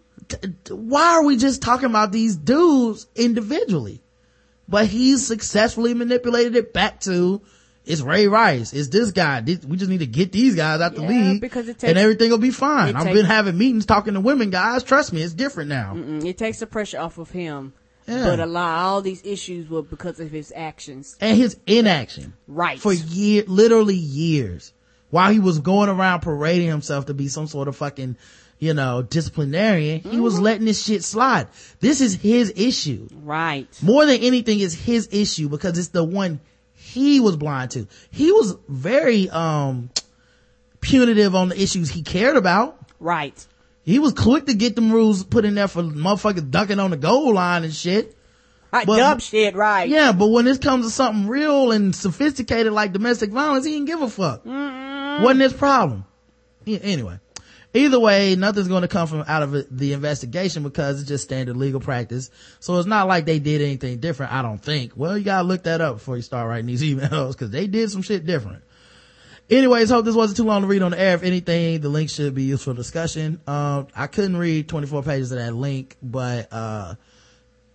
[0.70, 4.02] Why are we just talking about these dudes individually?
[4.68, 7.41] But he's successfully manipulated it back to
[7.86, 9.42] it's Ray Rice, it's this guy.
[9.46, 12.38] We just need to get these guys out the league, because it and everything will
[12.38, 12.96] be fine.
[12.96, 14.84] I've takes- been having meetings talking to women guys.
[14.84, 15.96] Trust me, it's different now.
[16.26, 17.74] It takes the pressure off of him.
[18.08, 18.24] Yeah.
[18.26, 21.16] But a lot, all these issues were because of his actions.
[21.22, 22.78] and his inaction Right.
[22.78, 24.74] for year, literally years,
[25.10, 28.18] while he was going around parading himself to be some sort of fucking,
[28.60, 30.02] you know, disciplinarian.
[30.02, 30.44] He was Mm-hmm.
[30.44, 31.48] letting this shit slide.
[31.80, 33.08] This is his issue.
[33.24, 33.68] Right.
[33.82, 36.42] More than anything is his issue because it's the one
[36.94, 37.88] he was blind to.
[38.11, 39.90] He was very, um,
[40.82, 42.78] punitive on the issues he cared about.
[42.99, 43.45] Right.
[43.84, 46.98] He was quick to get them rules put in there for motherfuckers dunking on the
[46.98, 48.15] goal line and shit.
[48.72, 48.86] Right.
[48.88, 49.56] But- Dumb shit.
[49.56, 49.90] Right.
[49.90, 53.88] Yeah, but when this comes to something real and sophisticated like domestic violence, he didn't
[53.88, 54.45] give a fuck.
[54.45, 56.06] Wasn't his problem.
[56.65, 57.20] Yeah, anyway,
[57.74, 61.58] either way, nothing's going to come from out of the investigation because it's just standard
[61.58, 62.30] legal practice.
[62.60, 64.32] So it's not like they did anything different.
[64.32, 64.94] I don't think.
[64.95, 67.91] Well, you gotta look that up before you start writing these emails because they did
[67.91, 68.64] some shit different.
[69.50, 71.16] Anyways, hope this wasn't too long to read on the air.
[71.16, 73.41] If anything, the link should be used for discussion.
[73.45, 76.95] Um, I couldn't read 24 pages of that link, but, uh,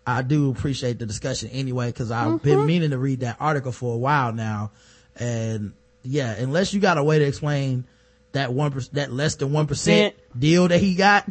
[0.07, 3.95] I do appreciate the discussion anyway, cause I've been meaning to read that article for
[3.95, 4.71] a while now.
[5.17, 7.85] And yeah, unless you got a way to explain
[8.33, 11.29] that one, that less than 1% deal that he got,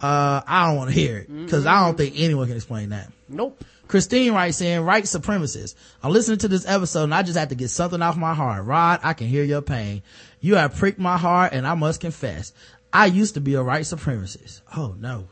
[0.00, 1.50] uh, I don't want to hear it.
[1.50, 3.10] Cause I don't think anyone can explain that.
[3.28, 3.62] Nope.
[3.88, 5.74] Christine writes in, right supremacist.
[6.02, 8.64] I'm listening to this episode and I just have to get something off my heart.
[8.64, 10.02] Rod, I can hear your pain.
[10.40, 12.52] You have pricked my heart and I must confess,
[12.92, 14.60] I used to be a right supremacist.
[14.76, 15.28] Oh no.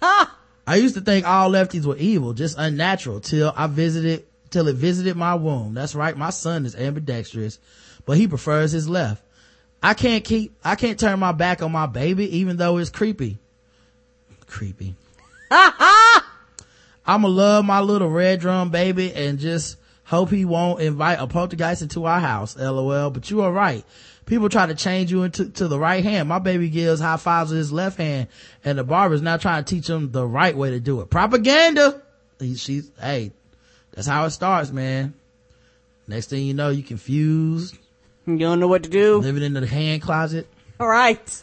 [0.02, 4.76] I used to think all lefties were evil, just unnatural till I visited, till it
[4.76, 5.72] visited my womb.
[5.72, 6.16] That's right.
[6.16, 7.58] My son is ambidextrous,
[8.04, 9.22] but he prefers his left.
[9.82, 13.38] I can't keep, I can't turn my back on my baby, even though it's creepy.
[14.46, 14.94] Creepy.
[15.50, 21.82] I'ma love my little red drum baby and just hope he won't invite a poltergeist
[21.82, 22.56] into our house.
[22.56, 23.10] LOL.
[23.10, 23.84] But you are right.
[24.26, 26.28] People try to change you into to the right hand.
[26.28, 28.28] My baby gives high fives with his left hand,
[28.62, 31.08] and the barber's now trying to teach him the right way to do it.
[31.08, 32.02] Propaganda.
[32.38, 33.32] He, she's hey,
[33.92, 35.14] that's how it starts, man.
[36.06, 37.76] Next thing you know, you confused,
[38.28, 39.18] You don't know what to do.
[39.18, 40.46] living in the hand closet.
[40.78, 41.42] All right.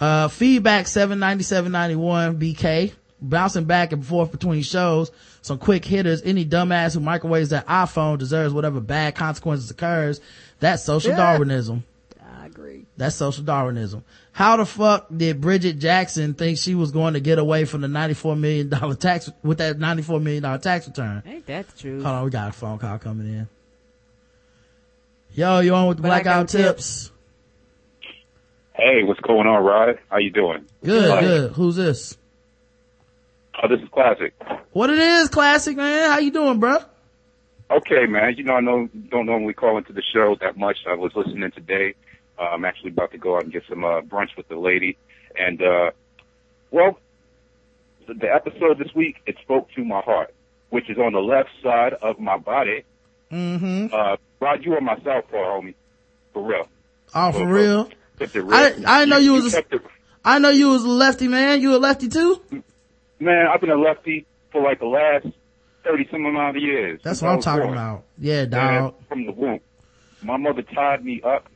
[0.00, 2.92] Uh, feedback 79791 BK.
[3.20, 5.10] Bouncing back and forth between shows.
[5.42, 6.22] Some quick hitters.
[6.22, 10.20] Any dumbass who microwaves that iPhone deserves whatever bad consequences occurs.
[10.60, 11.16] That's social Yeah.
[11.16, 11.84] Darwinism.
[12.24, 12.86] I agree.
[12.96, 14.04] That's social Darwinism.
[14.32, 17.88] How the fuck did Bridget Jackson think she was going to get away from the
[17.88, 21.22] $94 million tax, with that $94 million tax return?
[21.26, 22.00] Ain't that true?
[22.02, 23.48] Hold on, we got a phone call coming in.
[25.38, 27.12] Yo, you on with the Blackout blackout tips?
[28.74, 30.00] Hey, what's going on, Rod?
[30.10, 30.66] How you doing?
[30.82, 31.20] Good, Hi.
[31.20, 31.52] good.
[31.52, 32.18] Who's this?
[33.54, 34.34] Oh, this is classic.
[34.72, 36.10] What it is, classic man.
[36.10, 36.78] How you doing, bro?
[37.70, 38.34] Okay, man.
[38.36, 40.78] You know, I know, don't normally call into the show that much.
[40.88, 41.94] I was listening today.
[42.36, 44.98] Uh, I'm actually about to go out and get some uh, brunch with the lady.
[45.38, 45.90] And, uh,
[46.72, 46.98] well,
[48.08, 50.34] the, the episode this week, it spoke to my heart,
[50.70, 52.82] which is on the left side of my body.
[53.30, 53.94] Mm-hmm.
[53.94, 55.74] Uh, Rod, you are my southpaw, homie.
[56.32, 56.68] For real.
[57.14, 57.90] Oh, for real?
[58.20, 58.54] Real.
[58.54, 59.82] I, I know you was, a, it-
[60.24, 61.60] I know you was a lefty man.
[61.62, 62.40] You a lefty too?
[63.20, 65.26] Man, I've been a lefty for like the last
[65.84, 67.00] 30 some amount of years.
[67.02, 67.74] That's what I'm talking born.
[67.74, 68.04] about.
[68.18, 68.94] Yeah, dog.
[69.08, 69.60] from the womb.
[70.22, 71.48] My mother tied me up.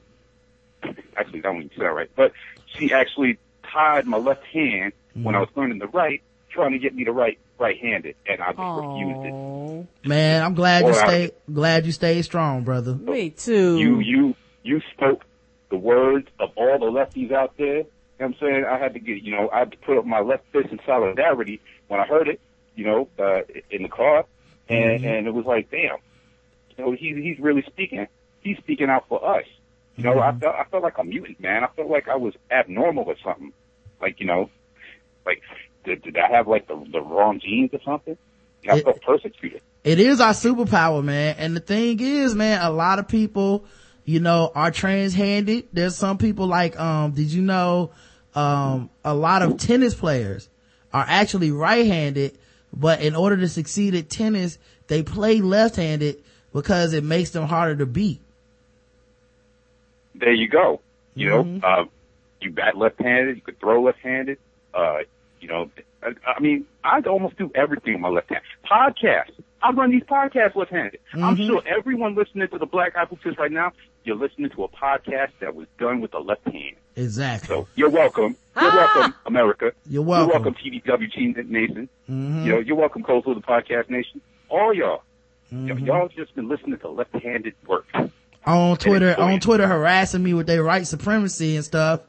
[1.16, 2.10] Actually, that don't even sound right.
[2.14, 2.32] But
[2.66, 3.38] she actually
[3.70, 5.40] tied my left hand when I mm-hmm.
[5.40, 9.26] was learning the right, trying to get me to write right-handed, and I just refused
[9.26, 10.08] it.
[10.08, 12.94] Man, I'm glad you Boy, I- stayed, glad you stayed strong, brother.
[12.94, 13.78] Me too.
[13.78, 15.24] You, you, you spoke
[15.70, 17.78] the words of all the lefties out there.
[17.78, 17.84] You
[18.20, 18.64] know what I'm saying?
[18.68, 20.80] I had to get, you know, I had to put up my left fist in
[20.84, 22.40] solidarity when I heard it,
[22.74, 23.40] you know, uh,
[23.70, 24.26] in the car.
[24.68, 25.96] And, and it was like, damn,
[26.76, 28.06] you know, he, he's really speaking.
[28.40, 29.44] He's speaking out for us.
[29.96, 31.64] You know, I felt, I felt like a mutant, man.
[31.64, 33.52] I felt like I was abnormal or something.
[34.00, 34.50] Like, you know,
[35.26, 35.42] like,
[35.84, 38.16] did, did I have like the, the wrong genes or something?
[38.62, 39.60] And I It- felt persecuted.
[39.84, 41.34] It is our superpower, man.
[41.38, 43.64] And the thing is, man, a lot of people,
[44.04, 45.66] you know, are trans-handed.
[45.72, 47.90] There's some people like, um, did you know,
[48.36, 50.48] um, a lot of tennis players
[50.92, 52.38] are actually right-handed,
[52.72, 54.56] but in order to succeed at tennis,
[54.86, 56.22] they play left-handed
[56.52, 58.20] because it makes them harder to beat.
[60.14, 60.80] there you go.
[61.14, 61.58] You Mm-hmm.
[61.58, 61.84] know, uh,
[62.40, 64.38] you bat left-handed, you could throw left-handed.
[64.72, 64.98] Uh,
[65.42, 65.70] you know,
[66.02, 68.42] I, I mean, I almost do everything with my left hand.
[68.70, 69.32] Podcasts.
[69.60, 70.98] I run these podcasts left-handed.
[71.14, 71.46] I'm Mhm.
[71.46, 73.70] sure everyone listening to the Black Apple Tips right now,
[74.04, 76.74] you're listening to a podcast that was done with the left hand.
[76.96, 77.46] Exactly.
[77.48, 78.34] So you're welcome.
[78.60, 79.72] You're welcome, America.
[79.88, 80.28] You're welcome.
[80.30, 80.54] You're welcome,
[81.50, 81.88] Nation.
[82.10, 82.44] Mhm.
[82.44, 84.20] You know, you're welcome, Coastal the Podcast Nation.
[84.48, 85.02] All y'all.
[85.52, 85.86] Mm-hmm.
[85.86, 87.86] Y'all just been listening to left-handed work.
[88.44, 92.00] on Twitter, on Twitter harassing me with their white supremacy and stuff,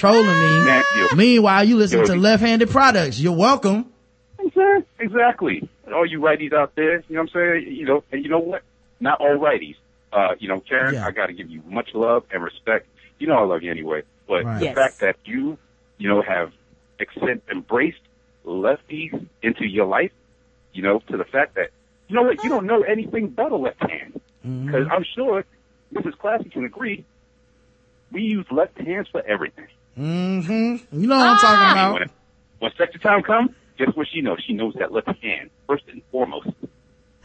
[0.00, 0.64] trolling me.
[0.64, 0.82] Man.
[1.16, 3.20] Meanwhile, you listen to left-handed products.
[3.20, 3.92] You're welcome.
[4.38, 4.86] Exactly.
[4.98, 5.68] Exactly.
[5.94, 7.74] All you righties out there, you know what I'm saying?
[7.76, 8.62] You know, and you know what?
[9.00, 9.76] Not all righties.
[10.12, 11.06] Uh, you know, Karen, Yeah.
[11.06, 12.86] I gotta give you much love and respect.
[13.18, 14.02] You know I love you anyway.
[14.26, 14.58] But Right.
[14.58, 14.74] the Yes.
[14.74, 15.58] fact that you,
[15.98, 16.52] you know, have
[17.00, 18.00] accept, embraced
[18.46, 20.12] lefties into your life,
[20.72, 21.70] you know, to the fact that,
[22.08, 24.20] you know what, you don't know anything but a left hand.
[24.42, 25.44] Because I'm sure
[25.94, 26.16] Mrs.
[26.18, 27.04] Classy can agree,
[28.12, 29.66] we use left hands for everything.
[29.98, 31.00] Mm-hmm.
[31.00, 31.40] You know what I'm Ah!
[31.40, 32.02] talking about.
[32.02, 32.10] it,
[32.58, 34.42] when sector time comes, guess what she knows?
[34.46, 36.48] She knows that left hand, first and foremost.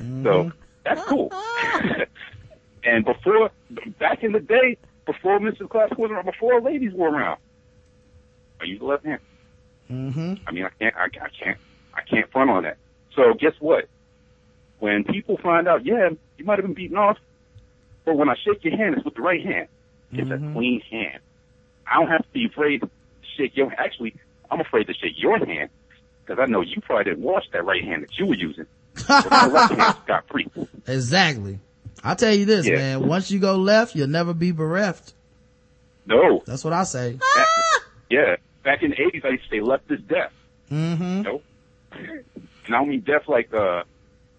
[0.02, 0.24] Mm-hmm.
[0.24, 0.52] So
[0.84, 1.32] that's cool.
[2.84, 3.52] and before,
[4.00, 5.70] back in the day, before Mrs.
[5.70, 7.40] Class was around, before ladies were around,
[8.60, 9.20] I used the left hand.
[9.92, 10.34] Mm-hmm.
[10.48, 11.58] I mean, I can't, I, I can't,
[11.94, 12.78] I can't front on that.
[13.16, 13.88] So guess what?
[14.80, 17.18] When people find out, yeah, you might have been beaten off,
[18.04, 19.68] but when I shake your hand, it's with the right hand.
[20.12, 21.20] It's a clean hand.
[21.88, 22.90] I don't have to be afraid to
[23.38, 23.72] shake your.
[23.78, 24.16] Actually,
[24.50, 25.70] I'm afraid to shake your hand
[26.26, 28.66] because I know you probably didn't wash that right hand that you were using.
[28.96, 30.48] So my left hand got free.
[30.88, 31.60] Exactly.
[32.04, 32.76] I'll tell you this, Yeah.
[32.76, 33.08] man.
[33.08, 35.14] Once you go left, you'll never be bereft.
[36.06, 37.14] No, That's what I say.
[37.36, 37.48] back,
[38.10, 38.36] yeah.
[38.64, 40.32] Back in the '80s, I used to say left is deaf.
[40.72, 41.22] Mm-hmm.
[41.24, 41.42] No,
[41.92, 42.24] and
[42.68, 43.84] I don't mean deaf like uh,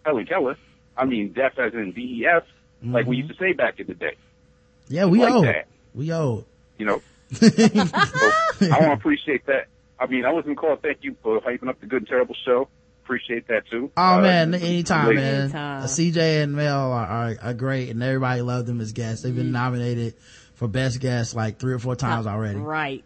[0.04, 0.56] Helen Keller.
[0.96, 2.44] I mean deaf as in DEF,
[2.82, 4.16] like we used to say back in the day.
[4.88, 5.44] Yeah, we Like old.
[5.46, 5.66] that.
[5.94, 6.44] We old.
[6.78, 7.02] You know,
[7.32, 7.46] so
[8.66, 9.66] I want to appreciate that.
[9.98, 12.34] I mean, I was gonna call thank you for hyping up the good and terrible
[12.44, 12.68] show.
[13.04, 13.90] Appreciate that too.
[13.96, 15.40] Oh Uh, man, anytime, ladies- man.
[15.42, 15.82] Anytime.
[15.82, 19.22] Uh, CJ and Mel are, are, are great and everybody loved them as guests.
[19.22, 20.14] They've been nominated
[20.54, 22.58] for best guests like three or four times already.
[22.58, 23.04] Right.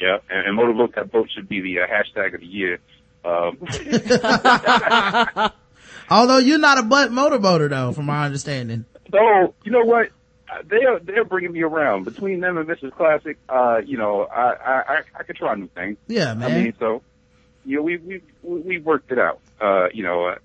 [0.00, 2.78] Yeah, and, and Motorboat that boat should be the uh, hashtag of the year.
[3.24, 3.58] Um,
[6.10, 8.84] Although you're not a butt motorboater though, from my understanding.
[9.10, 10.10] so you know what?
[10.64, 12.92] They're they're bringing me around between them and Mrs.
[12.92, 13.38] Classic.
[13.48, 15.96] Uh, you know, I I I, I could try new things.
[16.08, 16.50] Yeah, man.
[16.50, 17.02] I mean, so
[17.64, 19.40] you know, we we we worked it out.
[19.60, 20.36] Uh, you know, uh,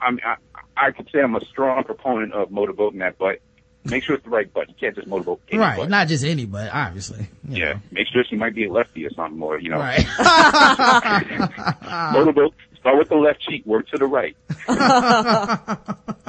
[0.00, 0.36] I'm I,
[0.76, 3.40] I could say I'm a strong proponent of motorboating that butt.
[3.84, 4.68] Make sure it's the right butt.
[4.68, 5.78] You can't just motorboat any right.
[5.78, 5.88] butt.
[5.88, 7.28] Not just any butt, obviously.
[7.48, 7.80] yeah, know.
[7.90, 9.58] make sure she might be a lefty or something, more.
[9.58, 10.06] you know, Right.
[12.12, 12.54] motorboat.
[12.78, 14.36] Start with the left cheek, work to the right.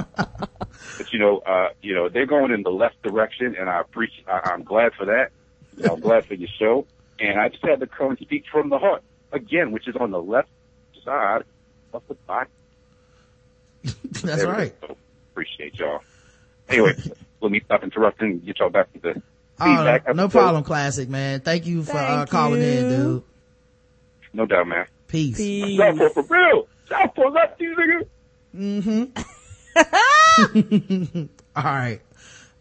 [1.02, 4.28] but you know, uh, you know, they're going in the left direction, and I appreciate.
[4.28, 5.32] I, I'm glad for that.
[5.90, 6.86] I'm glad for your show.
[7.20, 9.02] And I just had to come and speak from the heart
[9.32, 10.50] again, which is on the left
[11.04, 11.44] side
[11.94, 12.50] of the body.
[13.84, 14.80] That's There right.
[14.82, 14.96] go.
[15.32, 16.02] Appreciate y'all.
[16.70, 16.94] Anyway,
[17.42, 18.28] let me stop interrupting.
[18.32, 19.22] and Get y'all back to the
[19.60, 20.16] Oh, feedback.
[20.16, 21.42] no problem, classic man.
[21.42, 23.24] Thank you for uh, Thank calling in, dude.
[24.34, 24.86] No doubt, man.
[25.08, 25.38] Peace.
[25.38, 25.80] Peace.
[25.80, 26.68] Southpaw for real.
[26.90, 27.76] Southpaw lefties,
[28.54, 29.12] nigga.
[31.56, 32.02] All right.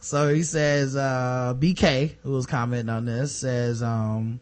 [0.01, 4.41] So he says, uh, BK, who was commenting on this, says, um,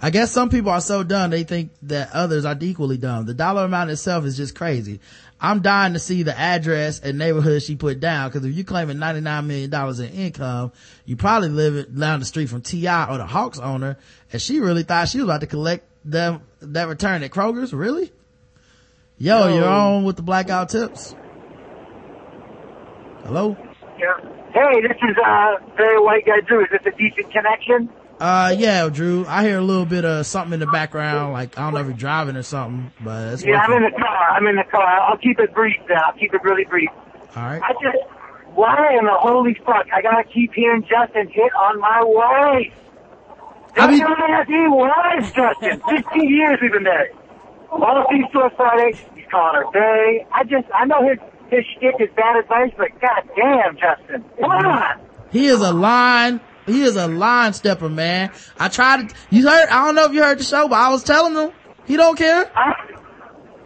[0.00, 3.26] I guess some people are so dumb they think that others are equally dumb.
[3.26, 5.00] The dollar amount itself is just crazy.
[5.40, 8.98] I'm dying to see the address and neighborhood she put down because if you're claiming
[8.98, 10.72] $99 million in income,
[11.04, 13.10] you probably live down the street from T.I.
[13.10, 13.96] or the Hawks owner
[14.32, 17.74] and she really thought she was about to collect them, that return at Kroger's.
[17.74, 18.12] Really?
[19.18, 19.54] Yo, Yo.
[19.54, 21.14] you're on with the blackout tips.
[23.24, 23.56] Hello?
[23.98, 24.14] Yeah.
[24.52, 26.62] Hey, this is uh very white guy Drew.
[26.62, 27.88] Is this a decent connection?
[28.18, 29.24] Uh, yeah, Drew.
[29.26, 31.32] I hear a little bit of something in the background.
[31.32, 33.96] Like, I don't know if you're driving or something, but it's yeah, I'm in the
[33.98, 34.30] car.
[34.32, 34.84] I'm in the car.
[34.84, 35.96] I'll keep it brief then.
[36.04, 36.90] I'll keep it really brief.
[37.34, 37.62] All right.
[37.62, 37.96] I just
[38.54, 42.74] why in the holy fuck I gotta keep hearing Justin hit on my wife.
[43.76, 43.98] I mean-
[44.48, 45.80] he wives, Justin.
[45.88, 47.12] Fifteen years we've been married.
[47.70, 50.26] All things to a Friday, he's calling her Bay.
[50.34, 51.18] I just I know his
[51.50, 54.24] his shtick is bad advice, but god damn, Justin.
[54.40, 55.00] Come on.
[55.30, 58.30] He is a line, he is a line stepper, man.
[58.58, 60.88] I tried to, you heard, I don't know if you heard the show, but I
[60.90, 61.50] was telling him,
[61.86, 62.50] he don't care.
[62.56, 62.72] I,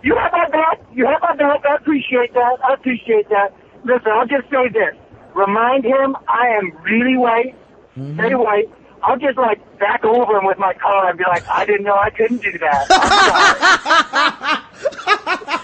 [0.02, 0.80] you have my back.
[0.92, 1.64] You have my back.
[1.64, 2.58] I appreciate that.
[2.62, 3.54] I appreciate that.
[3.84, 4.94] Listen, I'll just say this.
[5.34, 7.54] Remind him I am really white,
[7.98, 8.16] Mm-hmm.
[8.16, 8.68] very white.
[9.04, 11.94] I'll just like back over him with my car and be like, I didn't know
[11.94, 12.88] I couldn't do that.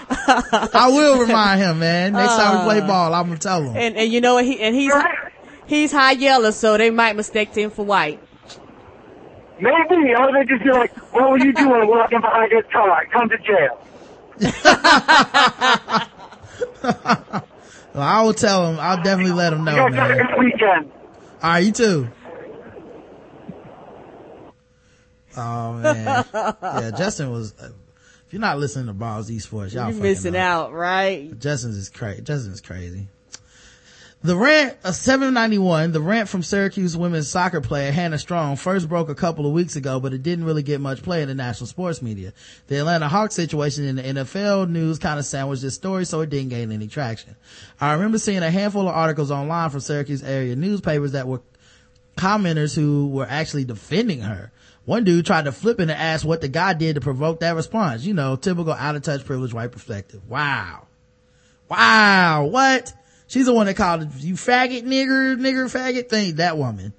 [0.73, 2.13] I will remind him, man.
[2.13, 3.75] Next time we play uh, ball, I'm gonna tell him.
[3.75, 4.45] And and you know what?
[4.45, 4.93] He and he's
[5.67, 8.19] he's high yellow, so they might mistake him for white.
[9.59, 10.13] Maybe.
[10.15, 13.05] Or they just be like, what were you doing walking behind his car?
[13.11, 13.77] Come to jail.
[17.93, 18.79] Well, I will tell him.
[18.79, 20.27] I'll definitely let him know, You guys have a man.
[20.27, 20.91] good weekend.
[21.43, 22.07] All right, you too.
[25.35, 26.91] Oh man, yeah.
[26.97, 27.53] Justin was.
[28.31, 30.41] If you're not listening to Balls Esports, y'all You're missing up.
[30.41, 31.37] out, right?
[31.37, 32.21] Justin's is crazy.
[32.21, 33.09] Justin's crazy.
[34.23, 39.09] The rant of 791, the rant from Syracuse women's soccer player Hannah Strong first broke
[39.09, 41.67] a couple of weeks ago, but it didn't really get much play in the national
[41.67, 42.31] sports media.
[42.67, 46.29] The Atlanta Hawks situation in the NFL news kind of sandwiched this story, so it
[46.29, 47.35] didn't gain any traction.
[47.81, 51.41] I remember seeing a handful of articles online from Syracuse area newspapers that were
[52.15, 54.53] commenters who were actually defending her.
[54.85, 57.55] One dude tried to flip it and ask what the guy did to provoke that
[57.55, 58.03] response.
[58.03, 60.21] You know, typical out of touch privileged white perspective.
[60.27, 60.87] Wow.
[61.69, 62.45] Wow.
[62.45, 62.93] What?
[63.27, 66.35] She's the one that called you faggot nigger, nigger faggot thing.
[66.35, 66.93] That woman.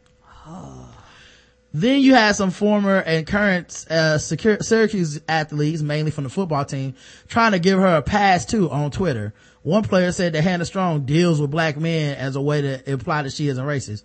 [1.75, 6.95] Then you had some former and current uh, Syracuse athletes, mainly from the football team,
[7.29, 9.33] trying to give her a pass too on Twitter.
[9.63, 13.23] One player said that Hannah Strong deals with black men as a way to imply
[13.23, 14.03] that she isn't racist.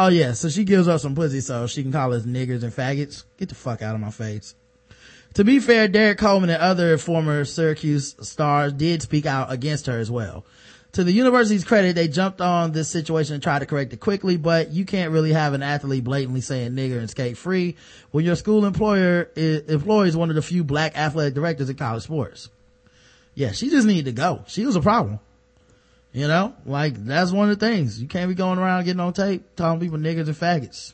[0.00, 2.72] Oh yeah, so she gives up some pussy so she can call us niggers and
[2.72, 3.24] faggots.
[3.36, 4.54] Get the fuck out of my face.
[5.34, 9.98] To be fair, Derrick Coleman and other former Syracuse stars did speak out against her
[9.98, 10.44] as well.
[10.92, 14.36] To the university's credit, they jumped on this situation and tried to correct it quickly,
[14.36, 17.76] but you can't really have an athlete blatantly saying nigger and skate free
[18.10, 22.04] when your school employer is, employs one of the few black athletic directors in college
[22.04, 22.48] sports.
[23.34, 24.44] Yeah, she just needed to go.
[24.46, 25.18] She was a problem.
[26.18, 28.02] You know, like that's one of the things.
[28.02, 30.92] You can't be going around getting on tape calling people niggers and faggots.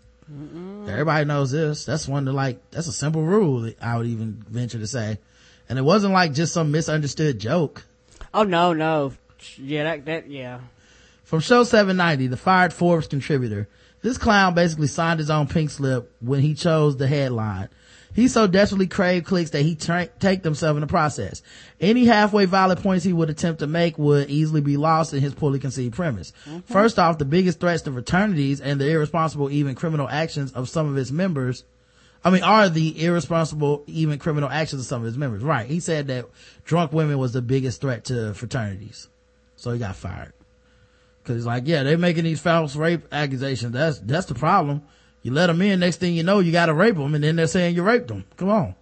[0.87, 1.87] Everybody knows this.
[1.87, 4.87] That's one of the like, that's a simple rule that I would even venture to
[4.87, 5.17] say.
[5.67, 7.87] And it wasn't like just some misunderstood joke.
[8.35, 9.15] Oh no, no.
[9.57, 10.61] Yeah, that that yeah.
[11.23, 13.67] From show 790, the fired Forbes contributor,
[14.03, 17.71] this clown basically signed his own pink slip when he chose the headline.
[18.15, 21.43] He so desperately craved clicks that he tra- taked himself in the process.
[21.81, 25.35] Any halfway valid points he would attempt to make would easily be lost in his
[25.35, 26.33] poorly conceived premise.
[26.47, 26.61] Mm-hmm.
[26.61, 30.89] First off, the biggest threats to fraternities and the irresponsible, even criminal actions of some
[30.89, 31.65] of its members
[32.25, 35.43] I mean, are the irresponsible, even criminal actions of some of his members.
[35.43, 35.67] Right.
[35.67, 36.25] He said that
[36.65, 39.09] drunk women was the biggest threat to fraternities.
[39.57, 40.33] So he got fired.
[41.25, 43.73] Cause he's like, yeah, they're making these false rape accusations.
[43.73, 44.83] That's, that's the problem.
[45.25, 47.47] You let them in, next thing you know, you gotta rape them, and then they're
[47.47, 48.25] saying you raped them.
[48.37, 48.75] Come on.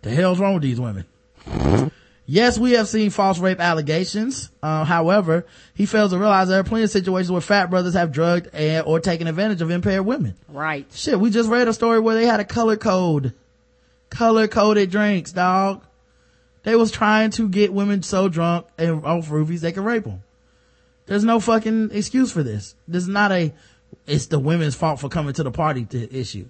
[0.00, 1.04] The hell's wrong with these women?
[2.26, 4.50] Yes, we have seen false rape allegations.
[4.62, 5.44] Uh, however,
[5.74, 8.86] he fails to realize there are plenty of situations where fat brothers have drugged and,
[8.86, 10.34] or taken advantage of impaired women.
[10.48, 10.86] Right.
[10.90, 13.34] Shit, we just read a story where they had a color code.
[14.08, 15.84] Color coded drinks, dog.
[16.62, 20.22] They was trying to get women so drunk and off roofies they could rape them.
[21.04, 22.74] There's no fucking excuse for this.
[22.88, 23.52] This is not a,
[24.06, 26.46] it's the women's fault for coming to the party to issue.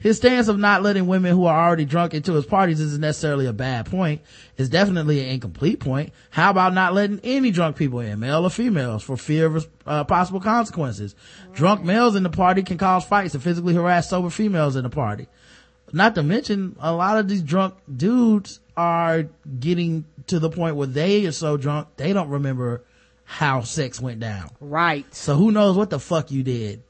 [0.00, 3.46] his stance of not letting women who are already drunk into his parties isn't necessarily
[3.46, 4.22] a bad point.
[4.56, 6.12] It's definitely an incomplete point.
[6.30, 10.04] How about not letting any drunk people in, male or females, for fear of uh,
[10.04, 11.14] possible consequences?
[11.52, 14.90] Drunk males in the party can cause fights and physically harass sober females in the
[14.90, 15.28] party.
[15.92, 19.24] Not to mention, a lot of these drunk dudes are
[19.58, 22.84] getting to the point where they are so drunk, they don't remember
[23.30, 24.50] how sex went down.
[24.58, 25.06] Right.
[25.14, 26.82] So who knows what the fuck you did?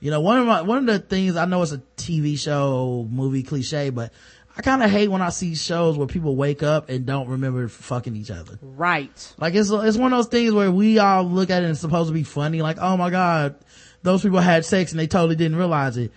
[0.00, 3.06] You know, one of my, one of the things, I know it's a TV show,
[3.08, 4.12] movie cliche, but
[4.56, 7.68] I kind of hate when I see shows where people wake up and don't remember
[7.68, 8.58] fucking each other.
[8.60, 9.34] Right.
[9.38, 11.80] Like it's, it's one of those things where we all look at it and it's
[11.80, 12.60] supposed to be funny.
[12.60, 13.54] Like, oh my God,
[14.02, 16.10] those people had sex and they totally didn't realize it.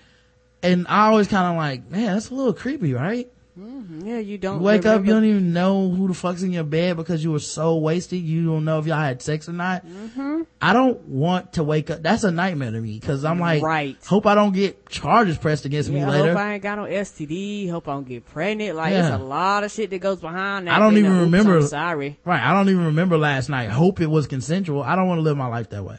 [0.63, 3.31] And I always kind of like, man, that's a little creepy, right?
[3.59, 4.05] Mhm.
[4.05, 6.63] Yeah, you don't You wake up, you don't even know who the fuck's in your
[6.63, 8.21] bed because you were so wasted.
[8.21, 9.85] You don't know if y'all had sex or not.
[9.87, 10.41] Mm-hmm.
[10.61, 12.03] I don't want to wake up.
[12.03, 13.97] That's a nightmare to me because I'm like, Right.
[14.05, 16.29] hope I don't get charges pressed against me Yeah, I later.
[16.29, 17.69] hope I ain't got no STD.
[17.69, 18.75] Hope I don't get pregnant.
[18.75, 19.07] Like Yeah.
[19.13, 20.75] it's a lot of shit that goes behind that.
[20.75, 21.61] I don't even remember.
[21.63, 22.19] Sorry.
[22.25, 22.41] Right.
[22.43, 23.69] I don't even remember last night.
[23.69, 24.83] Hope it was consensual.
[24.83, 25.97] I don't want to live my life that way.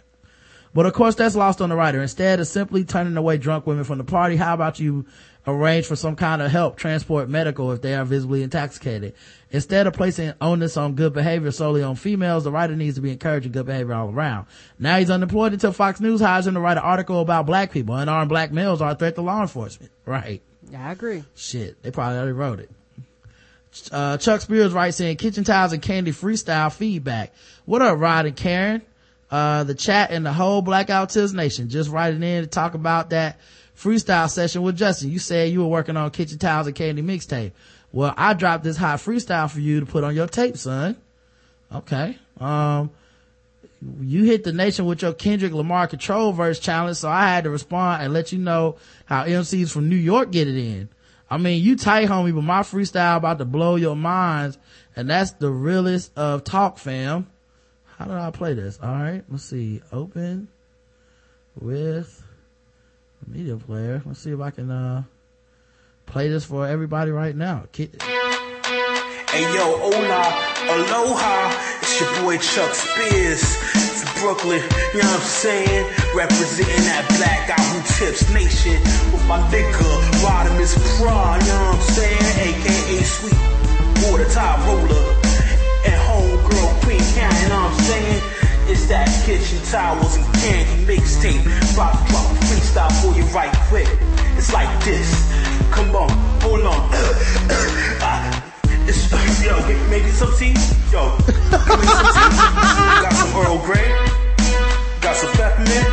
[0.74, 2.00] But of course, that's lost on the writer.
[2.00, 5.06] Instead of simply turning away drunk women from the party, how about you
[5.48, 9.14] arrange for some kind of help, transport medical if they are visibly intoxicated?
[9.50, 13.10] Instead of placing onus on good behavior solely on females, the writer needs to be
[13.10, 14.46] encouraging good behavior all around.
[14.78, 17.94] Now he's unemployed until Fox News hires him to write an article about black people.
[17.94, 19.92] Unarmed black males are a threat to law enforcement.
[20.08, 20.40] Right.
[20.70, 21.22] Yeah, I agree.
[21.34, 22.70] Shit, they probably already wrote it.
[23.92, 27.34] Uh, Chuck Spears writes in kitchen towels and candy freestyle feedback.
[27.66, 28.82] What up, Rod and Karen?
[29.30, 33.10] Uh, the chat and the whole Blackout Tips Nation just writing in to talk about
[33.10, 33.38] that
[33.78, 35.10] freestyle session with Justin.
[35.10, 37.52] You said you were working on kitchen towels and candy mixtape.
[37.92, 40.96] Well, I dropped this hot freestyle for you to put on your tape, son.
[41.72, 42.18] Okay.
[42.40, 42.90] Um,
[44.00, 47.50] you hit the nation with your Kendrick Lamar control verse challenge, so I had to
[47.50, 48.76] respond and let you know
[49.06, 50.88] how MCs from New York get it in.
[51.30, 54.58] I mean, you tight, homie, but my freestyle about to blow your minds,
[54.96, 57.26] and that's the realest of talk, fam.
[57.96, 58.78] How did I play this?
[58.82, 59.82] All right, let's see.
[59.92, 60.48] Open
[61.60, 62.24] with
[63.26, 64.02] media player.
[64.04, 65.02] Let's see if I can uh
[66.06, 67.64] play this for everybody right now.
[67.72, 67.90] Ki-
[69.28, 70.24] Hey yo, hola,
[70.72, 71.52] aloha,
[71.84, 73.44] it's your boy Chuck Spears
[74.00, 74.62] from Brooklyn,
[74.96, 75.84] you know what I'm saying?
[76.16, 78.80] Representing that Black Out Who Tips Nation
[79.12, 79.84] with my nigga
[80.24, 82.24] Rodimus Prime, you know what I'm saying?
[82.40, 83.36] AKA Sweet
[84.08, 85.06] Water Top Roller
[85.84, 88.20] and Homegirl Queen County, you know what I'm saying?
[88.70, 91.42] It's that kitchen towels and candy mixtape.
[91.72, 93.88] Drop, drop freestyle for you right quick.
[94.36, 95.08] It's like this.
[95.72, 96.10] Come on,
[96.44, 96.76] hold on.
[98.04, 98.44] Ah,
[98.86, 99.08] it's,
[99.42, 99.56] yo,
[99.88, 100.52] maybe some tea?
[100.92, 102.36] Yo, me some tea.
[103.00, 103.88] Got some Earl Grey?
[105.00, 105.88] Got some peppermint?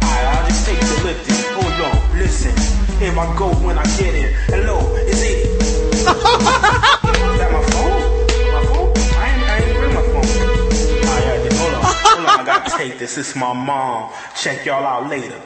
[0.00, 1.36] Alright, I'll just take the Lipton.
[1.60, 2.56] Hold on, listen.
[2.96, 4.32] Here I go when I get it.
[4.48, 7.02] Hello, is it?
[12.38, 13.16] I gotta take this.
[13.18, 14.12] It's my mom.
[14.40, 15.40] Check y'all out later.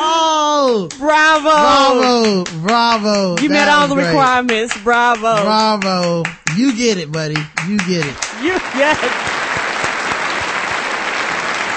[0.00, 3.42] Oh, bravo, bravo, bravo!
[3.42, 4.08] You That met all the great.
[4.08, 4.76] requirements.
[4.82, 5.42] Bravo.
[5.42, 6.22] Bravo!
[6.56, 7.34] You get it, buddy.
[7.66, 8.16] You get it.
[8.42, 8.98] You yes.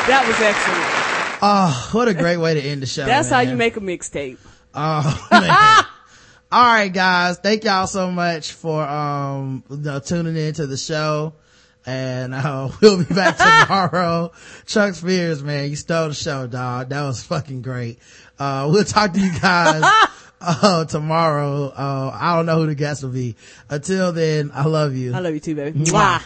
[0.08, 1.40] That was excellent.
[1.44, 3.06] Oh, what a great way to end the show.
[3.06, 4.38] That's how you make a mixtape.
[4.74, 5.86] Oh man.
[6.53, 7.38] All right, guys.
[7.38, 11.34] Thank y'all so much for um you know, tuning in to the show.
[11.86, 13.38] And uh, we'll be back
[13.68, 14.34] tomorrow.
[14.65, 16.90] Chuck Spears, man, you stole the show, dog.
[16.90, 17.99] That was fucking great.
[18.38, 19.82] Uh, we'll talk to you guys
[20.41, 21.68] uh, tomorrow.
[21.68, 23.38] Uh, I don't know who the guest will be.
[23.69, 25.14] Until then, I love you.
[25.14, 25.80] I love you too, baby.
[25.80, 26.22] Mwah.